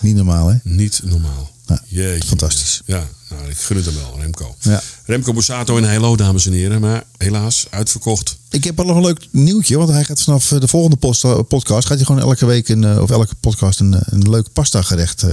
Niet 0.00 0.14
normaal, 0.16 0.48
hè? 0.48 0.56
Niet 0.62 1.00
normaal. 1.04 1.52
Ja, 1.66 1.80
Jeetje. 1.86 2.28
fantastisch. 2.28 2.80
Ja, 2.86 3.08
nou, 3.30 3.48
ik 3.50 3.56
gun 3.56 3.76
het 3.76 3.84
hem 3.86 3.94
wel, 3.94 4.16
Remco. 4.20 4.54
Ja. 4.60 4.82
Remco 5.04 5.32
Bussato 5.32 5.76
in 5.76 5.84
Heilo, 5.84 6.16
dames 6.16 6.46
en 6.46 6.52
heren. 6.52 6.80
Maar 6.80 7.04
helaas, 7.16 7.66
uitverkocht. 7.70 8.36
Ik 8.50 8.64
heb 8.64 8.78
al 8.78 8.84
nog 8.86 8.96
een 8.96 9.02
leuk 9.02 9.26
nieuwtje, 9.30 9.76
want 9.78 9.90
hij 9.90 10.04
gaat 10.04 10.22
vanaf 10.22 10.52
eh, 10.52 10.60
de 10.60 10.68
volgende 10.68 10.96
post- 10.96 11.24
eh, 11.24 11.38
podcast 11.48 11.86
gaat 11.86 11.96
hij 11.96 12.06
gewoon 12.06 12.20
elke 12.20 12.46
week 12.46 12.68
een, 12.68 12.84
eh, 12.84 13.00
of 13.02 13.10
elke 13.10 13.34
podcast 13.40 13.80
een, 13.80 13.96
een 14.04 14.30
leuk 14.30 14.52
pasta 14.52 14.82
gerecht 14.82 15.24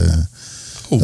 Oh. 0.89 1.01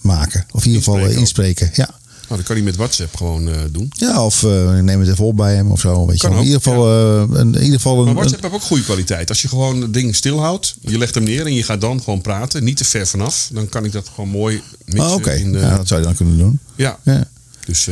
maken. 0.00 0.46
Of 0.50 0.60
in 0.64 0.66
ieder 0.70 0.82
geval 0.84 0.98
Inspreken 0.98 1.20
inspreken. 1.20 1.70
Ja. 1.74 1.99
Nou, 2.30 2.42
dat 2.42 2.50
kan 2.50 2.56
hij 2.60 2.64
met 2.70 2.76
WhatsApp 2.76 3.16
gewoon 3.16 3.48
eh, 3.48 3.58
doen. 3.70 3.92
ja, 3.96 4.24
of 4.24 4.42
eh, 4.42 4.78
neem 4.78 5.00
het 5.00 5.08
even 5.08 5.24
op 5.24 5.36
bij 5.36 5.54
hem 5.54 5.70
of 5.70 5.80
zo. 5.80 6.06
Weet 6.06 6.20
je. 6.20 6.28
In 6.28 6.36
ieder 6.42 6.60
geval, 6.62 6.86
eh, 7.32 7.40
in 7.40 7.54
ieder 7.54 7.70
geval 7.70 7.92
een, 7.98 7.98
Maar 7.98 8.08
een- 8.08 8.14
WhatsApp 8.14 8.42
heeft 8.42 8.54
ook 8.54 8.62
goede 8.62 8.82
kwaliteit. 8.82 9.28
Als 9.28 9.42
je 9.42 9.48
gewoon 9.48 9.80
het 9.82 9.92
ding 9.92 10.14
stilhoudt, 10.16 10.74
je 10.80 10.98
legt 10.98 11.14
hem 11.14 11.24
neer 11.24 11.46
en 11.46 11.54
je 11.54 11.62
gaat 11.62 11.80
dan 11.80 12.02
gewoon 12.02 12.20
praten. 12.20 12.64
Niet 12.64 12.76
te 12.76 12.84
ver 12.84 13.06
vanaf. 13.06 13.48
Dan 13.52 13.68
kan 13.68 13.84
ik 13.84 13.92
dat 13.92 14.08
gewoon 14.14 14.30
mooi 14.30 14.62
mixen. 14.84 15.06
Oh, 15.06 15.14
Oké, 15.14 15.32
ja, 15.32 15.76
dat 15.76 15.88
zou 15.88 16.00
je 16.00 16.06
dan 16.06 16.14
kunnen 16.16 16.38
doen. 16.38 16.58
ja. 16.76 16.98
Ja. 17.04 17.28
Dus, 17.66 17.86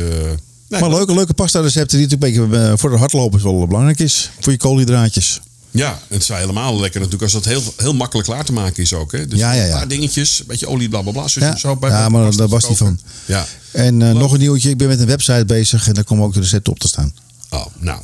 nee, 0.67 0.81
maar 0.81 0.89
leuke, 0.89 1.13
leuke 1.13 1.33
pasta 1.33 1.59
recepten 1.61 1.97
die 1.97 2.07
natuurlijk 2.07 2.41
een 2.41 2.49
beetje 2.49 2.77
voor 2.77 2.89
de 2.89 2.97
hardlopers 2.97 3.43
wel 3.43 3.67
belangrijk 3.67 3.99
is. 3.99 4.31
Voor 4.39 4.51
je 4.51 4.57
koolhydraatjes. 4.57 5.41
Ja, 5.71 5.99
het 6.07 6.21
is 6.21 6.27
helemaal 6.27 6.79
lekker 6.79 6.99
natuurlijk 6.99 7.23
als 7.33 7.43
dat 7.43 7.45
heel, 7.53 7.73
heel 7.77 7.93
makkelijk 7.93 8.27
klaar 8.27 8.45
te 8.45 8.51
maken 8.53 8.83
is 8.83 8.93
ook. 8.93 9.11
Hè? 9.11 9.27
Dus 9.27 9.39
Ja, 9.39 9.51
ja, 9.53 9.63
ja. 9.63 9.71
een 9.71 9.77
paar 9.77 9.87
dingetjes, 9.87 10.39
een 10.39 10.45
beetje 10.47 10.67
olie, 10.67 10.89
bla 10.89 11.01
bla 11.01 11.11
bla. 11.11 11.27
zo- 11.27 11.39
Ja. 11.39 11.55
zo 11.57 11.75
bij 11.75 11.89
Ja, 11.89 12.09
maar 12.09 12.35
daar 12.35 12.47
was 12.47 12.67
hij 12.67 12.75
koken. 12.75 12.85
van. 12.85 12.99
Ja. 13.25 13.45
En 13.71 14.01
eh, 14.01 14.11
nog 14.11 14.31
een 14.31 14.39
nieuwtje, 14.39 14.69
ik 14.69 14.77
ben 14.77 14.87
met 14.87 14.99
een 14.99 15.05
website 15.05 15.45
bezig 15.45 15.87
en 15.87 15.93
daar 15.93 16.03
komen 16.03 16.25
ook 16.25 16.33
de 16.33 16.39
recepten 16.39 16.73
op 16.73 16.79
te 16.79 16.87
staan. 16.87 17.13
Oh, 17.49 17.65
nou, 17.79 18.01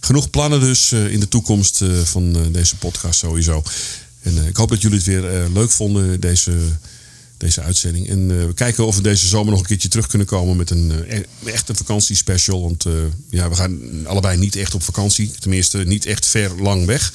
genoeg 0.00 0.30
plannen 0.30 0.60
dus 0.60 0.92
eh, 0.92 1.12
in 1.12 1.20
de 1.20 1.28
toekomst 1.28 1.82
eh, 1.82 1.88
van 2.04 2.52
deze 2.52 2.76
podcast 2.76 3.18
sowieso. 3.18 3.62
En 4.22 4.46
ik 4.46 4.56
hoop 4.56 4.68
dat 4.68 4.82
jullie 4.82 4.96
het 4.96 5.06
weer 5.06 5.48
leuk 5.52 5.70
vonden, 5.70 6.20
deze, 6.20 6.52
deze 7.40 7.60
uitzending. 7.60 8.08
En 8.08 8.30
eh, 8.30 8.46
we 8.46 8.54
kijken 8.54 8.86
of 8.86 8.96
we 8.96 9.02
deze 9.02 9.26
zomer 9.26 9.50
nog 9.50 9.60
een 9.60 9.66
keertje 9.66 9.88
terug 9.88 10.06
kunnen 10.06 10.26
komen 10.26 10.56
met 10.56 10.70
een 10.70 11.04
eh, 11.08 11.18
e- 11.18 11.24
echt 11.44 11.68
een 11.68 11.76
vakantiespecial. 11.76 12.62
Want 12.62 12.84
eh, 12.84 12.92
ja, 13.30 13.48
we 13.48 13.54
gaan 13.54 14.06
allebei 14.06 14.38
niet 14.38 14.56
echt 14.56 14.74
op 14.74 14.82
vakantie. 14.82 15.30
Tenminste, 15.38 15.78
niet 15.78 16.06
echt 16.06 16.26
ver 16.26 16.62
lang 16.62 16.86
weg. 16.86 17.12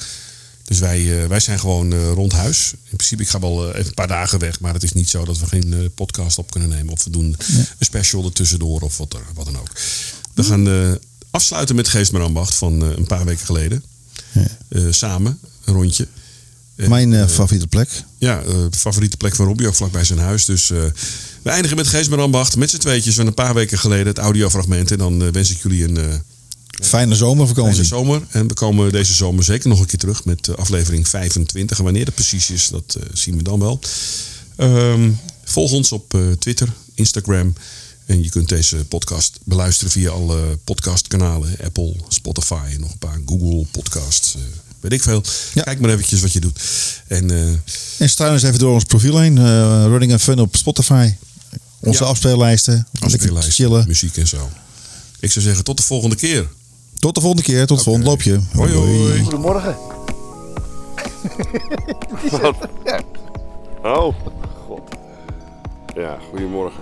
Dus 0.64 0.78
wij, 0.78 1.28
wij 1.28 1.40
zijn 1.40 1.58
gewoon 1.58 1.94
rond 1.94 2.32
huis. 2.32 2.72
In 2.72 2.96
principe, 2.96 3.22
ik 3.22 3.28
ga 3.28 3.40
wel 3.40 3.68
even 3.68 3.86
een 3.86 3.94
paar 3.94 4.06
dagen 4.06 4.38
weg. 4.38 4.60
Maar 4.60 4.72
het 4.72 4.82
is 4.82 4.92
niet 4.92 5.10
zo 5.10 5.24
dat 5.24 5.38
we 5.38 5.46
geen 5.46 5.90
podcast 5.94 6.38
op 6.38 6.50
kunnen 6.50 6.68
nemen. 6.68 6.92
Of 6.92 7.04
we 7.04 7.10
doen 7.10 7.36
een 7.56 7.66
special 7.78 8.24
ertussendoor 8.24 8.80
of 8.80 8.96
wat, 8.96 9.12
er, 9.12 9.20
wat 9.34 9.44
dan 9.44 9.58
ook. 9.58 9.70
We 10.34 10.42
gaan 10.42 10.98
afsluiten 11.30 11.76
met 11.76 11.88
Geest 11.88 12.12
met 12.12 12.22
Ambacht 12.22 12.54
van 12.54 12.80
een 12.80 13.06
paar 13.06 13.24
weken 13.24 13.46
geleden. 13.46 13.84
Samen, 14.90 15.38
een 15.64 15.74
rondje. 15.74 16.06
Mijn 16.76 17.12
eh, 17.12 17.22
eh, 17.22 17.28
favoriete 17.28 17.66
plek. 17.66 17.88
ja, 18.18 18.42
de 18.42 18.68
favoriete 18.70 19.16
plek 19.16 19.34
van 19.34 19.46
Robbie, 19.46 19.66
ook 19.66 19.74
vlakbij 19.74 20.04
zijn 20.04 20.18
huis. 20.18 20.44
Dus 20.44 20.68
we 20.68 21.50
eindigen 21.50 21.76
met 21.76 21.86
Geest 21.86 22.10
met 22.10 22.18
Ambacht. 22.18 22.56
Met 22.56 22.70
z'n 22.70 22.76
tweetjes 22.76 23.14
van 23.14 23.26
een 23.26 23.34
paar 23.34 23.54
weken 23.54 23.78
geleden 23.78 24.06
het 24.06 24.18
audiofragment. 24.18 24.90
En 24.90 24.98
dan 24.98 25.32
wens 25.32 25.50
ik 25.50 25.62
jullie 25.62 25.84
een, 25.84 26.22
Fijne 26.82 27.14
zomervakantie. 27.14 27.76
Deze 27.76 27.88
zomer. 27.88 28.22
En 28.30 28.48
we 28.48 28.54
komen 28.54 28.92
deze 28.92 29.14
zomer 29.14 29.44
zeker 29.44 29.68
nog 29.68 29.80
een 29.80 29.86
keer 29.86 29.98
terug 29.98 30.24
met 30.24 30.56
aflevering 30.56 31.08
25. 31.08 31.78
En 31.78 31.84
wanneer 31.84 32.04
dat 32.04 32.14
precies 32.14 32.50
is, 32.50 32.68
dat 32.68 32.96
zien 33.12 33.36
we 33.36 33.42
dan 33.42 33.58
wel. 33.58 33.80
Ehm, 34.56 35.10
volg 35.44 35.72
ons 35.72 35.92
op 35.92 36.18
Twitter, 36.38 36.68
Instagram. 36.94 37.54
En 38.06 38.22
je 38.22 38.30
kunt 38.30 38.48
deze 38.48 38.84
podcast 38.84 39.38
beluisteren 39.44 39.92
via 39.92 40.10
alle 40.10 40.58
podcastkanalen. 40.64 41.56
Apple, 41.64 41.94
Spotify 42.08 42.68
en 42.72 42.80
nog 42.80 42.92
een 42.92 42.98
paar 42.98 43.20
Google 43.26 43.66
podcasts. 43.70 44.36
Weet 44.88 44.98
ik 44.98 45.02
veel. 45.02 45.22
Ja. 45.54 45.62
Kijk 45.62 45.80
maar 45.80 45.90
eventjes 45.90 46.20
wat 46.20 46.32
je 46.32 46.40
doet. 46.40 46.60
En 47.06 47.30
eh, 47.30 47.46
En 47.98 48.08
struin 48.08 48.32
eens 48.32 48.42
even 48.42 48.58
door 48.58 48.72
ons 48.72 48.84
profiel 48.84 49.18
heen. 49.18 49.38
eh, 49.38 49.84
Running 49.86 50.12
and 50.12 50.20
Fun 50.20 50.38
op 50.40 50.56
Spotify. 50.56 51.14
Onze 51.80 52.04
Ja. 52.04 52.10
afspeellijsten. 52.10 52.86
Lekker 52.92 53.16
afspeellijst, 53.16 53.52
chillen. 53.52 53.84
muziek 53.86 54.16
en 54.16 54.26
zo. 54.26 54.48
Ik 55.20 55.32
zou 55.32 55.44
zeggen, 55.44 55.64
tot 55.64 55.76
de 55.76 55.82
volgende 55.82 56.16
keer. 56.16 56.48
Tot 56.98 57.14
de 57.14 57.20
volgende 57.20 57.44
keer. 57.44 57.66
Tot 57.66 57.76
het 57.76 57.84
volgende 57.84 58.08
loopje. 58.08 58.40
Hoi 58.52 58.72
hoi. 58.74 59.22
Goedemorgen. 59.22 59.76
Oh, 63.82 64.14
god. 64.66 64.80
Ja, 65.94 66.18
goedemorgen. 66.30 66.80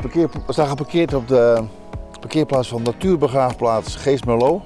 Parkeer, 0.00 0.28
we 0.46 0.52
staan 0.52 0.68
geparkeerd 0.68 1.14
op 1.14 1.28
de 1.28 1.62
parkeerplaats 2.20 2.68
van 2.68 2.82
Natuurbegraafplaats 2.82 3.94
Geestmerlo. 3.96 4.62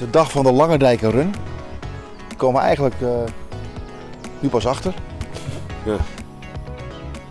De 0.00 0.10
dag 0.10 0.30
van 0.30 0.44
de 0.44 0.52
Lange 0.52 0.78
Dijken 0.78 1.10
Run. 1.10 1.34
We 2.28 2.36
komen 2.36 2.60
eigenlijk 2.62 3.00
eh, 3.00 3.08
nu 4.38 4.48
pas 4.48 4.66
achter. 4.66 4.94
Ja. 5.84 5.96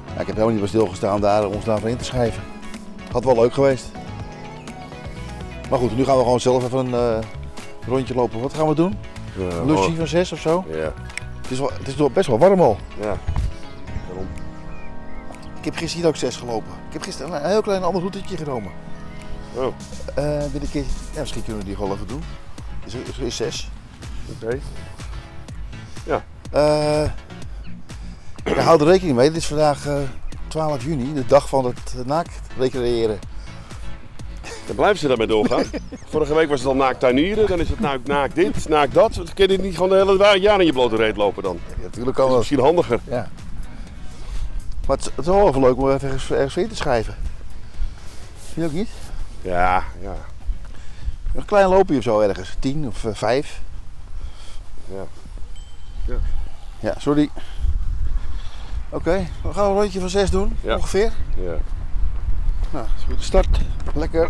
Ja, 0.06 0.20
ik 0.22 0.28
heb 0.28 0.28
helemaal 0.28 0.50
niet 0.50 0.60
bij 0.60 0.68
stilgestaan 0.68 1.22
daar 1.22 1.46
om 1.46 1.54
ons 1.54 1.66
daarvoor 1.66 1.90
in 1.90 1.98
te 1.98 2.04
schrijven. 2.04 2.44
Had 3.12 3.24
wel 3.24 3.36
leuk 3.36 3.54
geweest. 3.54 3.86
Maar 5.70 5.80
goed, 5.80 5.98
nu 5.98 6.06
gaan 6.06 6.18
we 6.18 6.24
gewoon 6.24 6.40
zelf 6.40 6.64
even 6.64 6.94
een 6.94 6.94
eh, 6.94 7.28
rondje 7.88 8.16
lopen. 8.16 8.42
Wat 8.42 8.54
gaan 8.54 8.68
we 8.68 8.76
doen? 8.76 8.98
Lunchie 9.66 9.96
van 9.96 10.08
6 10.08 10.32
of 10.32 10.40
zo? 10.40 10.66
Ja, 10.68 10.94
Het 11.42 11.52
is, 11.52 11.60
wel, 11.60 11.72
het 11.74 11.88
is 11.88 11.96
best 12.14 12.28
wel 12.28 12.40
warm 12.40 12.62
al. 12.62 12.78
ja. 13.02 13.18
Ik 15.60 15.66
heb 15.66 15.76
gisteren 15.76 16.02
hier 16.02 16.08
ook 16.08 16.16
6 16.16 16.36
gelopen. 16.36 16.72
Ik 16.88 16.94
heb 16.94 17.02
gisteren 17.02 17.44
een 17.44 17.50
heel 17.50 17.62
klein 17.62 17.84
ander 17.84 18.02
routetje 18.02 18.38
genomen. 18.38 18.72
Oh, 19.56 19.66
Eh 20.16 20.74
ja, 21.14 21.20
misschien 21.20 21.44
kunnen 21.44 21.62
we 21.62 21.68
die 21.68 21.76
gewoon 21.76 21.92
even 21.92 22.08
doen. 22.08 22.24
Is, 22.94 23.10
is, 23.10 23.18
is 23.18 23.36
6. 23.36 23.70
oké. 24.44 24.60
Eh 26.52 27.10
ja, 28.46 28.62
houd 28.62 28.82
er 28.82 28.88
rekening 28.88 29.16
mee. 29.18 29.28
Dit 29.28 29.38
is 29.38 29.46
vandaag 29.48 29.86
eh, 29.88 29.98
12 30.48 30.84
juni, 30.84 31.14
de 31.14 31.26
dag 31.26 31.50
van 31.50 31.66
het 31.66 32.06
naakt 32.06 32.40
recreëren. 32.58 33.20
Dan 34.68 34.76
blijven 34.76 34.98
ze 35.00 35.08
daarmee 35.08 35.28
doorgaan. 35.28 35.64
Vorige 36.12 36.34
week 36.34 36.50
was 36.50 36.60
het 36.60 36.68
al 36.70 36.76
naakt 36.76 37.00
tuinieren, 37.00 37.48
dan 37.48 37.60
is 37.60 37.70
het 37.70 37.80
naakt, 37.80 38.08
naakt 38.08 38.36
dit, 38.36 38.70
naakt 38.70 38.94
dat. 38.94 39.14
Dan 39.14 39.28
kun 39.34 39.48
je 39.52 39.58
niet 39.60 39.74
gewoon 39.76 39.90
de 39.90 39.96
hele 39.96 40.40
jaar 40.40 40.60
in 40.60 40.66
je 40.66 40.74
blote 40.74 40.96
reet 40.96 41.18
lopen 41.18 41.44
dan. 41.44 41.60
Ja, 41.68 41.76
natuurlijk 41.84 42.06
Dat 42.06 42.16
kan 42.16 42.24
is 42.26 42.30
dat. 42.30 42.38
misschien 42.40 42.60
handiger. 42.60 43.00
Ja. 43.10 43.30
Maar 44.88 44.98
het, 44.98 45.06
is- 45.06 45.12
het 45.16 45.26
is 45.26 45.32
wel 45.34 45.48
even 45.48 45.62
leuk 45.62 45.78
om 45.78 45.92
even 45.92 46.08
ergens, 46.08 46.32
ergens 46.32 46.58
in 46.58 46.68
te 46.70 46.76
schrijven. 46.76 47.16
Vind 48.54 48.56
je 48.56 48.66
ook 48.66 48.72
niet? 48.72 48.90
Ja, 49.42 49.84
ja. 50.02 50.16
Een 51.36 51.46
klein 51.46 51.68
loopje 51.68 51.98
of 51.98 52.04
zo 52.04 52.20
ergens. 52.20 52.56
10 52.60 52.88
of 52.88 53.06
5. 53.14 53.62
Ja. 54.86 55.04
Ja. 56.06 56.16
Ja, 56.80 56.94
sorry. 57.00 57.30
Oké, 58.90 59.28
we 59.44 59.54
gaan 59.54 59.66
een 59.70 59.74
rondje 59.74 60.00
van 60.00 60.10
6 60.10 60.30
doen, 60.30 60.58
Ja. 60.62 60.76
ongeveer. 60.76 61.12
ja. 61.36 61.56
Nou, 62.72 62.86
is 62.98 63.04
goed. 63.08 63.24
Start. 63.24 63.60
Lekker. 63.94 64.30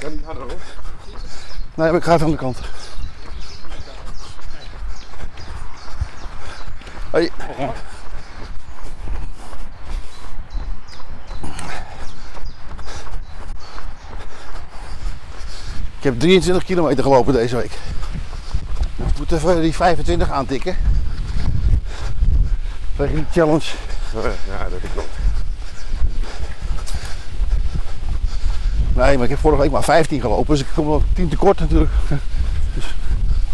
Kan 0.00 0.10
niet 0.12 0.24
harder 0.24 0.42
hoor. 0.42 0.60
Nee, 1.74 1.86
maar 1.90 1.94
ik 1.94 2.04
ga 2.04 2.14
even 2.14 2.24
aan 2.26 2.30
de 2.32 2.36
kant. 2.38 2.58
Hoi. 7.16 7.30
Ik 15.98 16.12
heb 16.12 16.18
23 16.20 16.64
kilometer 16.64 17.02
gelopen 17.02 17.32
deze 17.32 17.56
week. 17.56 17.72
Ik 18.96 19.18
moet 19.18 19.32
even 19.32 19.60
die 19.60 19.74
25 19.74 20.30
aantikken. 20.30 20.76
Tegen 22.96 23.14
die 23.14 23.24
challenge. 23.32 23.66
Ja, 24.48 24.68
dat 24.70 24.80
nog. 24.94 25.04
Nee, 28.94 29.14
maar 29.14 29.24
ik 29.24 29.30
heb 29.30 29.38
vorige 29.38 29.60
week 29.60 29.70
maar 29.70 29.84
15 29.84 30.20
gelopen, 30.20 30.46
dus 30.46 30.60
ik 30.60 30.66
kom 30.74 30.86
nog 30.86 31.02
10 31.14 31.28
tekort 31.28 31.60
natuurlijk. 31.60 31.90
Dus 32.74 32.94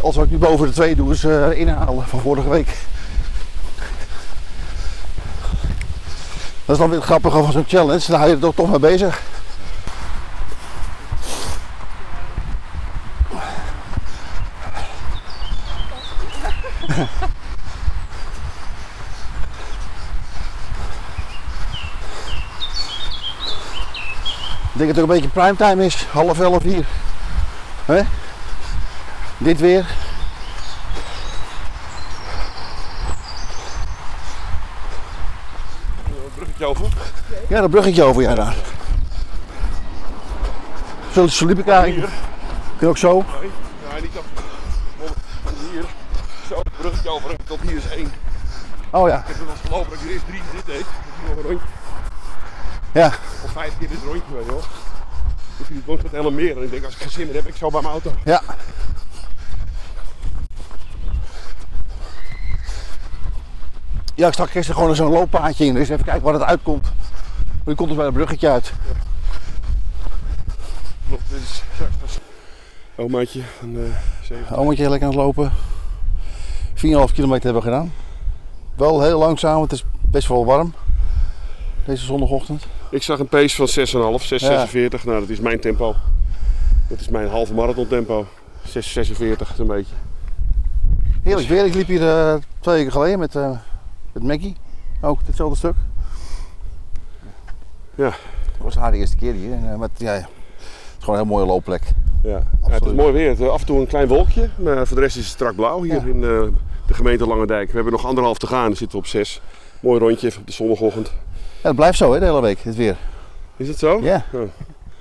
alles 0.00 0.16
wat 0.16 0.24
ik 0.24 0.30
nu 0.30 0.38
boven 0.38 0.66
de 0.66 0.72
2 0.72 0.94
doe 0.94 1.12
is 1.12 1.24
eh, 1.24 1.50
inhalen 1.50 2.06
van 2.06 2.20
vorige 2.20 2.48
week. 2.48 2.76
Is 6.72 6.78
dan 6.78 6.88
weer 6.88 6.98
het 6.98 7.06
grappige 7.08 7.42
van 7.42 7.52
zo'n 7.52 7.64
challenge, 7.68 8.04
daar 8.06 8.18
hou 8.18 8.30
je 8.30 8.46
er 8.46 8.54
toch, 8.54 8.70
mee 8.70 8.78
bezig. 8.78 9.20
Ik 24.72 24.78
denk 24.78 24.88
dat 24.88 24.96
het 24.96 24.98
ook 24.98 25.10
een 25.10 25.22
beetje 25.22 25.40
primetime 25.40 25.84
is, 25.84 26.06
half 26.12 26.40
elf 26.40 26.62
hier. 26.62 26.86
Hè? 27.84 28.02
Dit 29.38 29.60
weer. 29.60 29.86
Bruggetje 36.34 36.61
over. 36.76 36.86
Ja, 37.48 37.60
dat 37.60 37.70
bruggetje 37.70 38.02
over, 38.02 38.22
ja 38.22 38.34
daar. 38.34 38.54
Zo, 41.12 41.26
zo 41.26 41.46
liep 41.46 41.58
ik 41.58 41.68
eigenlijk. 41.68 42.12
Kun 42.76 42.86
je 42.86 42.86
ook 42.86 42.98
zo? 42.98 43.24
Nee, 43.40 43.50
ja, 43.94 44.00
niet 44.00 44.16
op. 44.16 44.24
Hier. 45.72 45.84
Zo, 46.48 46.60
bruggetje 46.78 47.10
over 47.10 47.30
en 47.30 47.36
tot 47.44 47.60
hier 47.60 47.76
is 47.76 47.88
één. 47.88 48.12
Oh 48.90 49.08
ja, 49.08 49.18
Ik 49.18 49.26
heb 49.26 49.36
er 49.36 49.44
wel 49.44 49.54
eens 49.54 49.62
gelopen 49.64 49.90
dat 49.90 49.98
ik 49.98 50.04
er 50.04 50.12
eerst 50.12 50.26
drie 50.26 50.42
dit 50.54 50.66
deed. 50.66 50.84
Nog 51.28 51.36
een 51.36 51.42
rondje. 51.42 51.66
ja. 52.92 53.06
Of 53.44 53.50
vijf 53.52 53.78
keer 53.78 53.88
dit 53.88 53.98
rondje, 54.04 54.34
weet 54.34 54.44
je 54.44 54.50
wel. 54.50 54.62
Dus 55.56 55.68
je 55.68 55.92
het 55.92 56.02
met 56.02 56.10
helemaal 56.10 56.32
meer. 56.32 56.56
En 56.56 56.62
ik 56.62 56.70
denk, 56.70 56.84
als 56.84 56.94
ik 56.94 57.00
geen 57.00 57.10
zin 57.10 57.26
meer 57.26 57.34
heb, 57.34 57.46
ik 57.46 57.56
zo 57.56 57.70
bij 57.70 57.80
mijn 57.80 57.92
auto. 57.92 58.12
Ja. 58.24 58.42
Ja, 64.14 64.26
ik 64.26 64.32
stak 64.32 64.50
gisteren 64.50 64.80
gewoon 64.80 64.96
zo'n 64.96 65.12
looppaadje 65.12 65.64
in. 65.64 65.74
Dus 65.74 65.88
even 65.88 66.04
kijken 66.04 66.22
wat 66.22 66.34
het 66.34 66.42
uitkomt. 66.42 66.82
Maar 67.46 67.64
die 67.64 67.74
komt 67.74 67.88
dus 67.88 67.96
bij 67.96 68.06
het 68.06 68.14
bruggetje 68.14 68.48
uit. 68.48 68.72
Klopt, 71.08 71.22
dit 71.30 71.40
is... 71.40 71.62
Ja, 71.78 71.86
is... 72.04 72.18
Omaatje, 72.94 73.40
een 73.62 73.74
uh, 73.74 73.84
zeven. 74.22 74.56
Omaatje 74.56 74.88
lekker 74.88 75.08
aan 75.08 75.14
het 75.14 75.22
lopen. 75.22 75.52
4,5 76.74 76.82
kilometer 77.14 77.44
hebben 77.44 77.52
we 77.52 77.60
gedaan. 77.60 77.92
Wel 78.76 79.02
heel 79.02 79.18
langzaam, 79.18 79.62
het 79.62 79.72
is 79.72 79.84
best 80.00 80.28
wel 80.28 80.44
warm. 80.44 80.74
Deze 81.84 82.04
zondagochtend. 82.04 82.66
Ik 82.90 83.02
zag 83.02 83.18
een 83.18 83.28
pace 83.28 83.56
van 83.56 83.68
6,5, 84.18 84.22
6,46. 85.00 85.04
Nou, 85.04 85.20
dat 85.20 85.28
is 85.28 85.40
mijn 85.40 85.60
tempo. 85.60 85.94
Dat 86.88 87.00
is 87.00 87.08
mijn 87.08 87.28
halve 87.28 87.54
marathon 87.54 87.86
tempo. 87.86 88.26
6,46 88.66 88.72
is 88.74 89.58
een 89.58 89.66
beetje. 89.66 89.94
Heerlijk 91.22 91.48
weer. 91.48 91.64
Ik 91.64 91.74
liep 91.74 91.86
hier 91.86 92.08
eh, 92.08 92.34
twee 92.60 92.76
weken 92.76 92.92
geleden 92.92 93.18
met, 93.18 93.36
eh 93.36 93.50
met 94.12 94.22
Maggie. 94.22 94.56
Ook 95.00 95.18
hetzelfde 95.26 95.56
stuk. 95.56 95.74
Ja. 97.94 98.08
Dat 98.52 98.60
was 98.60 98.74
haar 98.74 98.92
eerste 98.92 99.16
keer 99.16 99.32
hier. 99.32 99.52
En, 99.52 99.72
eh, 99.72 99.78
met, 99.78 99.90
ja, 99.96 100.12
het 100.12 100.26
is 100.98 101.04
gewoon 101.04 101.18
een 101.20 101.26
heel 101.26 101.34
mooie 101.34 101.46
loopplek. 101.46 101.82
Ja, 102.22 102.42
ja 102.66 102.70
het 102.72 102.84
is 102.84 102.92
mooi 102.92 103.12
weer. 103.12 103.28
Het, 103.28 103.40
eh, 103.40 103.48
Af 103.48 103.60
en 103.60 103.66
toe 103.66 103.80
een 103.80 103.86
klein 103.86 104.08
wolkje, 104.08 104.48
maar 104.56 104.86
voor 104.86 104.96
de 104.96 105.02
rest 105.02 105.16
is 105.16 105.24
het 105.24 105.32
strak 105.32 105.54
blauw 105.54 105.82
hier 105.82 105.94
Ja. 105.94 106.00
in 106.12 106.14
eh, 106.22 106.40
de 106.86 106.94
gemeente 106.94 107.26
Langendijk. 107.26 107.68
We 107.68 107.74
hebben 107.74 107.92
nog 107.92 108.06
anderhalf 108.06 108.38
te 108.38 108.46
gaan, 108.46 108.66
dan 108.66 108.76
zitten 108.76 108.98
we 108.98 109.04
op 109.04 109.10
zes. 109.10 109.40
Mooi 109.80 109.98
rondje 110.00 110.32
op 110.38 110.46
de 110.46 110.52
zondagochtend. 110.52 111.12
Ja, 111.62 111.68
het 111.68 111.76
blijft 111.76 111.98
zo 111.98 112.12
hè, 112.12 112.18
de 112.18 112.24
hele 112.24 112.40
week, 112.40 112.58
het 112.60 112.76
weer. 112.76 112.96
Is 113.56 113.68
het 113.68 113.78
zo? 113.78 114.00
Ja. 114.02 114.24
Oh, 114.32 114.40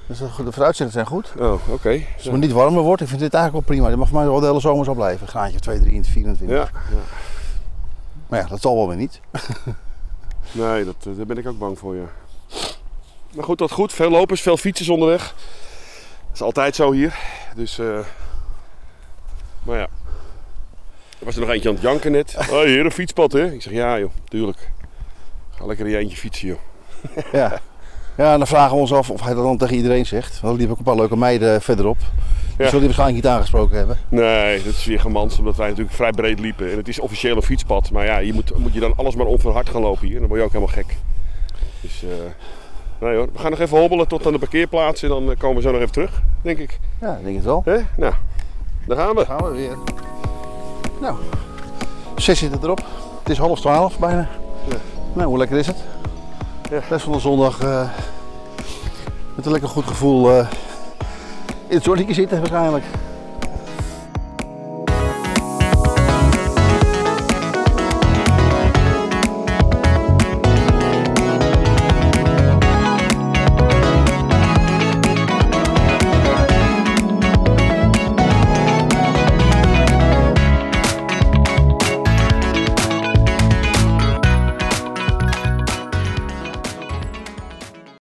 Dus 0.08 0.18
de 0.18 0.26
de 0.44 0.52
vooruitzichten 0.52 0.92
zijn 0.94 1.06
goed. 1.06 1.34
oh 1.40 1.54
oké. 1.70 2.02
Als 2.16 2.24
het 2.26 2.38
niet 2.38 2.52
warmer 2.52 2.82
wordt, 2.84 3.02
ik 3.02 3.08
vind 3.08 3.20
dit 3.20 3.34
eigenlijk 3.34 3.66
wel 3.66 3.76
prima. 3.76 3.90
Dit 3.90 3.98
mag 4.00 4.08
voor 4.10 4.18
mij 4.18 4.28
wel 4.28 4.40
de 4.40 4.46
hele 4.46 4.60
zomer 4.60 4.86
zo 4.86 4.94
blijven. 4.94 5.28
Graadje 5.28 5.54
of 5.54 5.60
2, 5.60 5.80
23, 5.80 6.12
24. 6.12 6.58
Ja, 6.58 6.70
ja. 6.96 6.98
Maar 8.32 8.40
ja, 8.40 8.48
dat 8.48 8.62
zal 8.62 8.76
wel 8.76 8.88
weer 8.88 8.98
niet. 8.98 9.20
Nee, 10.52 10.86
dat, 10.86 10.96
eh, 11.00 11.18
daar 11.18 11.26
ben 11.26 11.38
ik 11.38 11.48
ook 11.48 11.58
bang 11.60 11.80
voor, 11.80 11.96
ja. 11.96 12.10
Maar 13.36 13.44
goed, 13.44 13.58
dat 13.58 13.72
goed. 13.72 13.94
Veel 13.94 14.10
lopers, 14.10 14.42
veel 14.42 14.58
fietsers 14.58 14.90
onderweg. 14.90 15.36
Dat 16.28 16.34
is 16.34 16.42
altijd 16.42 16.76
zo 16.76 16.92
hier. 16.92 17.16
Dus 17.56 17.80
eh, 17.80 18.00
Maar 19.64 19.78
ja. 19.78 19.88
Er 21.20 21.26
was 21.26 21.36
er 21.36 21.42
nog 21.42 21.50
eentje 21.50 21.70
aan 21.70 21.76
het 21.76 21.84
janken 21.84 22.12
net. 22.12 22.36
Oh, 22.52 22.62
hier 22.62 22.86
een 22.86 22.92
fietspad, 22.92 23.32
hè? 23.32 23.52
Ik 23.52 23.62
zeg, 23.62 23.74
ja 23.74 24.00
joh, 24.00 24.12
tuurlijk. 24.24 24.72
Ga 25.50 25.66
lekker 25.66 25.86
in 25.86 25.92
je 25.92 25.98
eentje 25.98 26.18
fietsen, 26.18 26.48
joh. 26.48 26.60
Ja. 27.42 27.60
ja, 28.18 28.32
en 28.32 28.38
dan 28.38 28.48
vragen 28.48 28.74
we 28.76 28.82
ons 28.82 28.94
af 28.94 29.10
of 29.10 29.22
hij 29.22 29.34
dat 29.34 29.44
dan 29.44 29.58
tegen 29.58 29.76
iedereen 29.76 30.06
zegt. 30.06 30.40
Want 30.40 30.58
die 30.58 30.68
hebben 30.68 30.72
ook 30.72 30.78
een 30.78 30.84
paar 30.84 30.96
leuke 30.96 31.18
meiden 31.18 31.62
verderop. 31.62 31.98
Die 32.62 32.70
zullen 32.70 32.88
die 32.88 32.96
waarschijnlijk 32.96 33.24
niet 33.24 33.34
aangesproken 33.34 33.78
hebben. 33.78 33.98
Nee, 34.10 34.64
dat 34.64 34.74
is 34.74 34.86
weer 34.86 35.00
gemans, 35.00 35.38
omdat 35.38 35.56
wij 35.56 35.68
natuurlijk 35.68 35.96
vrij 35.96 36.12
breed 36.12 36.40
liepen. 36.40 36.72
En 36.72 36.78
het 36.78 36.88
is 36.88 37.00
officieel 37.00 37.36
een 37.36 37.42
fietspad. 37.42 37.92
Maar 37.92 38.06
ja, 38.06 38.18
je 38.18 38.34
moet, 38.34 38.58
moet 38.58 38.74
je 38.74 38.80
dan 38.80 38.94
alles 38.96 39.16
maar 39.16 39.26
onverhard 39.26 39.70
gaan 39.70 39.82
lopen 39.82 40.08
hier. 40.08 40.20
Dan 40.20 40.28
word 40.28 40.40
je 40.40 40.46
ook 40.46 40.54
helemaal 40.54 40.76
gek. 40.76 40.96
Dus, 41.82 42.04
eh 42.04 42.10
nee 43.02 43.16
hoor. 43.16 43.28
We 43.34 43.40
gaan 43.40 43.50
nog 43.50 43.60
even 43.60 43.78
hobbelen 43.78 44.08
tot 44.08 44.26
aan 44.26 44.32
de 44.32 44.40
parkeerplaats. 44.40 45.04
En 45.04 45.10
dan 45.10 45.32
eh, 45.32 45.38
komen 45.38 45.56
we 45.56 45.62
zo 45.62 45.72
nog 45.72 45.80
even 45.80 45.94
terug, 45.94 46.22
denk 46.42 46.58
ik. 46.58 46.80
Ja, 47.02 47.16
ik 47.16 47.24
denk 47.24 47.36
het 47.36 47.46
wel. 47.46 47.62
Hè? 47.66 47.78
Nou, 47.96 48.14
daar 48.88 48.98
gaan 48.98 49.16
we. 49.16 49.26
gaan 49.26 49.44
we 49.44 49.52
weer. 49.52 49.78
Nou, 51.02 51.16
zes 52.16 52.40
zit 52.40 52.64
erop. 52.64 52.86
Het 53.20 53.30
is 53.32 53.38
half 53.38 53.60
twaalf 53.60 54.00
bijna. 54.00 54.30
Ja. 54.70 54.76
Nou, 55.14 55.28
hoe 55.28 55.38
lekker 55.38 55.58
is 55.58 55.68
het? 55.68 55.78
Ja. 56.70 56.82
Rest 56.90 57.04
van 57.04 57.14
de 57.14 57.20
zondag 57.20 57.62
eh, 57.62 57.90
met 59.36 59.46
een 59.46 59.52
lekker 59.52 59.70
goed 59.70 59.86
gevoel 59.86 60.46
in 61.72 61.78
het 61.78 61.86
zonnetje 61.86 62.14
zitten 62.14 62.38
waarschijnlijk. 62.38 62.84